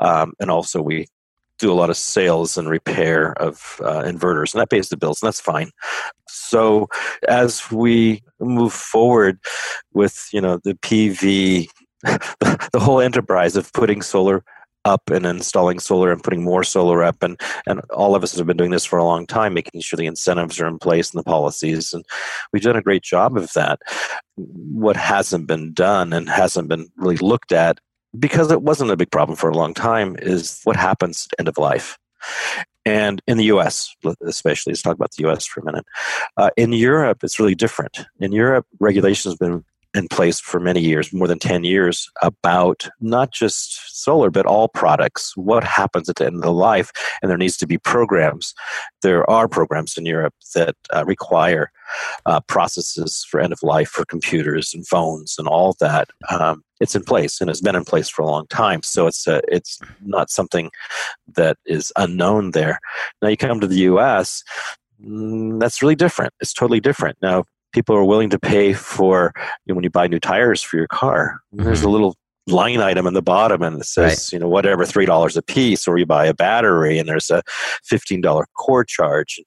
um, 0.00 0.34
and 0.40 0.50
also 0.50 0.80
we 0.80 1.06
do 1.58 1.72
a 1.72 1.74
lot 1.74 1.90
of 1.90 1.96
sales 1.96 2.58
and 2.58 2.68
repair 2.68 3.32
of 3.40 3.80
uh, 3.84 4.02
inverters, 4.02 4.52
and 4.52 4.60
that 4.60 4.70
pays 4.70 4.88
the 4.88 4.96
bills, 4.96 5.22
and 5.22 5.28
that's 5.28 5.40
fine. 5.40 5.70
So, 6.28 6.88
as 7.28 7.70
we 7.70 8.22
move 8.40 8.72
forward 8.72 9.38
with 9.92 10.28
you 10.32 10.40
know 10.40 10.58
the 10.64 10.74
PV 10.74 11.68
the 12.02 12.80
whole 12.80 13.00
enterprise 13.00 13.56
of 13.56 13.72
putting 13.72 14.02
solar 14.02 14.44
up 14.84 15.10
and 15.10 15.26
installing 15.26 15.78
solar 15.78 16.12
and 16.12 16.22
putting 16.22 16.42
more 16.42 16.64
solar 16.64 17.02
up 17.02 17.22
and 17.22 17.40
and 17.66 17.80
all 17.90 18.14
of 18.14 18.22
us 18.22 18.36
have 18.36 18.46
been 18.46 18.56
doing 18.56 18.70
this 18.70 18.84
for 18.84 18.98
a 18.98 19.04
long 19.04 19.26
time 19.26 19.54
making 19.54 19.80
sure 19.80 19.96
the 19.96 20.06
incentives 20.06 20.60
are 20.60 20.66
in 20.66 20.78
place 20.78 21.12
and 21.12 21.20
the 21.20 21.24
policies 21.24 21.92
and 21.92 22.04
we've 22.52 22.62
done 22.62 22.76
a 22.76 22.82
great 22.82 23.02
job 23.02 23.36
of 23.36 23.52
that 23.52 23.80
what 24.36 24.96
hasn't 24.96 25.46
been 25.46 25.72
done 25.72 26.12
and 26.12 26.28
hasn't 26.28 26.68
been 26.68 26.88
really 26.96 27.16
looked 27.18 27.52
at 27.52 27.78
because 28.18 28.50
it 28.50 28.62
wasn't 28.62 28.90
a 28.90 28.96
big 28.96 29.10
problem 29.10 29.36
for 29.36 29.50
a 29.50 29.56
long 29.56 29.72
time 29.72 30.16
is 30.20 30.60
what 30.64 30.76
happens 30.76 31.28
at 31.32 31.40
end 31.40 31.48
of 31.48 31.58
life 31.58 31.98
and 32.84 33.22
in 33.28 33.36
the 33.36 33.44
US, 33.44 33.94
especially, 34.22 34.72
let's 34.72 34.82
talk 34.82 34.96
about 34.96 35.12
the 35.12 35.28
US 35.28 35.46
for 35.46 35.60
a 35.60 35.64
minute. 35.64 35.84
Uh, 36.36 36.50
in 36.56 36.72
Europe, 36.72 37.22
it's 37.22 37.38
really 37.38 37.54
different. 37.54 38.04
In 38.18 38.32
Europe, 38.32 38.66
regulation 38.80 39.30
has 39.30 39.38
been 39.38 39.64
in 39.94 40.08
place 40.08 40.40
for 40.40 40.58
many 40.58 40.80
years, 40.80 41.12
more 41.12 41.28
than 41.28 41.38
10 41.38 41.64
years, 41.64 42.10
about 42.22 42.88
not 43.00 43.32
just 43.32 44.02
solar, 44.02 44.30
but 44.30 44.46
all 44.46 44.68
products. 44.68 45.36
What 45.36 45.64
happens 45.64 46.08
at 46.08 46.16
the 46.16 46.26
end 46.26 46.36
of 46.36 46.42
the 46.42 46.52
life? 46.52 46.90
And 47.20 47.30
there 47.30 47.38
needs 47.38 47.56
to 47.58 47.66
be 47.66 47.78
programs. 47.78 48.54
There 49.02 49.28
are 49.28 49.48
programs 49.48 49.96
in 49.98 50.06
Europe 50.06 50.34
that 50.54 50.76
uh, 50.94 51.04
require 51.04 51.70
uh, 52.26 52.40
processes 52.40 53.26
for 53.28 53.40
end 53.40 53.52
of 53.52 53.62
life 53.62 53.88
for 53.88 54.04
computers 54.04 54.72
and 54.72 54.86
phones 54.86 55.36
and 55.38 55.46
all 55.46 55.76
that. 55.80 56.08
Um, 56.30 56.62
it's 56.80 56.96
in 56.96 57.04
place 57.04 57.40
and 57.40 57.50
it's 57.50 57.60
been 57.60 57.76
in 57.76 57.84
place 57.84 58.08
for 58.08 58.22
a 58.22 58.26
long 58.26 58.46
time. 58.48 58.82
So 58.82 59.06
it's 59.06 59.26
a, 59.26 59.38
uh, 59.38 59.40
it's 59.48 59.78
not 60.00 60.30
something 60.30 60.70
that 61.34 61.58
is 61.66 61.92
unknown 61.96 62.52
there. 62.52 62.78
Now 63.20 63.28
you 63.28 63.36
come 63.36 63.60
to 63.60 63.66
the 63.66 63.80
U.S. 63.80 64.42
Mm, 65.04 65.60
that's 65.60 65.82
really 65.82 65.94
different. 65.94 66.32
It's 66.40 66.52
totally 66.52 66.80
different. 66.80 67.18
Now, 67.22 67.44
people 67.72 67.96
are 67.96 68.04
willing 68.04 68.30
to 68.30 68.38
pay 68.38 68.72
for 68.72 69.32
you 69.66 69.72
know, 69.72 69.76
when 69.76 69.84
you 69.84 69.90
buy 69.90 70.06
new 70.06 70.20
tires 70.20 70.62
for 70.62 70.76
your 70.76 70.88
car. 70.88 71.40
Mm-hmm. 71.54 71.64
There's 71.64 71.82
a 71.82 71.88
little 71.88 72.16
line 72.48 72.80
item 72.80 73.06
in 73.06 73.14
the 73.14 73.22
bottom 73.22 73.62
and 73.62 73.80
it 73.80 73.84
says 73.84 74.10
right. 74.10 74.32
you 74.32 74.38
know 74.38 74.48
whatever 74.48 74.84
three 74.84 75.06
dollars 75.06 75.36
a 75.36 75.42
piece 75.42 75.86
or 75.86 75.96
you 75.96 76.04
buy 76.04 76.26
a 76.26 76.34
battery 76.34 76.98
and 76.98 77.08
there's 77.08 77.30
a 77.30 77.40
fifteen 77.84 78.20
dollar 78.20 78.46
core 78.58 78.84
charge 78.84 79.38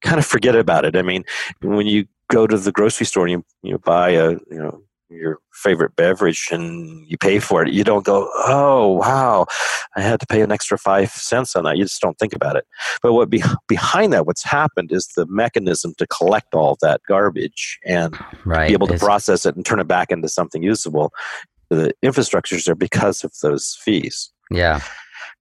kind 0.00 0.18
of 0.18 0.24
forget 0.24 0.56
about 0.56 0.86
it 0.86 0.96
i 0.96 1.02
mean 1.02 1.22
when 1.60 1.86
you 1.86 2.06
go 2.30 2.46
to 2.46 2.56
the 2.56 2.72
grocery 2.72 3.04
store 3.04 3.26
and 3.26 3.32
you, 3.32 3.44
you 3.70 3.78
buy 3.78 4.10
a 4.10 4.30
you 4.30 4.58
know 4.58 4.80
your 5.10 5.38
favorite 5.52 5.96
beverage 5.96 6.48
and 6.50 7.06
you 7.08 7.16
pay 7.16 7.38
for 7.38 7.62
it, 7.62 7.72
you 7.72 7.84
don't 7.84 8.04
go, 8.04 8.30
oh, 8.46 8.88
wow, 8.88 9.46
I 9.96 10.02
had 10.02 10.20
to 10.20 10.26
pay 10.26 10.42
an 10.42 10.52
extra 10.52 10.78
five 10.78 11.10
cents 11.10 11.56
on 11.56 11.64
that. 11.64 11.76
You 11.76 11.84
just 11.84 12.00
don't 12.00 12.18
think 12.18 12.34
about 12.34 12.56
it. 12.56 12.66
But 13.02 13.12
what 13.12 13.30
be- 13.30 13.42
behind 13.68 14.12
that, 14.12 14.26
what's 14.26 14.44
happened 14.44 14.92
is 14.92 15.08
the 15.16 15.26
mechanism 15.26 15.94
to 15.98 16.06
collect 16.06 16.54
all 16.54 16.76
that 16.82 17.00
garbage 17.08 17.78
and 17.84 18.18
right. 18.44 18.68
be 18.68 18.72
able 18.74 18.86
to 18.88 18.94
it's- 18.94 19.04
process 19.04 19.46
it 19.46 19.56
and 19.56 19.64
turn 19.64 19.80
it 19.80 19.88
back 19.88 20.10
into 20.10 20.28
something 20.28 20.62
usable. 20.62 21.12
The 21.70 21.92
infrastructures 22.02 22.68
are 22.68 22.74
because 22.74 23.24
of 23.24 23.32
those 23.42 23.76
fees. 23.82 24.30
Yeah. 24.50 24.80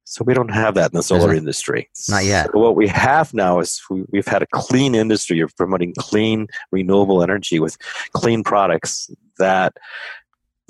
So 0.09 0.23
we 0.23 0.33
don't 0.33 0.53
have 0.53 0.75
that 0.75 0.93
in 0.93 0.95
the 0.95 1.03
solar 1.03 1.33
industry. 1.33 1.89
Not 2.07 2.23
yet. 2.23 2.49
So 2.53 2.59
what 2.59 2.77
we 2.77 2.87
have 2.87 3.33
now 3.33 3.59
is 3.59 3.81
we, 3.89 4.05
have 4.15 4.27
had 4.27 4.41
a 4.41 4.47
clean 4.53 4.95
industry 4.95 5.41
of 5.41 5.53
promoting 5.57 5.93
clean, 5.99 6.47
renewable 6.71 7.21
energy 7.21 7.59
with 7.59 7.77
clean 8.13 8.41
products. 8.41 9.09
That 9.37 9.75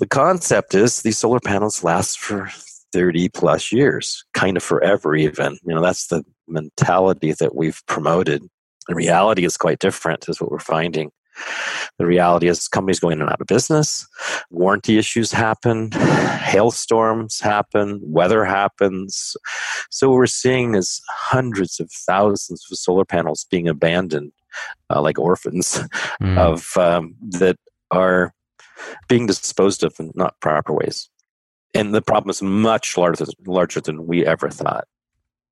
the 0.00 0.08
concept 0.08 0.74
is 0.74 1.02
these 1.02 1.18
solar 1.18 1.38
panels 1.38 1.84
last 1.84 2.18
for 2.18 2.50
30 2.92 3.28
plus 3.28 3.70
years, 3.70 4.24
kind 4.34 4.56
of 4.56 4.64
forever, 4.64 5.14
even. 5.14 5.56
You 5.64 5.76
know, 5.76 5.82
that's 5.82 6.08
the 6.08 6.24
mentality 6.48 7.32
that 7.34 7.54
we've 7.54 7.80
promoted. 7.86 8.42
The 8.88 8.96
reality 8.96 9.44
is 9.44 9.56
quite 9.56 9.78
different, 9.78 10.28
is 10.28 10.40
what 10.40 10.50
we're 10.50 10.58
finding. 10.58 11.12
The 11.98 12.06
reality 12.06 12.48
is 12.48 12.68
companies 12.68 13.00
going 13.00 13.14
in 13.14 13.22
and 13.22 13.30
out 13.30 13.40
of 13.40 13.46
business, 13.46 14.06
warranty 14.50 14.98
issues 14.98 15.32
happen, 15.32 15.90
hailstorms 15.92 17.40
happen, 17.40 18.00
weather 18.02 18.44
happens. 18.44 19.36
So 19.90 20.08
what 20.08 20.16
we're 20.16 20.26
seeing 20.26 20.74
is 20.74 21.02
hundreds 21.08 21.80
of 21.80 21.90
thousands 21.90 22.66
of 22.70 22.78
solar 22.78 23.04
panels 23.04 23.46
being 23.50 23.68
abandoned 23.68 24.32
uh, 24.90 25.00
like 25.02 25.18
orphans 25.18 25.80
mm. 26.22 26.38
of 26.38 26.76
um, 26.76 27.14
that 27.20 27.56
are 27.90 28.32
being 29.08 29.26
disposed 29.26 29.82
of 29.82 29.94
in 29.98 30.12
not 30.14 30.40
proper 30.40 30.72
ways. 30.72 31.08
And 31.74 31.94
the 31.94 32.02
problem 32.02 32.30
is 32.30 32.42
much 32.42 32.96
larger, 32.96 33.26
larger 33.46 33.80
than 33.80 34.06
we 34.06 34.24
ever 34.24 34.50
thought. 34.50 34.86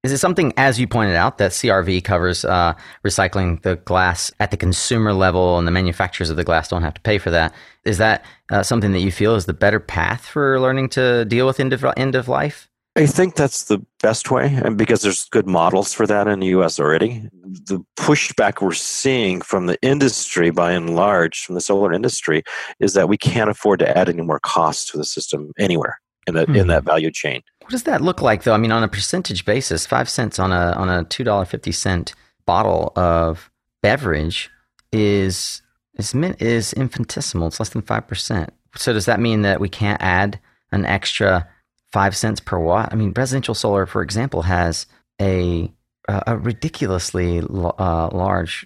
Is 0.07 0.13
it 0.13 0.19
something, 0.19 0.53
as 0.57 0.79
you 0.79 0.87
pointed 0.87 1.17
out, 1.17 1.39
that 1.39 1.51
CRV 1.51 2.05
covers 2.05 2.45
uh, 2.45 2.75
recycling 3.05 3.61
the 3.63 3.75
glass 3.75 4.31
at 4.39 4.53
the 4.53 4.57
consumer 4.57 5.13
level 5.13 5.59
and 5.59 5.67
the 5.67 5.73
manufacturers 5.73 6.31
of 6.31 6.37
the 6.37 6.45
glass 6.45 6.69
don't 6.69 6.85
have 6.85 6.95
to 6.95 7.01
pay 7.01 7.19
for 7.19 7.33
that? 7.33 7.53
Is 7.85 7.99
that 7.99 8.25
uh, 8.53 8.63
something 8.63 8.93
that 8.93 9.01
you 9.01 9.11
feel 9.11 9.35
is 9.35 9.47
the 9.47 9.53
better 9.53 9.81
path 9.81 10.25
for 10.25 10.61
learning 10.61 10.91
to 10.91 11.25
deal 11.25 11.45
with 11.45 11.59
end 11.59 11.73
of, 11.73 11.85
end 11.97 12.15
of 12.15 12.29
life? 12.29 12.69
I 12.95 13.07
think 13.07 13.35
that's 13.35 13.65
the 13.65 13.85
best 14.01 14.31
way, 14.31 14.47
and 14.65 14.79
because 14.79 15.03
there's 15.03 15.25
good 15.25 15.49
models 15.49 15.93
for 15.93 16.07
that 16.07 16.29
in 16.29 16.39
the 16.39 16.47
U.S. 16.47 16.79
already. 16.79 17.29
The 17.43 17.85
pushback 17.99 18.63
we're 18.63 18.75
seeing 18.75 19.41
from 19.41 19.67
the 19.67 19.77
industry, 19.83 20.51
by 20.51 20.71
and 20.71 20.95
large, 20.95 21.41
from 21.41 21.57
the 21.57 21.61
solar 21.61 21.93
industry, 21.93 22.45
is 22.79 22.95
that 22.95 23.09
we 23.09 23.19
can't 23.19 23.51
afford 23.51 23.81
to 23.81 23.99
add 23.99 24.09
any 24.09 24.23
more 24.23 24.39
costs 24.39 24.89
to 24.93 24.99
the 24.99 25.05
system 25.05 25.51
anywhere 25.59 25.99
in 26.29 26.35
that 26.35 26.49
hmm. 26.49 26.57
in 26.57 26.69
that 26.69 26.85
value 26.85 27.11
chain. 27.11 27.43
What 27.67 27.73
does 27.73 27.83
that 27.83 28.01
look 28.01 28.23
like 28.23 28.45
though? 28.45 28.55
I 28.55 28.59
mean, 28.59 28.71
on 28.71 28.85
a 28.85 28.89
percentage 28.89 29.45
basis, 29.45 29.87
five 29.87 30.09
cents 30.09 30.39
on 30.39 30.53
a 30.53 30.71
on 30.77 30.89
a 30.89 31.03
two 31.03 31.25
dollar 31.25 31.45
fifty 31.45 31.73
cent 31.73 32.15
bottle 32.45 32.93
of 32.95 33.51
beverage 33.83 34.49
is 34.93 35.63
is 35.99 36.15
is 36.15 36.73
infinitesimal. 36.75 37.49
It's 37.49 37.59
less 37.59 37.71
than 37.71 37.83
five 37.83 38.07
percent. 38.07 38.55
So 38.77 38.93
does 38.93 39.07
that 39.07 39.19
mean 39.19 39.43
that 39.43 39.59
we 39.59 39.69
can't 39.69 40.01
add 40.01 40.39
an 40.71 40.85
extra 40.87 41.49
five 41.91 42.17
cents 42.17 42.39
per 42.39 42.57
watt? 42.57 42.91
I 42.93 42.95
mean, 42.95 43.13
residential 43.17 43.55
solar, 43.55 43.85
for 43.85 44.01
example, 44.01 44.43
has 44.43 44.87
a 45.21 45.69
a 46.09 46.37
ridiculously 46.37 47.41
uh, 47.41 48.11
large 48.13 48.65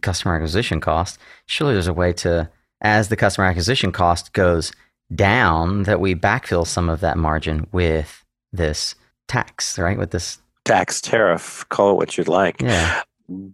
customer 0.00 0.36
acquisition 0.36 0.80
cost. 0.80 1.18
Surely 1.44 1.74
there's 1.74 1.88
a 1.88 1.92
way 1.92 2.14
to, 2.14 2.48
as 2.80 3.10
the 3.10 3.16
customer 3.16 3.46
acquisition 3.46 3.92
cost 3.92 4.32
goes 4.32 4.72
down 5.14 5.82
that 5.82 6.00
we 6.00 6.14
backfill 6.14 6.66
some 6.66 6.88
of 6.88 7.00
that 7.00 7.18
margin 7.18 7.66
with 7.70 8.19
this 8.52 8.94
tax, 9.28 9.78
right? 9.78 9.98
With 9.98 10.10
this 10.10 10.38
tax 10.64 11.00
tariff, 11.00 11.64
call 11.68 11.92
it 11.92 11.94
what 11.94 12.18
you'd 12.18 12.28
like. 12.28 12.60
Yeah. 12.60 13.02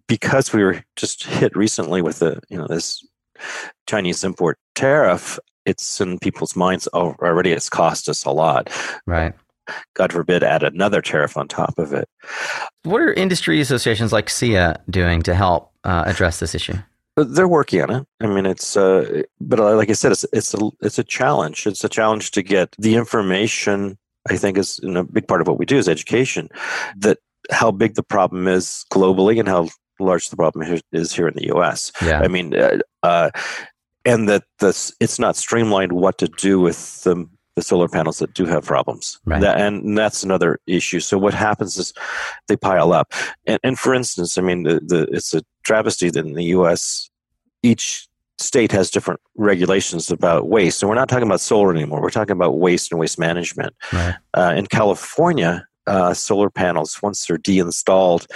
Because 0.07 0.53
we 0.53 0.65
were 0.65 0.83
just 0.97 1.25
hit 1.25 1.55
recently 1.55 2.01
with 2.01 2.21
the, 2.21 2.41
you 2.49 2.57
know, 2.57 2.67
this 2.67 3.07
Chinese 3.87 4.25
import 4.25 4.59
tariff, 4.75 5.39
it's 5.67 6.01
in 6.01 6.19
people's 6.19 6.57
minds 6.57 6.87
already 6.89 7.51
it's 7.51 7.69
cost 7.69 8.09
us 8.09 8.25
a 8.25 8.31
lot. 8.31 8.71
Right. 9.07 9.35
God 9.95 10.13
forbid, 10.13 10.43
add 10.43 10.63
another 10.63 11.03
tariff 11.03 11.37
on 11.37 11.49
top 11.49 11.79
of 11.79 11.93
it. 11.93 12.09
What 12.85 13.03
are 13.03 13.13
industry 13.13 13.61
associations 13.61 14.13
like 14.13 14.29
SEIA 14.29 14.79
doing 14.89 15.23
to 15.23 15.35
help 15.35 15.73
uh, 15.85 16.05
address 16.07 16.39
this 16.39 16.55
issue? 16.55 16.75
They're 17.17 17.49
working 17.49 17.83
on 17.83 17.91
it. 17.91 18.07
I 18.21 18.27
mean, 18.27 18.47
it's 18.47 18.77
uh, 18.77 19.23
but 19.41 19.59
like 19.59 19.89
I 19.89 19.95
said, 19.95 20.13
it's 20.13 20.27
it's 20.33 20.53
a 20.55 20.71
it's 20.83 20.99
a 20.99 21.05
challenge. 21.05 21.67
It's 21.67 21.83
a 21.83 21.89
challenge 21.89 22.31
to 22.33 22.43
get 22.43 22.77
the 22.79 22.95
information. 22.95 23.97
I 24.29 24.37
think 24.37 24.59
is 24.59 24.81
a 24.83 25.05
big 25.05 25.29
part 25.29 25.41
of 25.41 25.47
what 25.47 25.59
we 25.59 25.67
do 25.67 25.79
is 25.79 25.89
education. 25.89 26.49
That 26.97 27.19
how 27.51 27.71
big 27.71 27.95
the 27.95 28.03
problem 28.03 28.49
is 28.49 28.85
globally 28.93 29.39
and 29.39 29.49
how 29.49 29.69
large 30.01 30.29
the 30.31 30.37
problem 30.37 30.81
is 30.93 31.13
here 31.13 31.29
in 31.29 31.35
the 31.35 31.47
U.S. 31.47 31.93
Yeah. 32.03 32.21
I 32.21 32.29
mean, 32.29 32.55
uh, 32.55 32.79
uh, 33.03 33.31
and 34.05 34.29
that 34.29 34.45
this 34.59 34.95
it's 35.01 35.19
not 35.19 35.37
streamlined 35.37 35.93
what 35.93 36.19
to 36.19 36.29
do 36.29 36.61
with 36.61 37.03
the 37.05 37.29
the 37.57 37.63
solar 37.63 37.89
panels 37.89 38.19
that 38.19 38.35
do 38.35 38.45
have 38.45 38.67
problems. 38.67 39.19
Right. 39.25 39.41
That, 39.41 39.59
and 39.59 39.97
that's 39.97 40.23
another 40.23 40.61
issue. 40.67 41.01
So 41.01 41.17
what 41.17 41.33
happens 41.33 41.79
is 41.79 41.95
they 42.49 42.57
pile 42.57 42.93
up. 42.93 43.15
And, 43.47 43.59
and 43.65 43.79
for 43.79 43.95
instance, 43.95 44.37
I 44.37 44.43
mean, 44.43 44.65
the, 44.65 44.75
the, 44.75 45.09
it's 45.11 45.33
a 45.33 45.43
travesty 45.65 46.11
that 46.11 46.27
in 46.27 46.35
the 46.35 46.45
U.S. 46.45 47.09
each 47.63 48.07
state 48.39 48.73
has 48.73 48.91
different 48.91 49.21
regulations 49.37 50.11
about 50.11 50.49
waste. 50.49 50.83
And 50.83 50.89
we're 50.89 50.97
not 50.97 51.09
talking 51.09 51.27
about 51.27 51.41
solar 51.41 51.71
anymore. 51.71 52.01
We're 52.01 52.11
talking 52.11 52.33
about 52.33 52.59
waste 52.59 52.93
and 52.93 53.01
waste 53.01 53.19
management. 53.19 53.75
Right. 53.93 54.15
Uh, 54.35 54.55
in 54.57 54.67
California, 54.67 55.67
uh, 55.87 56.15
solar 56.15 56.51
panels, 56.51 57.01
once 57.03 57.27
they're 57.27 57.39
deinstalled 57.39 58.27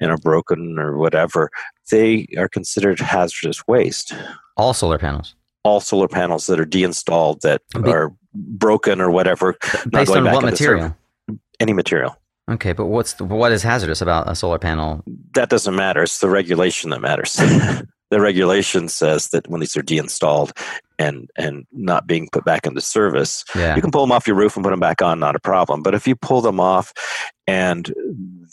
and 0.00 0.10
are 0.10 0.18
broken 0.18 0.78
or 0.78 0.98
whatever, 0.98 1.50
they 1.90 2.26
are 2.36 2.48
considered 2.48 3.00
hazardous 3.00 3.66
waste. 3.66 4.14
All 4.56 4.74
solar 4.74 4.98
panels. 4.98 5.34
All 5.64 5.80
solar 5.80 6.08
panels 6.08 6.46
that 6.46 6.60
are 6.60 6.64
deinstalled 6.64 7.42
that 7.42 7.62
Be- 7.82 7.90
are 7.90 8.12
broken 8.34 9.00
or 9.00 9.10
whatever. 9.10 9.56
not 9.74 9.90
Based 9.90 10.12
on 10.12 10.24
what 10.24 10.44
material? 10.44 10.96
Any 11.60 11.72
material. 11.72 12.16
Okay, 12.50 12.72
but 12.72 12.86
what's 12.86 13.14
the, 13.14 13.24
what 13.24 13.52
is 13.52 13.62
hazardous 13.62 14.00
about 14.00 14.30
a 14.30 14.34
solar 14.34 14.58
panel? 14.58 15.02
That 15.34 15.50
doesn't 15.50 15.74
matter. 15.74 16.02
It's 16.02 16.20
the 16.20 16.30
regulation 16.30 16.90
that 16.90 17.00
matters. 17.00 17.38
the 18.10 18.20
regulation 18.20 18.88
says 18.88 19.28
that 19.28 19.48
when 19.48 19.60
these 19.60 19.76
are 19.76 19.82
deinstalled 19.82 20.52
and 20.98 21.28
and 21.36 21.66
not 21.72 22.06
being 22.06 22.28
put 22.32 22.44
back 22.44 22.66
into 22.66 22.80
service, 22.80 23.44
Yeah. 23.54 23.76
you 23.76 23.82
can 23.82 23.90
pull 23.90 24.02
them 24.02 24.12
off 24.12 24.26
your 24.26 24.36
roof 24.36 24.56
and 24.56 24.64
put 24.64 24.70
them 24.70 24.80
back 24.80 25.02
on, 25.02 25.20
not 25.20 25.36
a 25.36 25.40
problem. 25.40 25.82
But 25.82 25.94
if 25.94 26.06
you 26.08 26.16
pull 26.16 26.40
them 26.40 26.58
off 26.60 26.92
and 27.46 27.92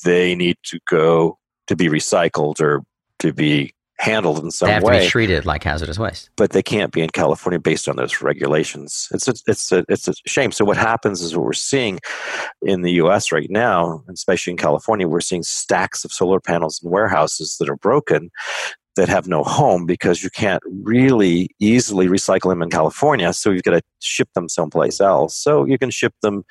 they 0.03 0.35
need 0.35 0.57
to 0.63 0.79
go 0.89 1.37
to 1.67 1.75
be 1.75 1.87
recycled 1.87 2.59
or 2.59 2.83
to 3.19 3.33
be 3.33 3.73
handled 3.97 4.43
in 4.43 4.51
some 4.51 4.67
They 4.67 4.73
have 4.73 4.83
to 4.83 4.87
way, 4.89 4.99
be 5.05 5.07
treated 5.07 5.45
like 5.45 5.63
hazardous 5.63 5.97
waste. 5.97 6.29
but 6.35 6.51
they 6.51 6.61
can't 6.61 6.91
be 6.91 7.01
in 7.01 7.09
California 7.09 7.59
based 7.59 7.87
on 7.87 7.95
those 7.95 8.21
regulations. 8.21 9.07
It's 9.11 9.27
a, 9.29 9.33
it's 9.47 9.71
a, 9.71 9.85
it's 9.87 10.07
a 10.09 10.13
shame. 10.27 10.51
So 10.51 10.65
what 10.65 10.75
happens 10.75 11.21
is 11.21 11.35
what 11.35 11.45
we're 11.45 11.53
seeing 11.53 11.99
in 12.61 12.81
the 12.81 12.91
U.S. 12.93 13.31
right 13.31 13.49
now, 13.49 14.03
especially 14.11 14.51
in 14.51 14.57
California, 14.57 15.07
we're 15.07 15.21
seeing 15.21 15.43
stacks 15.43 16.03
of 16.03 16.11
solar 16.11 16.41
panels 16.41 16.81
in 16.83 16.91
warehouses 16.91 17.55
that 17.59 17.69
are 17.69 17.77
broken 17.77 18.31
that 18.95 19.09
have 19.09 19.27
no 19.27 19.43
home 19.43 19.85
because 19.85 20.23
you 20.23 20.29
can't 20.29 20.61
really 20.65 21.49
easily 21.59 22.07
recycle 22.07 22.49
them 22.49 22.61
in 22.61 22.69
California. 22.69 23.31
So 23.33 23.51
you've 23.51 23.63
got 23.63 23.71
to 23.71 23.81
ship 23.99 24.29
them 24.35 24.49
someplace 24.49 24.99
else. 25.01 25.35
So 25.35 25.65
you 25.65 25.77
can 25.77 25.91
ship 25.91 26.13
them 26.21 26.43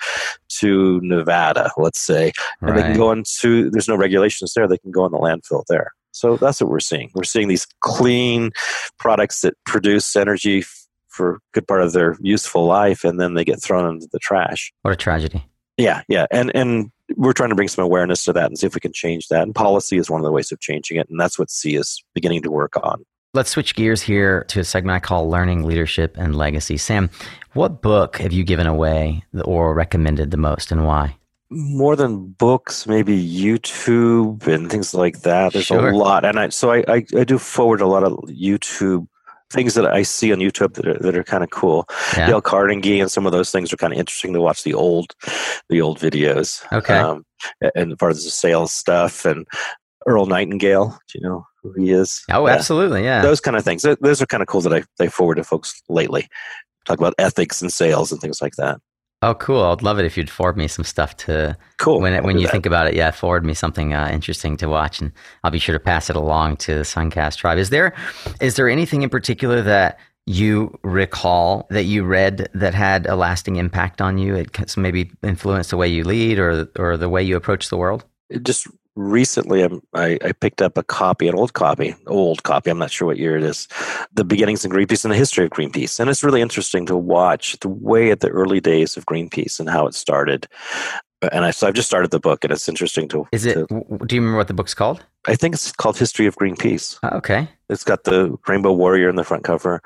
to 0.61 1.01
Nevada, 1.03 1.70
let's 1.76 2.01
say, 2.01 2.32
and 2.61 2.76
they 2.76 2.82
can 2.82 2.97
go 2.97 3.12
into. 3.12 3.70
There's 3.70 3.88
no 3.88 3.97
regulations 3.97 4.53
there. 4.55 4.68
They 4.68 4.78
can 4.78 4.90
go 4.90 5.07
in 5.07 5.12
the 5.12 5.18
landfill 5.18 5.64
there. 5.68 5.92
So 6.12 6.36
that's 6.36 6.61
what 6.61 6.70
we're 6.70 6.80
seeing. 6.80 7.11
We're 7.14 7.24
seeing 7.24 7.49
these 7.49 7.66
clean 7.80 8.53
products 8.99 9.40
that 9.40 9.55
produce 9.66 10.14
energy 10.14 10.61
f- 10.61 10.86
for 11.09 11.34
a 11.34 11.38
good 11.53 11.66
part 11.66 11.82
of 11.82 11.92
their 11.92 12.16
useful 12.20 12.66
life, 12.66 13.03
and 13.03 13.20
then 13.20 13.34
they 13.34 13.45
get 13.45 13.61
thrown 13.61 13.92
into 13.92 14.09
the 14.12 14.20
trash. 14.20 14.72
What 14.82 14.92
a 14.92 14.97
tragedy. 14.97 15.45
Yeah, 15.76 16.03
yeah, 16.09 16.26
and 16.30 16.53
and 16.55 16.92
we're 17.25 17.33
trying 17.33 17.49
to 17.51 17.55
bring 17.55 17.68
some 17.68 17.85
awareness 17.85 18.25
to 18.25 18.33
that 18.33 18.47
and 18.47 18.59
see 18.59 18.66
if 18.66 18.75
we 18.75 18.81
can 18.81 18.93
change 18.93 19.29
that. 19.29 19.43
And 19.43 19.55
policy 19.55 19.97
is 19.97 20.11
one 20.11 20.20
of 20.20 20.25
the 20.25 20.33
ways 20.33 20.53
of 20.53 20.61
changing 20.61 20.99
it, 20.99 21.09
and 21.09 21.18
that's 21.18 21.39
what 21.39 21.49
SEIA 21.49 21.81
is 21.81 22.03
beginning 22.14 22.43
to 22.43 22.51
work 22.51 22.77
on. 22.83 23.05
Let's 23.33 23.51
switch 23.51 23.75
gears 23.75 24.01
here 24.01 24.45
to 24.45 24.61
a 24.61 24.64
segment 24.64 24.95
I 24.95 25.01
call 25.01 25.29
Learning, 25.29 25.64
Leadership, 25.64 26.16
and 26.16 26.37
Legacy. 26.37 26.77
Sam, 26.77 27.11
what 27.55 27.83
book 27.83 28.18
have 28.18 28.33
you 28.33 28.45
given 28.45 28.68
away 28.68 29.25
or 29.45 29.75
recommended 29.75 30.31
the 30.31 30.37
most 30.37 30.70
and 30.70 30.87
why? 30.87 31.16
More 31.51 31.97
than 31.97 32.29
books, 32.29 32.87
maybe 32.87 33.16
YouTube 33.29 34.47
and 34.47 34.70
things 34.70 34.95
like 34.95 35.22
that. 35.22 35.53
There's 35.53 35.66
Sure. 35.66 35.89
a 35.91 35.97
lot, 35.97 36.25
and 36.25 36.39
I 36.39 36.49
so 36.51 36.70
I, 36.72 36.85
I 36.89 37.05
I 37.16 37.25
do 37.25 37.39
forward 37.39 37.81
a 37.81 37.87
lot 37.87 38.03
of 38.05 38.12
YouTube 38.29 39.07
things 39.55 39.74
that 39.74 39.86
I 39.86 40.02
see 40.02 40.32
on 40.32 40.38
YouTube 40.40 40.74
that 40.74 40.86
are, 40.86 40.98
that 40.98 41.16
are 41.16 41.24
kind 41.24 41.42
of 41.44 41.50
cool. 41.50 41.86
Yeah. 42.16 42.26
Dale 42.26 42.40
Carnegie 42.42 43.00
and 43.00 43.11
some 43.11 43.24
of 43.26 43.32
those 43.32 43.50
things 43.50 43.72
are 43.72 43.76
kind 43.76 43.92
of 43.92 43.98
interesting 43.98 44.32
to 44.34 44.40
watch 44.40 44.64
the 44.64 44.74
old 44.74 45.14
the 45.70 45.80
old 45.80 45.98
videos. 45.98 46.62
Okay. 46.72 46.96
Um, 46.98 47.24
and 47.74 47.98
part 47.98 48.12
of 48.12 48.16
the 48.18 48.22
sales 48.22 48.72
stuff 48.72 49.24
and 49.24 49.46
Earl 50.07 50.26
Nightingale. 50.26 50.98
Do 51.09 51.18
you 51.18 51.26
know 51.26 51.46
who 51.62 51.72
he 51.72 51.90
is? 51.92 52.22
Oh, 52.30 52.46
Yeah. 52.46 52.55
absolutely. 52.55 53.05
Yeah. 53.05 53.22
Those 53.22 53.40
kind 53.40 53.57
of 53.57 53.64
things. 53.64 53.82
Those 54.00 54.20
are 54.20 54.26
kind 54.26 54.42
of 54.42 54.48
cool 54.48 54.61
that 54.62 54.72
I 54.74 54.82
they 54.98 55.09
forward 55.09 55.36
to 55.36 55.44
folks 55.44 55.80
lately. 55.88 56.28
Talk 56.84 56.98
about 56.98 57.14
ethics 57.18 57.62
and 57.62 57.72
sales 57.72 58.12
and 58.12 58.20
things 58.20 58.42
like 58.42 58.57
that. 58.57 58.78
Oh, 59.25 59.35
cool. 59.35 59.62
I'd 59.62 59.83
love 59.83 59.99
it 59.99 60.05
if 60.05 60.16
you'd 60.18 60.29
forward 60.29 60.57
me 60.57 60.68
some 60.68 60.85
stuff 60.85 61.16
to 61.18 61.57
Cool. 61.79 62.01
when 62.01 62.12
it, 62.12 62.22
when 62.25 62.37
you 62.37 62.47
that. 62.47 62.53
think 62.53 62.66
about 62.66 62.87
it. 62.89 62.95
Yeah, 62.95 63.11
forward 63.11 63.45
me 63.45 63.55
something 63.55 63.95
uh, 63.95 64.11
interesting 64.12 64.57
to 64.59 64.68
watch, 64.68 65.01
and 65.01 65.12
I'll 65.43 65.51
be 65.51 65.59
sure 65.59 65.72
to 65.72 65.81
pass 65.81 66.11
it 66.11 66.16
along 66.16 66.59
to 66.59 66.75
the 66.75 66.83
Suncast 66.83 67.37
tribe. 67.39 67.57
Is 67.59 67.70
there 67.70 67.95
is 68.41 68.57
there 68.57 68.68
anything 68.68 69.03
in 69.03 69.09
particular 69.09 69.62
that 69.62 69.99
you 70.27 70.79
recall 70.83 71.66
that 71.70 71.85
you 71.85 72.05
read 72.05 72.49
that 72.55 72.75
had 72.75 73.07
a 73.07 73.16
lasting 73.16 73.57
impact 73.57 74.03
on 74.03 74.18
you? 74.18 74.35
It 74.35 74.77
maybe 74.77 75.11
influenced 75.22 75.70
the 75.70 75.77
way 75.79 75.89
you 75.89 76.05
lead 76.05 76.39
or 76.39 76.68
or 76.79 76.97
the 76.99 77.09
way 77.09 77.22
you 77.22 77.37
approach 77.37 77.70
the 77.70 77.79
world. 77.79 78.05
just 78.43 78.66
recently 78.97 79.62
I'm, 79.62 79.82
I, 79.95 80.18
I 80.24 80.32
picked 80.32 80.62
up 80.62 80.78
a 80.78 80.82
copy 80.82 81.26
an 81.28 81.34
old 81.34 81.53
copy 81.53 81.95
old 82.07 82.42
copy 82.45 82.70
i'm 82.70 82.78
not 82.78 82.90
sure 82.92 83.07
what 83.07 83.18
year 83.18 83.36
it 83.36 83.42
is 83.42 83.66
the 84.12 84.24
beginnings 84.24 84.64
of 84.64 84.70
greenpeace 84.70 85.05
and 85.05 85.12
the 85.12 85.16
history 85.18 85.45
of 85.47 85.51
greenpeace 85.51 85.99
and 85.99 86.09
it's 86.09 86.22
really 86.22 86.40
interesting 86.40 86.86
to 86.86 86.97
watch 86.97 87.59
the 87.61 87.68
way 87.68 88.11
at 88.11 88.20
the 88.20 88.28
early 88.28 88.61
days 88.61 88.97
of 88.97 89.05
greenpeace 89.07 89.59
and 89.59 89.68
how 89.68 89.86
it 89.86 89.95
started 89.95 90.47
and 91.32 91.45
I, 91.45 91.51
so 91.51 91.66
i've 91.66 91.74
just 91.74 91.88
started 91.88 92.11
the 92.12 92.20
book 92.20 92.45
and 92.45 92.53
it's 92.53 92.68
interesting 92.68 93.09
to, 93.09 93.26
Is 93.32 93.47
it? 93.47 93.55
to- 93.55 93.66
do 94.07 94.14
you 94.14 94.20
remember 94.20 94.36
what 94.36 94.49
the 94.49 94.55
book's 94.55 94.74
called? 94.74 95.05
i 95.26 95.34
think 95.34 95.55
it's 95.55 95.72
called 95.72 95.99
history 95.99 96.26
of 96.26 96.36
greenpeace 96.36 96.99
Oh, 97.03 97.16
okay. 97.18 97.49
it's 97.68 97.82
got 97.84 98.05
the 98.05 98.36
rainbow 98.47 98.72
warrior 98.72 99.09
in 99.09 99.16
the 99.16 99.24
front 99.24 99.42
cover 99.42 99.80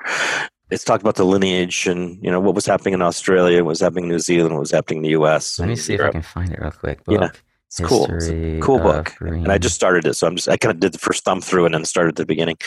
it's 0.69 0.83
talked 0.83 1.01
about 1.01 1.15
the 1.15 1.25
lineage 1.25 1.87
and 1.87 2.23
you 2.23 2.29
know 2.29 2.39
what 2.39 2.53
was 2.53 2.67
happening 2.67 2.93
in 2.93 3.01
australia 3.01 3.63
what 3.63 3.69
was 3.69 3.79
happening 3.79 4.03
in 4.05 4.09
new 4.11 4.19
zealand 4.19 4.53
what 4.53 4.59
was 4.59 4.71
happening 4.71 5.03
in 5.03 5.11
the 5.11 5.17
us 5.17 5.57
Let 5.57 5.69
me 5.69 5.75
see 5.75 5.95
if 5.95 6.01
I 6.01 6.11
can 6.11 6.21
find 6.21 6.51
it 6.53 6.59
real 6.61 6.69
quick. 6.71 6.99
Yeah. 7.07 7.29
It's 7.69 7.79
cool 7.79 8.05
it's 8.09 8.27
a 8.29 8.59
cool 8.61 8.79
book 8.79 9.15
and 9.21 9.51
i 9.51 9.59
just 9.59 9.75
started 9.75 10.07
it 10.07 10.15
so 10.15 10.25
i'm 10.25 10.35
just 10.35 10.49
i 10.49 10.57
kind 10.57 10.73
of 10.73 10.79
did 10.79 10.91
the 10.91 10.97
first 10.97 11.23
thumb 11.23 11.39
through 11.39 11.65
and 11.65 11.75
then 11.75 11.85
started 11.85 12.09
at 12.09 12.15
the 12.15 12.25
beginning 12.25 12.57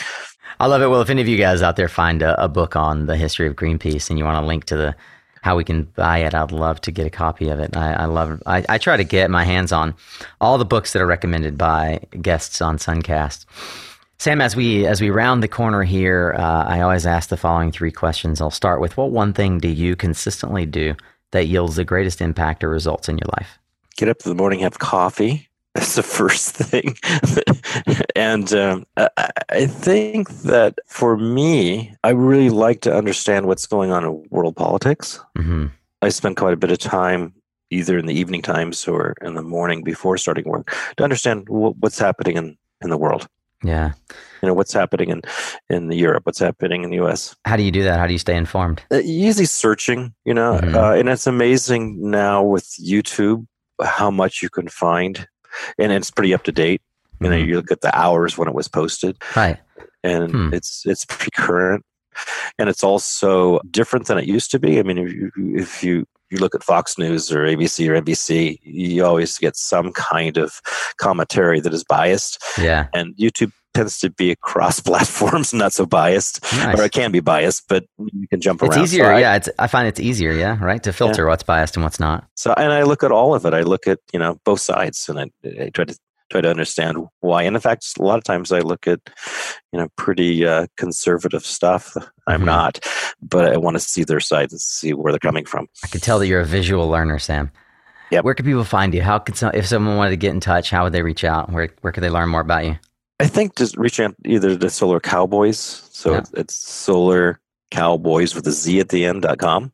I 0.59 0.67
love 0.67 0.81
it. 0.81 0.87
Well, 0.87 1.01
if 1.01 1.09
any 1.09 1.21
of 1.21 1.27
you 1.27 1.37
guys 1.37 1.61
out 1.61 1.75
there 1.75 1.87
find 1.87 2.21
a, 2.21 2.41
a 2.41 2.47
book 2.47 2.75
on 2.75 3.07
the 3.07 3.17
history 3.17 3.47
of 3.47 3.55
Greenpeace 3.55 4.09
and 4.09 4.19
you 4.19 4.25
want 4.25 4.41
to 4.41 4.47
link 4.47 4.65
to 4.65 4.77
the 4.77 4.95
how 5.41 5.57
we 5.57 5.65
can 5.65 5.83
buy 5.83 6.19
it, 6.19 6.33
I'd 6.33 6.53
love 6.53 6.79
to 6.81 6.91
get 6.91 7.05
a 7.05 7.09
copy 7.09 7.49
of 7.49 7.59
it. 7.59 7.75
I, 7.75 7.93
I 7.93 8.05
love. 8.05 8.41
I, 8.45 8.63
I 8.69 8.77
try 8.77 8.95
to 8.95 9.03
get 9.03 9.29
my 9.29 9.43
hands 9.43 9.73
on 9.73 9.93
all 10.39 10.57
the 10.57 10.65
books 10.65 10.93
that 10.93 11.01
are 11.01 11.05
recommended 11.05 11.57
by 11.57 11.99
guests 12.21 12.61
on 12.61 12.77
Suncast. 12.77 13.45
Sam, 14.19 14.39
as 14.39 14.55
we 14.55 14.87
as 14.87 15.01
we 15.01 15.09
round 15.09 15.43
the 15.43 15.49
corner 15.49 15.83
here, 15.83 16.33
uh, 16.37 16.63
I 16.65 16.79
always 16.79 17.05
ask 17.05 17.27
the 17.27 17.35
following 17.35 17.73
three 17.73 17.91
questions. 17.91 18.39
I'll 18.39 18.51
start 18.51 18.79
with: 18.79 18.95
What 18.95 19.11
one 19.11 19.33
thing 19.33 19.59
do 19.59 19.67
you 19.67 19.97
consistently 19.97 20.65
do 20.65 20.95
that 21.31 21.47
yields 21.47 21.75
the 21.75 21.83
greatest 21.83 22.21
impact 22.21 22.63
or 22.63 22.69
results 22.69 23.09
in 23.09 23.17
your 23.17 23.29
life? 23.37 23.59
Get 23.97 24.09
up 24.09 24.17
in 24.25 24.29
the 24.29 24.35
morning, 24.35 24.59
have 24.59 24.79
coffee. 24.79 25.49
That's 25.75 25.95
the 25.95 26.03
first 26.03 26.55
thing. 26.55 26.95
and 28.15 28.53
um, 28.53 28.85
I, 29.49 29.65
think 29.65 30.29
that 30.43 30.77
for 30.87 31.17
me, 31.17 31.95
I 32.03 32.09
really 32.11 32.51
like 32.51 32.81
to 32.81 32.95
understand 32.95 33.47
what's 33.47 33.65
going 33.65 33.91
on 33.91 34.03
in 34.05 34.23
world 34.29 34.55
politics. 34.55 35.19
hmm 35.35 35.67
I 36.03 36.09
spend 36.09 36.35
quite 36.35 36.53
a 36.53 36.57
bit 36.57 36.69
of 36.69 36.79
time 36.79 37.33
either 37.71 37.97
in 37.97 38.05
the 38.07 38.13
evening 38.13 38.41
times 38.41 38.87
or 38.87 39.15
in 39.21 39.33
the 39.35 39.41
morning 39.41 39.83
before 39.83 40.17
starting 40.17 40.43
work 40.45 40.75
to 40.97 41.03
understand 41.03 41.47
wh- 41.47 41.73
what's 41.81 41.97
happening 41.97 42.35
in, 42.37 42.57
in 42.81 42.89
the 42.89 42.97
world. 42.97 43.25
Yeah. 43.63 43.93
You 44.41 44.47
know, 44.49 44.53
what's 44.53 44.73
happening 44.73 45.09
in, 45.09 45.21
in 45.69 45.89
Europe, 45.91 46.25
what's 46.25 46.39
happening 46.39 46.83
in 46.83 46.89
the 46.89 47.01
US. 47.05 47.35
How 47.45 47.55
do 47.55 47.63
you 47.63 47.71
do 47.71 47.83
that? 47.83 47.97
How 47.99 48.05
do 48.05 48.11
you 48.13 48.19
stay 48.19 48.35
informed? 48.35 48.83
Uh, 48.91 48.99
easy 49.03 49.45
searching, 49.45 50.13
you 50.25 50.33
know, 50.33 50.59
Mhm. 50.61 50.75
uh, 50.75 50.93
and 50.99 51.07
it's 51.09 51.25
amazing 51.25 52.11
now 52.11 52.43
with 52.43 52.65
YouTube 52.83 53.47
how 53.81 54.11
much 54.11 54.41
you 54.41 54.49
can 54.49 54.67
find, 54.67 55.27
and 55.77 55.91
it's 55.91 56.11
pretty 56.11 56.33
up 56.33 56.43
to 56.43 56.51
date. 56.51 56.81
You 57.19 57.29
know, 57.29 57.35
Mhm. 57.37 57.47
you 57.47 57.55
look 57.55 57.71
at 57.71 57.81
the 57.81 57.95
hours 57.97 58.37
when 58.37 58.47
it 58.47 58.55
was 58.55 58.67
posted, 58.67 59.17
Right. 59.35 59.57
and 60.03 60.31
Hmm. 60.31 60.53
it's 60.53 60.83
it's 60.85 61.05
pretty 61.05 61.31
current, 61.35 61.85
and 62.59 62.69
it's 62.69 62.83
also 62.83 63.59
different 63.71 64.07
than 64.07 64.17
it 64.17 64.25
used 64.25 64.51
to 64.51 64.59
be. 64.59 64.79
I 64.79 64.83
mean, 64.83 64.97
if 64.97 65.13
you 65.13 65.31
if 65.55 65.83
you 65.83 66.05
you 66.29 66.39
look 66.39 66.55
at 66.55 66.63
Fox 66.63 66.97
News 66.97 67.31
or 67.31 67.45
ABC 67.45 67.87
or 67.87 67.93
NBC, 67.95 68.57
you 68.63 69.05
always 69.05 69.37
get 69.37 69.55
some 69.55 69.91
kind 69.93 70.37
of 70.37 70.61
commentary 70.97 71.59
that 71.59 71.73
is 71.73 71.83
biased, 71.83 72.41
Yeah. 72.57 72.87
and 72.93 73.15
YouTube 73.17 73.51
tends 73.73 73.99
to 73.99 74.09
be 74.09 74.31
across 74.31 74.79
platforms, 74.89 75.53
not 75.53 75.73
so 75.73 75.85
biased, 75.85 76.41
nice. 76.53 76.79
or 76.79 76.83
it 76.83 76.91
can 76.91 77.11
be 77.11 77.19
biased, 77.19 77.67
but 77.67 77.85
you 77.97 78.27
can 78.27 78.41
jump 78.41 78.61
it's 78.63 78.75
around. 78.75 78.83
Easier, 78.83 79.05
so 79.05 79.09
I, 79.09 79.19
yeah. 79.19 79.35
It's 79.35 79.47
easier, 79.47 79.55
yeah. 79.57 79.63
I 79.63 79.67
find 79.67 79.87
it's 79.87 79.99
easier, 79.99 80.31
yeah, 80.33 80.63
right, 80.63 80.83
to 80.83 80.93
filter 80.93 81.23
yeah. 81.23 81.29
what's 81.29 81.43
biased 81.43 81.75
and 81.75 81.83
what's 81.83 81.99
not. 81.99 82.25
So, 82.35 82.53
and 82.53 82.71
I 82.71 82.83
look 82.83 83.03
at 83.03 83.11
all 83.11 83.35
of 83.35 83.45
it. 83.45 83.53
I 83.53 83.61
look 83.61 83.87
at 83.87 83.99
you 84.11 84.19
know 84.19 84.39
both 84.45 84.61
sides, 84.61 85.09
and 85.09 85.19
I, 85.19 85.31
I 85.61 85.69
try 85.69 85.85
to 85.85 85.97
try 86.31 86.41
to 86.41 86.49
understand 86.49 86.97
why. 87.19 87.43
And 87.43 87.55
in 87.55 87.61
fact, 87.61 87.85
a 87.99 88.03
lot 88.03 88.17
of 88.17 88.23
times 88.23 88.51
I 88.51 88.59
look 88.59 88.87
at 88.87 88.99
you 89.71 89.79
know 89.79 89.87
pretty 89.97 90.45
uh, 90.45 90.67
conservative 90.77 91.45
stuff. 91.45 91.95
I'm 92.27 92.39
mm-hmm. 92.39 92.45
not, 92.45 92.79
but 93.21 93.51
I 93.51 93.57
want 93.57 93.75
to 93.75 93.79
see 93.79 94.03
their 94.03 94.19
side 94.19 94.51
and 94.51 94.61
see 94.61 94.93
where 94.93 95.11
they're 95.11 95.19
coming 95.19 95.45
from. 95.45 95.67
I 95.83 95.87
can 95.87 96.01
tell 96.01 96.19
that 96.19 96.27
you're 96.27 96.41
a 96.41 96.45
visual 96.45 96.89
learner, 96.89 97.19
Sam. 97.19 97.51
Yeah. 98.11 98.21
Where 98.21 98.35
can 98.35 98.45
people 98.45 98.63
find 98.63 98.93
you? 98.93 99.01
How 99.01 99.17
could 99.17 99.35
some, 99.35 99.51
if 99.55 99.65
someone 99.65 99.97
wanted 99.97 100.11
to 100.11 100.17
get 100.17 100.31
in 100.31 100.39
touch, 100.39 100.69
how 100.69 100.83
would 100.83 100.93
they 100.93 101.01
reach 101.01 101.23
out? 101.23 101.51
Where 101.51 101.69
where 101.81 101.91
could 101.93 102.03
they 102.03 102.09
learn 102.09 102.29
more 102.29 102.41
about 102.41 102.65
you? 102.65 102.77
I 103.19 103.27
think 103.27 103.55
just 103.55 103.77
reach 103.77 103.99
out 103.99 104.15
either 104.25 104.57
to 104.57 104.69
Solar 104.69 104.99
Cowboyz, 104.99 105.57
so 105.57 106.11
yeah. 106.11 106.17
it's, 106.19 106.31
it's 106.33 106.55
Solar 106.55 107.39
Cowboyz 107.71 108.35
with 108.35 108.47
a 108.47 108.51
Z 108.51 108.79
at 108.79 108.89
the 108.89 109.05
end 109.05 109.21
dot 109.23 109.37
com, 109.39 109.71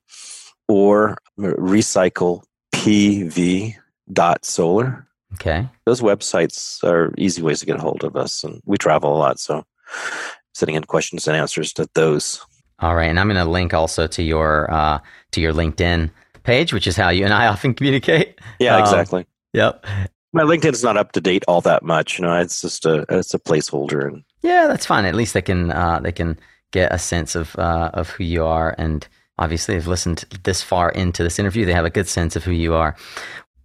or 0.67 1.17
recycle 1.37 2.43
PV 2.73 3.75
dot 4.11 4.45
solar. 4.45 5.07
Okay. 5.33 5.67
Those 5.85 6.01
websites 6.01 6.83
are 6.83 7.13
easy 7.17 7.41
ways 7.41 7.59
to 7.59 7.65
get 7.65 7.77
a 7.77 7.81
hold 7.81 8.03
of 8.03 8.15
us, 8.15 8.43
and 8.43 8.61
we 8.65 8.77
travel 8.77 9.15
a 9.15 9.17
lot, 9.17 9.39
so 9.39 9.63
sending 10.53 10.75
in 10.75 10.83
questions 10.83 11.27
and 11.27 11.37
answers 11.37 11.73
to 11.73 11.89
those. 11.93 12.45
All 12.79 12.95
right, 12.95 13.09
and 13.09 13.19
I'm 13.19 13.27
going 13.27 13.43
to 13.43 13.49
link 13.49 13.73
also 13.73 14.07
to 14.07 14.23
your 14.23 14.71
uh, 14.71 14.99
to 15.31 15.41
your 15.41 15.53
LinkedIn 15.53 16.11
page, 16.43 16.73
which 16.73 16.87
is 16.87 16.95
how 16.95 17.09
you 17.09 17.25
and 17.25 17.33
I 17.33 17.47
often 17.53 17.73
communicate. 17.73 18.39
Yeah, 18.59 18.75
um, 18.75 18.81
exactly. 18.81 19.25
Yep. 19.53 19.85
My 20.31 20.43
LinkedIn's 20.43 20.83
not 20.83 20.97
up 20.97 21.11
to 21.13 21.21
date 21.21 21.43
all 21.47 21.61
that 21.61 21.83
much. 21.83 22.19
You 22.19 22.25
know, 22.25 22.39
it's 22.39 22.61
just 22.61 22.85
a 22.85 23.05
it's 23.09 23.33
a 23.33 23.39
placeholder, 23.39 24.07
and 24.07 24.23
yeah, 24.41 24.67
that's 24.67 24.85
fine. 24.85 25.05
At 25.05 25.15
least 25.15 25.33
they 25.33 25.41
can 25.41 25.71
uh, 25.71 25.99
they 25.99 26.11
can 26.11 26.37
get 26.71 26.93
a 26.93 26.99
sense 26.99 27.35
of 27.35 27.55
uh, 27.57 27.89
of 27.93 28.09
who 28.09 28.23
you 28.23 28.45
are, 28.45 28.75
and 28.77 29.07
obviously, 29.39 29.73
they've 29.73 29.87
listened 29.87 30.25
this 30.43 30.61
far 30.61 30.91
into 30.91 31.23
this 31.23 31.39
interview, 31.39 31.65
they 31.65 31.73
have 31.73 31.85
a 31.85 31.89
good 31.89 32.07
sense 32.07 32.35
of 32.35 32.43
who 32.43 32.51
you 32.51 32.75
are. 32.75 32.95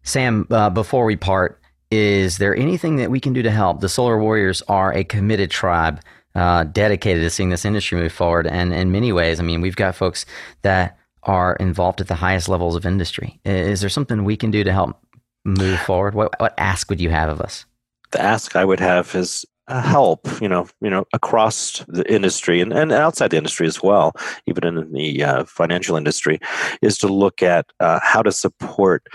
Sam, 0.04 0.46
uh, 0.50 0.70
before 0.70 1.04
we 1.04 1.16
part, 1.16 1.60
is 1.90 2.38
there 2.38 2.56
anything 2.56 2.96
that 2.96 3.10
we 3.10 3.20
can 3.20 3.32
do 3.32 3.42
to 3.42 3.50
help? 3.50 3.80
The 3.80 3.88
Solar 3.88 4.18
Warriors 4.18 4.62
are 4.68 4.92
a 4.94 5.04
committed 5.04 5.50
tribe. 5.50 6.00
Uh, 6.34 6.64
dedicated 6.64 7.22
to 7.22 7.30
seeing 7.30 7.50
this 7.50 7.64
industry 7.64 7.96
move 7.96 8.12
forward. 8.12 8.48
And 8.48 8.74
in 8.74 8.90
many 8.90 9.12
ways, 9.12 9.38
I 9.38 9.44
mean, 9.44 9.60
we've 9.60 9.76
got 9.76 9.94
folks 9.94 10.26
that 10.62 10.98
are 11.22 11.54
involved 11.60 12.00
at 12.00 12.08
the 12.08 12.16
highest 12.16 12.48
levels 12.48 12.74
of 12.74 12.84
industry. 12.84 13.38
Is 13.44 13.80
there 13.80 13.88
something 13.88 14.24
we 14.24 14.36
can 14.36 14.50
do 14.50 14.64
to 14.64 14.72
help 14.72 14.98
move 15.45 15.80
forward? 15.80 16.14
What, 16.14 16.38
what 16.38 16.55
ask 16.59 16.88
would 16.90 17.01
you 17.01 17.11
have 17.11 17.28
of 17.28 17.40
us? 17.40 17.64
The 18.12 18.20
ask 18.20 18.57
I 18.57 18.64
would 18.64 18.80
have 18.80 19.14
is 19.14 19.45
uh, 19.66 19.80
help, 19.80 20.28
you 20.40 20.49
know, 20.49 20.68
you 20.80 20.90
know, 20.90 21.07
across 21.12 21.84
the 21.88 22.11
industry 22.12 22.61
and, 22.61 22.72
and 22.72 22.92
outside 22.92 23.30
the 23.30 23.36
industry 23.36 23.66
as 23.66 23.82
well, 23.82 24.12
even 24.47 24.64
in 24.64 24.92
the 24.92 25.24
uh, 25.24 25.45
financial 25.45 25.97
industry, 25.97 26.38
is 26.82 26.99
to 26.99 27.09
look 27.09 27.42
at 27.42 27.66
uh, 27.80 27.99
how 28.03 28.22
to 28.22 28.30
support 28.30 29.07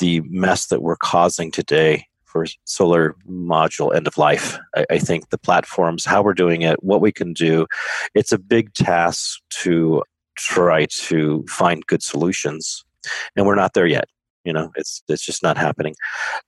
the 0.00 0.20
mess 0.22 0.66
that 0.66 0.82
we're 0.82 0.96
causing 0.96 1.50
today 1.50 2.04
for 2.24 2.46
solar 2.64 3.14
module 3.28 3.94
end 3.94 4.06
of 4.06 4.18
life. 4.18 4.58
I, 4.74 4.86
I, 4.90 4.98
think 4.98 5.28
the 5.28 5.38
platforms, 5.38 6.04
how 6.04 6.22
we're 6.22 6.34
doing 6.34 6.62
it, 6.62 6.82
what 6.82 7.02
we 7.02 7.12
can 7.12 7.34
do, 7.34 7.66
it's 8.14 8.32
a 8.32 8.38
big 8.38 8.72
task 8.72 9.38
to 9.60 10.02
try 10.36 10.86
to 10.86 11.44
find 11.48 11.86
good 11.86 12.02
solutions, 12.02 12.84
and 13.36 13.46
we're 13.46 13.54
not 13.54 13.74
there 13.74 13.86
yet. 13.86 14.08
You 14.44 14.52
know, 14.52 14.70
it's 14.76 15.02
it's 15.08 15.24
just 15.24 15.42
not 15.42 15.56
happening, 15.56 15.94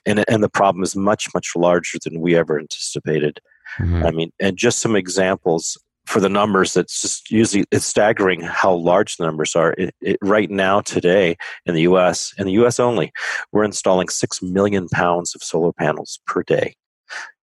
and 0.06 0.24
and 0.28 0.42
the 0.42 0.48
problem 0.48 0.82
is 0.82 0.96
much 0.96 1.28
much 1.34 1.54
larger 1.56 1.98
than 2.04 2.20
we 2.20 2.36
ever 2.36 2.58
anticipated. 2.58 3.40
Mm-hmm. 3.78 4.06
I 4.06 4.10
mean, 4.10 4.30
and 4.40 4.56
just 4.56 4.80
some 4.80 4.96
examples 4.96 5.78
for 6.06 6.20
the 6.20 6.28
numbers 6.28 6.74
that's 6.74 7.00
just 7.00 7.30
usually 7.30 7.64
it's 7.70 7.86
staggering 7.86 8.40
how 8.40 8.74
large 8.74 9.16
the 9.16 9.24
numbers 9.24 9.56
are. 9.56 9.74
It, 9.78 9.94
it, 10.00 10.18
right 10.22 10.50
now 10.50 10.80
today 10.80 11.36
in 11.66 11.74
the 11.74 11.82
us 11.82 12.34
in 12.38 12.46
the 12.46 12.52
us 12.52 12.78
only 12.78 13.12
we're 13.52 13.64
installing 13.64 14.08
6 14.08 14.42
million 14.42 14.88
pounds 14.88 15.34
of 15.34 15.42
solar 15.42 15.72
panels 15.72 16.20
per 16.26 16.42
day. 16.42 16.74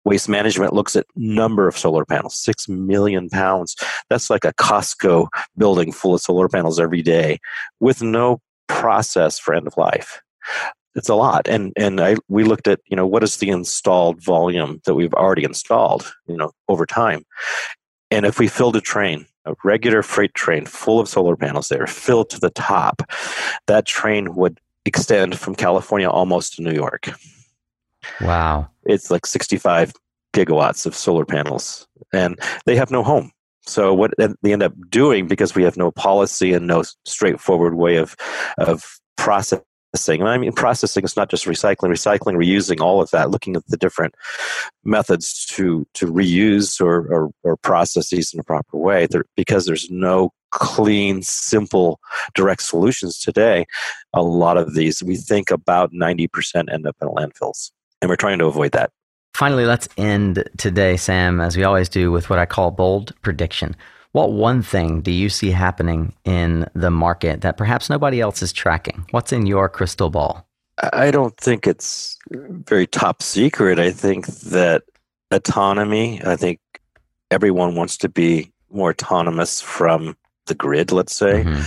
Waste 0.05 0.28
management 0.28 0.72
looks 0.72 0.96
at 0.96 1.07
number 1.16 1.68
of 1.68 1.76
solar 1.76 2.05
panels 2.05 2.38
6 2.38 2.68
million 2.68 3.28
pounds. 3.28 3.76
That's 4.11 4.30
like 4.30 4.44
a 4.44 4.55
costco 4.55 5.28
building 5.57 5.92
full 5.92 6.14
of 6.14 6.20
solar 6.20 6.49
panels 6.49 6.80
every 6.80 7.03
day 7.03 7.38
with 7.80 8.03
no 8.03 8.40
process 8.66 9.38
for 9.38 9.55
end 9.55 9.66
of 9.66 9.76
life 9.76 10.20
it's 10.94 11.09
a 11.09 11.14
lot. 11.14 11.49
And 11.49 11.72
and 11.76 12.01
i 12.01 12.16
we 12.28 12.44
looked 12.44 12.68
at 12.68 12.80
you 12.86 12.96
know 12.96 13.07
what 13.07 13.22
is 13.22 13.36
the 13.36 13.51
installed 13.51 14.22
volume 14.22 14.80
that 14.84 14.94
we've 14.94 15.14
already 15.14 15.44
installed 15.44 16.12
you 16.26 16.36
know 16.36 16.53
over 16.68 16.86
time? 16.86 17.24
And 18.11 18.24
if 18.24 18.38
we 18.38 18.49
filled 18.49 18.76
a 18.76 18.80
train 18.80 19.26
a 19.49 19.55
regular 19.64 20.03
freight 20.03 20.34
train 20.34 20.66
full 20.66 21.01
of 21.01 21.09
solar 21.09 21.36
panels 21.36 21.68
there 21.68 21.86
filled 21.86 22.30
to 22.30 22.38
the 22.38 22.51
top 22.51 23.03
that 23.66 23.86
train 23.86 24.34
would 24.34 24.61
extend 24.84 25.38
from 25.38 25.55
california 25.55 26.09
almost 26.09 26.55
to 26.55 26.62
new 26.62 26.72
york. 26.72 27.09
Wow. 28.20 28.70
It's 28.84 29.11
like 29.11 29.26
65 29.26 29.92
gigawatts 30.34 30.86
of 30.86 30.94
solar 30.94 31.24
panels 31.24 31.86
and 32.12 32.38
they 32.64 32.76
have 32.76 32.90
no 32.90 33.03
home. 33.03 33.32
So 33.66 33.92
what 33.92 34.12
they 34.16 34.53
end 34.53 34.62
up 34.62 34.72
doing 34.88 35.26
because 35.26 35.55
we 35.55 35.62
have 35.62 35.76
no 35.76 35.90
policy 35.90 36.53
and 36.55 36.66
no 36.66 36.84
straightforward 37.05 37.74
way 37.74 37.96
of 37.96 38.16
of 38.57 38.99
process 39.16 39.61
processing. 39.93 40.20
And 40.20 40.28
I 40.28 40.39
mean, 40.39 40.53
processing 40.53 41.05
is 41.05 41.16
not 41.16 41.30
just 41.30 41.47
recycling, 41.47 41.91
recycling, 41.91 42.36
reusing, 42.36 42.80
all 42.80 43.01
of 43.01 43.11
that, 43.11 43.30
looking 43.30 43.57
at 43.57 43.66
the 43.68 43.76
different 43.76 44.14
methods 44.84 45.47
to, 45.47 45.86
to 45.95 46.07
reuse 46.07 46.80
or, 46.80 47.07
or, 47.12 47.30
or 47.43 47.57
process 47.57 48.11
these 48.11 48.32
in 48.32 48.41
a 48.41 48.45
proper 48.45 48.76
way. 48.76 49.07
There, 49.07 49.24
because 49.36 49.66
there's 49.66 49.91
no 49.91 50.30
clean, 50.51 51.22
simple, 51.22 52.01
direct 52.34 52.62
solutions 52.62 53.18
today, 53.18 53.66
a 54.14 54.22
lot 54.22 54.57
of 54.57 54.74
these, 54.74 55.03
we 55.03 55.16
think 55.16 55.51
about 55.51 55.93
90% 55.93 56.72
end 56.72 56.86
up 56.86 56.97
in 57.03 57.09
landfills. 57.09 57.70
And 58.01 58.09
we're 58.09 58.16
trying 58.16 58.39
to 58.39 58.47
avoid 58.47 58.72
that. 58.72 58.91
Finally, 59.34 59.66
let's 59.66 59.89
end 59.97 60.49
today, 60.57 60.97
Sam, 60.97 61.41
as 61.41 61.57
we 61.57 61.64
always 61.64 61.89
do, 61.89 62.11
with 62.11 62.30
what 62.30 62.39
I 62.39 62.47
call 62.47 62.70
bold 62.70 63.14
prediction. 63.22 63.76
What 64.19 64.33
one 64.33 64.62
thing 64.62 65.01
do 65.01 65.12
you 65.12 65.29
see 65.29 65.53
happening 65.53 66.12
in 66.25 66.69
the 66.75 66.91
market 66.91 67.43
that 67.43 67.57
perhaps 67.57 67.89
nobody 67.89 68.21
else 68.21 68.43
is 68.43 68.53
tracking? 68.53 69.07
What's 69.12 69.33
in 69.33 69.47
your 69.47 69.69
crystal 69.69 70.11
ball? 70.11 70.45
I 70.93 71.12
don't 71.12 71.37
think 71.37 71.69
it's 71.69 72.19
very 72.33 72.89
top 72.89 73.23
secret. 73.23 73.79
I 73.79 73.93
think 73.93 74.27
that 74.27 74.83
autonomy, 75.31 76.21
I 76.27 76.35
think 76.35 76.59
everyone 77.31 77.77
wants 77.77 77.97
to 77.99 78.09
be 78.09 78.51
more 78.73 78.91
autonomous 78.91 79.61
from 79.61 80.16
the 80.47 80.55
grid, 80.57 80.91
let's 80.91 81.14
say. 81.14 81.45
Mm-hmm. 81.45 81.62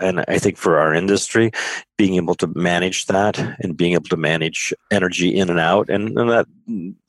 And 0.00 0.24
I 0.28 0.38
think 0.38 0.56
for 0.56 0.78
our 0.78 0.94
industry, 0.94 1.50
being 1.98 2.14
able 2.14 2.34
to 2.36 2.46
manage 2.54 3.06
that 3.06 3.38
and 3.60 3.76
being 3.76 3.92
able 3.92 4.08
to 4.08 4.16
manage 4.16 4.72
energy 4.90 5.36
in 5.36 5.50
and 5.50 5.60
out, 5.60 5.88
and, 5.90 6.18
and 6.18 6.30
that 6.30 6.46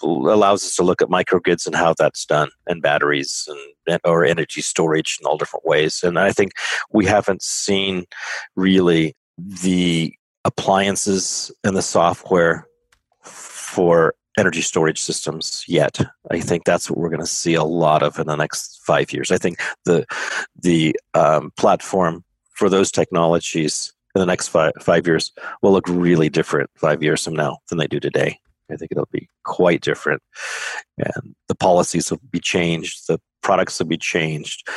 allows 0.01 0.63
us 0.63 0.75
to 0.75 0.83
look 0.83 1.01
at 1.01 1.07
microgrids 1.07 1.65
and 1.65 1.75
how 1.75 1.93
that's 1.97 2.25
done, 2.25 2.49
and 2.67 2.81
batteries 2.81 3.47
and 3.87 3.99
or 4.03 4.25
energy 4.25 4.61
storage 4.61 5.17
in 5.19 5.25
all 5.25 5.37
different 5.37 5.65
ways. 5.65 6.03
And 6.03 6.19
I 6.19 6.31
think 6.31 6.51
we 6.91 7.05
haven't 7.05 7.41
seen 7.41 8.05
really 8.55 9.15
the 9.37 10.13
appliances 10.45 11.51
and 11.63 11.75
the 11.75 11.81
software 11.81 12.67
for 13.23 14.13
energy 14.37 14.61
storage 14.61 14.99
systems 14.99 15.63
yet. 15.67 15.99
I 16.29 16.39
think 16.39 16.63
that's 16.63 16.89
what 16.89 16.97
we're 16.97 17.09
going 17.09 17.19
to 17.21 17.25
see 17.25 17.53
a 17.53 17.63
lot 17.63 18.01
of 18.03 18.17
in 18.19 18.27
the 18.27 18.35
next 18.35 18.81
five 18.85 19.11
years. 19.11 19.31
I 19.31 19.37
think 19.37 19.59
the 19.85 20.05
the 20.55 20.95
um, 21.13 21.51
platform 21.57 22.23
for 22.61 22.69
those 22.69 22.91
technologies 22.91 23.91
in 24.13 24.19
the 24.19 24.25
next 24.27 24.49
five, 24.49 24.73
five 24.79 25.07
years 25.07 25.31
will 25.63 25.71
look 25.71 25.87
really 25.89 26.29
different 26.29 26.69
five 26.75 27.01
years 27.01 27.23
from 27.23 27.33
now 27.33 27.57
than 27.69 27.79
they 27.79 27.87
do 27.87 27.99
today. 27.99 28.37
I 28.69 28.75
think 28.75 28.91
it'll 28.91 29.09
be 29.11 29.27
quite 29.43 29.81
different, 29.81 30.21
and 30.99 31.33
the 31.47 31.55
policies 31.55 32.11
will 32.11 32.21
be 32.29 32.39
changed, 32.39 33.07
the 33.07 33.19
products 33.41 33.79
will 33.79 33.87
be 33.87 33.97
changed, 33.97 34.69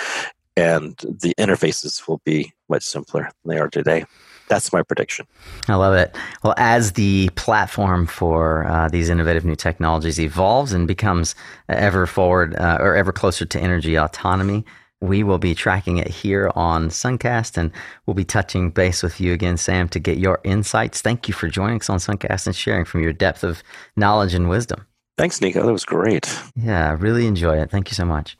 and 0.56 0.96
the 0.96 1.34
interfaces 1.38 2.08
will 2.08 2.22
be 2.24 2.54
much 2.70 2.84
simpler 2.84 3.28
than 3.44 3.54
they 3.54 3.60
are 3.60 3.68
today 3.68 4.06
that's 4.48 4.74
my 4.74 4.82
prediction. 4.82 5.26
I 5.68 5.76
love 5.76 5.94
it. 5.94 6.14
Well, 6.42 6.54
as 6.58 6.92
the 6.92 7.30
platform 7.30 8.06
for 8.06 8.66
uh, 8.66 8.88
these 8.88 9.08
innovative 9.08 9.44
new 9.44 9.56
technologies 9.56 10.20
evolves 10.20 10.72
and 10.72 10.86
becomes 10.86 11.34
ever 11.70 12.06
forward 12.06 12.54
uh, 12.56 12.76
or 12.78 12.94
ever 12.94 13.10
closer 13.10 13.46
to 13.46 13.58
energy 13.58 13.96
autonomy, 13.96 14.64
we 15.06 15.22
will 15.22 15.38
be 15.38 15.54
tracking 15.54 15.98
it 15.98 16.08
here 16.08 16.50
on 16.54 16.88
Suncast 16.88 17.56
and 17.56 17.70
we'll 18.06 18.14
be 18.14 18.24
touching 18.24 18.70
base 18.70 19.02
with 19.02 19.20
you 19.20 19.32
again, 19.32 19.56
Sam, 19.56 19.88
to 19.90 19.98
get 19.98 20.18
your 20.18 20.40
insights. 20.44 21.00
Thank 21.00 21.28
you 21.28 21.34
for 21.34 21.48
joining 21.48 21.80
us 21.80 21.90
on 21.90 21.98
Suncast 21.98 22.46
and 22.46 22.56
sharing 22.56 22.84
from 22.84 23.02
your 23.02 23.12
depth 23.12 23.44
of 23.44 23.62
knowledge 23.96 24.34
and 24.34 24.48
wisdom. 24.48 24.86
Thanks, 25.16 25.40
Nico. 25.40 25.64
That 25.64 25.72
was 25.72 25.84
great. 25.84 26.36
Yeah, 26.56 26.96
really 26.98 27.26
enjoy 27.26 27.60
it. 27.60 27.70
Thank 27.70 27.90
you 27.90 27.94
so 27.94 28.04
much. 28.04 28.36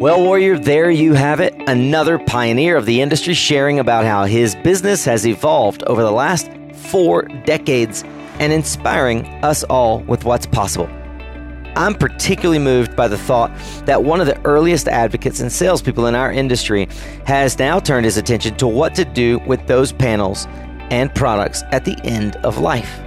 Well, 0.00 0.22
Warrior, 0.22 0.58
there 0.58 0.90
you 0.90 1.14
have 1.14 1.40
it. 1.40 1.54
Another 1.66 2.18
pioneer 2.20 2.76
of 2.76 2.86
the 2.86 3.00
industry 3.00 3.34
sharing 3.34 3.80
about 3.80 4.04
how 4.04 4.24
his 4.24 4.54
business 4.56 5.04
has 5.04 5.26
evolved 5.26 5.82
over 5.84 6.02
the 6.02 6.12
last 6.12 6.50
four 6.72 7.22
decades 7.44 8.04
and 8.38 8.52
inspiring 8.52 9.26
us 9.42 9.64
all 9.64 10.00
with 10.00 10.24
what's 10.24 10.46
possible. 10.46 10.88
I'm 11.78 11.94
particularly 11.94 12.58
moved 12.58 12.96
by 12.96 13.06
the 13.06 13.16
thought 13.16 13.52
that 13.84 14.02
one 14.02 14.20
of 14.20 14.26
the 14.26 14.38
earliest 14.44 14.88
advocates 14.88 15.38
and 15.38 15.50
salespeople 15.50 16.06
in 16.06 16.16
our 16.16 16.32
industry 16.32 16.88
has 17.24 17.56
now 17.56 17.78
turned 17.78 18.04
his 18.04 18.16
attention 18.16 18.56
to 18.56 18.66
what 18.66 18.96
to 18.96 19.04
do 19.04 19.38
with 19.46 19.64
those 19.68 19.92
panels 19.92 20.48
and 20.90 21.14
products 21.14 21.62
at 21.70 21.84
the 21.84 21.96
end 22.02 22.34
of 22.38 22.58
life. 22.58 22.98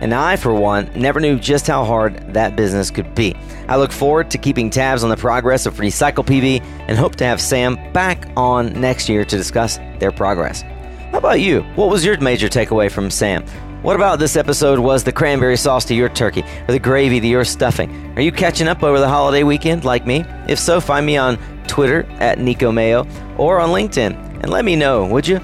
And 0.00 0.12
I, 0.12 0.34
for 0.34 0.52
one, 0.52 0.90
never 0.96 1.20
knew 1.20 1.38
just 1.38 1.68
how 1.68 1.84
hard 1.84 2.34
that 2.34 2.56
business 2.56 2.90
could 2.90 3.14
be. 3.14 3.36
I 3.68 3.76
look 3.76 3.92
forward 3.92 4.32
to 4.32 4.38
keeping 4.38 4.68
tabs 4.68 5.04
on 5.04 5.10
the 5.10 5.16
progress 5.16 5.64
of 5.64 5.76
Recycle 5.76 6.26
PV 6.26 6.60
and 6.88 6.98
hope 6.98 7.14
to 7.16 7.24
have 7.24 7.40
Sam 7.40 7.76
back 7.92 8.28
on 8.36 8.72
next 8.80 9.08
year 9.08 9.24
to 9.24 9.36
discuss 9.36 9.78
their 10.00 10.10
progress. 10.10 10.62
How 11.12 11.18
about 11.18 11.40
you? 11.40 11.62
What 11.76 11.88
was 11.88 12.04
your 12.04 12.18
major 12.20 12.48
takeaway 12.48 12.90
from 12.90 13.12
Sam? 13.12 13.44
What 13.88 13.96
about 13.96 14.18
this 14.18 14.36
episode 14.36 14.78
was 14.78 15.02
the 15.02 15.12
cranberry 15.12 15.56
sauce 15.56 15.86
to 15.86 15.94
your 15.94 16.10
turkey 16.10 16.42
or 16.68 16.72
the 16.72 16.78
gravy 16.78 17.20
to 17.20 17.26
your 17.26 17.42
stuffing? 17.42 17.90
Are 18.16 18.20
you 18.20 18.30
catching 18.30 18.68
up 18.68 18.82
over 18.82 19.00
the 19.00 19.08
holiday 19.08 19.44
weekend 19.44 19.86
like 19.86 20.06
me? 20.06 20.26
If 20.46 20.58
so, 20.58 20.78
find 20.78 21.06
me 21.06 21.16
on 21.16 21.38
Twitter 21.68 22.04
at 22.20 22.38
Nico 22.38 22.70
Mayo 22.70 23.06
or 23.38 23.58
on 23.58 23.70
LinkedIn 23.70 24.42
and 24.42 24.50
let 24.50 24.66
me 24.66 24.76
know, 24.76 25.06
would 25.06 25.26
you? 25.26 25.40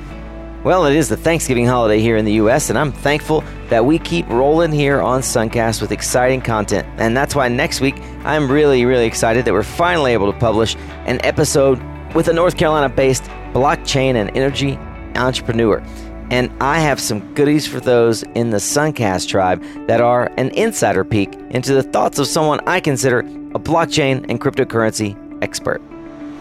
Well, 0.63 0.85
it 0.85 0.95
is 0.95 1.09
the 1.09 1.17
Thanksgiving 1.17 1.65
holiday 1.65 2.01
here 2.01 2.19
in 2.19 2.27
the 2.27 2.35
U.S., 2.35 2.69
and 2.69 2.79
I'm 2.79 2.93
thankful 2.93 3.43
that 3.71 3.87
we 3.87 3.99
keep 3.99 4.29
rolling 4.29 4.73
here 4.73 5.01
on 5.01 5.23
Suncast 5.23 5.81
with 5.81 5.91
exciting 5.91 6.43
content. 6.43 6.87
And 6.99 7.17
that's 7.17 7.35
why 7.35 7.49
next 7.49 7.81
week 7.81 7.99
I'm 8.25 8.53
really, 8.53 8.85
really 8.85 9.07
excited 9.07 9.47
that 9.47 9.55
we're 9.55 9.63
finally 9.63 10.13
able 10.13 10.31
to 10.31 10.39
publish 10.39 10.77
an 11.07 11.19
episode 11.25 11.83
with 12.15 12.29
a 12.29 12.35
North 12.35 12.59
Carolina 12.59 12.91
based 12.91 13.25
blockchain 13.55 14.17
and 14.17 14.37
energy 14.37 14.77
entrepreneur. 15.17 15.83
And 16.31 16.51
I 16.61 16.81
have 16.81 17.01
some 17.01 17.35
goodies 17.35 17.66
for 17.66 17.81
those 17.81 18.22
in 18.35 18.51
the 18.51 18.57
Suncast 18.59 19.29
tribe 19.29 19.62
that 19.87 20.01
are 20.01 20.33
an 20.37 20.51
insider 20.51 21.05
peek 21.05 21.35
into 21.51 21.75
the 21.75 21.83
thoughts 21.83 22.18
of 22.18 22.27
someone 22.27 22.61
I 22.66 22.81
consider 22.81 23.20
a 23.20 23.59
blockchain 23.59 24.25
and 24.29 24.41
cryptocurrency 24.41 25.16
expert. 25.43 25.83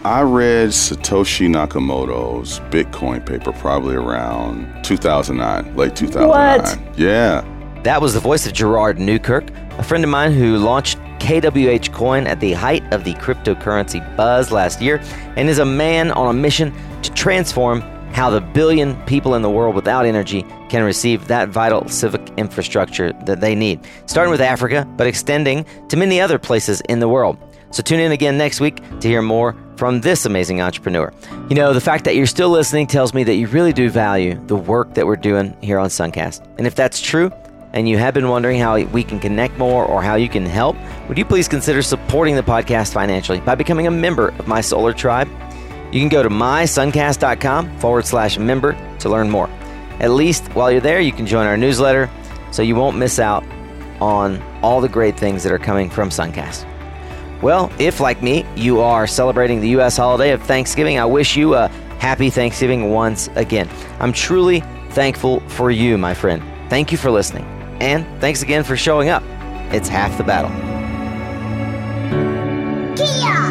I 0.04 0.20
read 0.20 0.68
Satoshi 0.68 1.48
Nakamoto's 1.48 2.60
Bitcoin 2.70 3.24
paper 3.24 3.52
probably 3.52 3.94
around 3.94 4.84
2009, 4.84 5.76
late 5.76 5.96
2009. 5.96 6.28
What? 6.28 6.98
Yeah. 6.98 7.42
That 7.84 8.02
was 8.02 8.14
the 8.14 8.20
voice 8.20 8.46
of 8.46 8.52
Gerard 8.52 8.98
Newkirk, 8.98 9.50
a 9.78 9.82
friend 9.82 10.04
of 10.04 10.10
mine 10.10 10.32
who 10.32 10.56
launched 10.58 10.98
KWH 11.20 11.92
Coin 11.92 12.26
at 12.26 12.40
the 12.40 12.52
height 12.52 12.82
of 12.92 13.04
the 13.04 13.14
cryptocurrency 13.14 14.16
buzz 14.16 14.50
last 14.50 14.82
year 14.82 15.00
and 15.36 15.48
is 15.48 15.58
a 15.58 15.64
man 15.64 16.10
on 16.10 16.28
a 16.28 16.38
mission 16.38 16.74
to 17.02 17.10
transform 17.14 17.82
how 18.14 18.30
the 18.30 18.40
billion 18.40 18.94
people 19.06 19.34
in 19.34 19.42
the 19.42 19.50
world 19.50 19.74
without 19.74 20.06
energy 20.06 20.46
can 20.68 20.84
receive 20.84 21.26
that 21.26 21.48
vital 21.48 21.86
civic 21.88 22.22
infrastructure 22.36 23.12
that 23.26 23.40
they 23.40 23.56
need, 23.56 23.80
starting 24.06 24.30
with 24.30 24.40
Africa, 24.40 24.88
but 24.96 25.08
extending 25.08 25.66
to 25.88 25.96
many 25.96 26.20
other 26.20 26.38
places 26.38 26.80
in 26.82 27.00
the 27.00 27.08
world. 27.08 27.36
So 27.72 27.82
tune 27.82 27.98
in 27.98 28.12
again 28.12 28.38
next 28.38 28.60
week 28.60 28.76
to 29.00 29.08
hear 29.08 29.20
more 29.20 29.56
from 29.76 30.00
this 30.00 30.26
amazing 30.26 30.62
entrepreneur. 30.62 31.12
You 31.50 31.56
know, 31.56 31.72
the 31.72 31.80
fact 31.80 32.04
that 32.04 32.14
you're 32.14 32.26
still 32.26 32.50
listening 32.50 32.86
tells 32.86 33.12
me 33.12 33.24
that 33.24 33.34
you 33.34 33.48
really 33.48 33.72
do 33.72 33.90
value 33.90 34.40
the 34.46 34.54
work 34.54 34.94
that 34.94 35.06
we're 35.06 35.16
doing 35.16 35.56
here 35.60 35.80
on 35.80 35.88
Suncast. 35.88 36.46
And 36.56 36.68
if 36.68 36.76
that's 36.76 37.00
true, 37.00 37.32
and 37.72 37.88
you 37.88 37.98
have 37.98 38.14
been 38.14 38.28
wondering 38.28 38.60
how 38.60 38.80
we 38.80 39.02
can 39.02 39.18
connect 39.18 39.58
more 39.58 39.84
or 39.84 40.00
how 40.00 40.14
you 40.14 40.28
can 40.28 40.46
help, 40.46 40.76
would 41.08 41.18
you 41.18 41.24
please 41.24 41.48
consider 41.48 41.82
supporting 41.82 42.36
the 42.36 42.42
podcast 42.42 42.92
financially 42.92 43.40
by 43.40 43.56
becoming 43.56 43.88
a 43.88 43.90
member 43.90 44.28
of 44.28 44.46
my 44.46 44.60
solar 44.60 44.92
tribe? 44.92 45.28
You 45.94 46.00
can 46.00 46.08
go 46.08 46.24
to 46.24 46.28
mysuncast.com 46.28 47.78
forward 47.78 48.04
slash 48.04 48.36
member 48.36 48.76
to 48.98 49.08
learn 49.08 49.30
more. 49.30 49.48
At 50.00 50.10
least 50.10 50.42
while 50.56 50.72
you're 50.72 50.80
there, 50.80 51.00
you 51.00 51.12
can 51.12 51.24
join 51.24 51.46
our 51.46 51.56
newsletter 51.56 52.10
so 52.50 52.62
you 52.62 52.74
won't 52.74 52.96
miss 52.96 53.20
out 53.20 53.44
on 54.00 54.42
all 54.60 54.80
the 54.80 54.88
great 54.88 55.16
things 55.16 55.44
that 55.44 55.52
are 55.52 55.58
coming 55.58 55.88
from 55.88 56.08
Suncast. 56.08 56.68
Well, 57.42 57.70
if 57.78 58.00
like 58.00 58.24
me, 58.24 58.44
you 58.56 58.80
are 58.80 59.06
celebrating 59.06 59.60
the 59.60 59.68
U.S. 59.68 59.96
holiday 59.96 60.32
of 60.32 60.42
Thanksgiving, 60.42 60.98
I 60.98 61.04
wish 61.04 61.36
you 61.36 61.54
a 61.54 61.68
happy 62.00 62.28
Thanksgiving 62.28 62.90
once 62.90 63.28
again. 63.36 63.70
I'm 64.00 64.12
truly 64.12 64.64
thankful 64.90 65.40
for 65.48 65.70
you, 65.70 65.96
my 65.96 66.12
friend. 66.12 66.42
Thank 66.70 66.90
you 66.90 66.98
for 66.98 67.12
listening. 67.12 67.44
And 67.80 68.04
thanks 68.20 68.42
again 68.42 68.64
for 68.64 68.76
showing 68.76 69.10
up. 69.10 69.22
It's 69.72 69.88
half 69.88 70.18
the 70.18 70.24
battle. 70.24 70.50
Kia! 72.96 73.43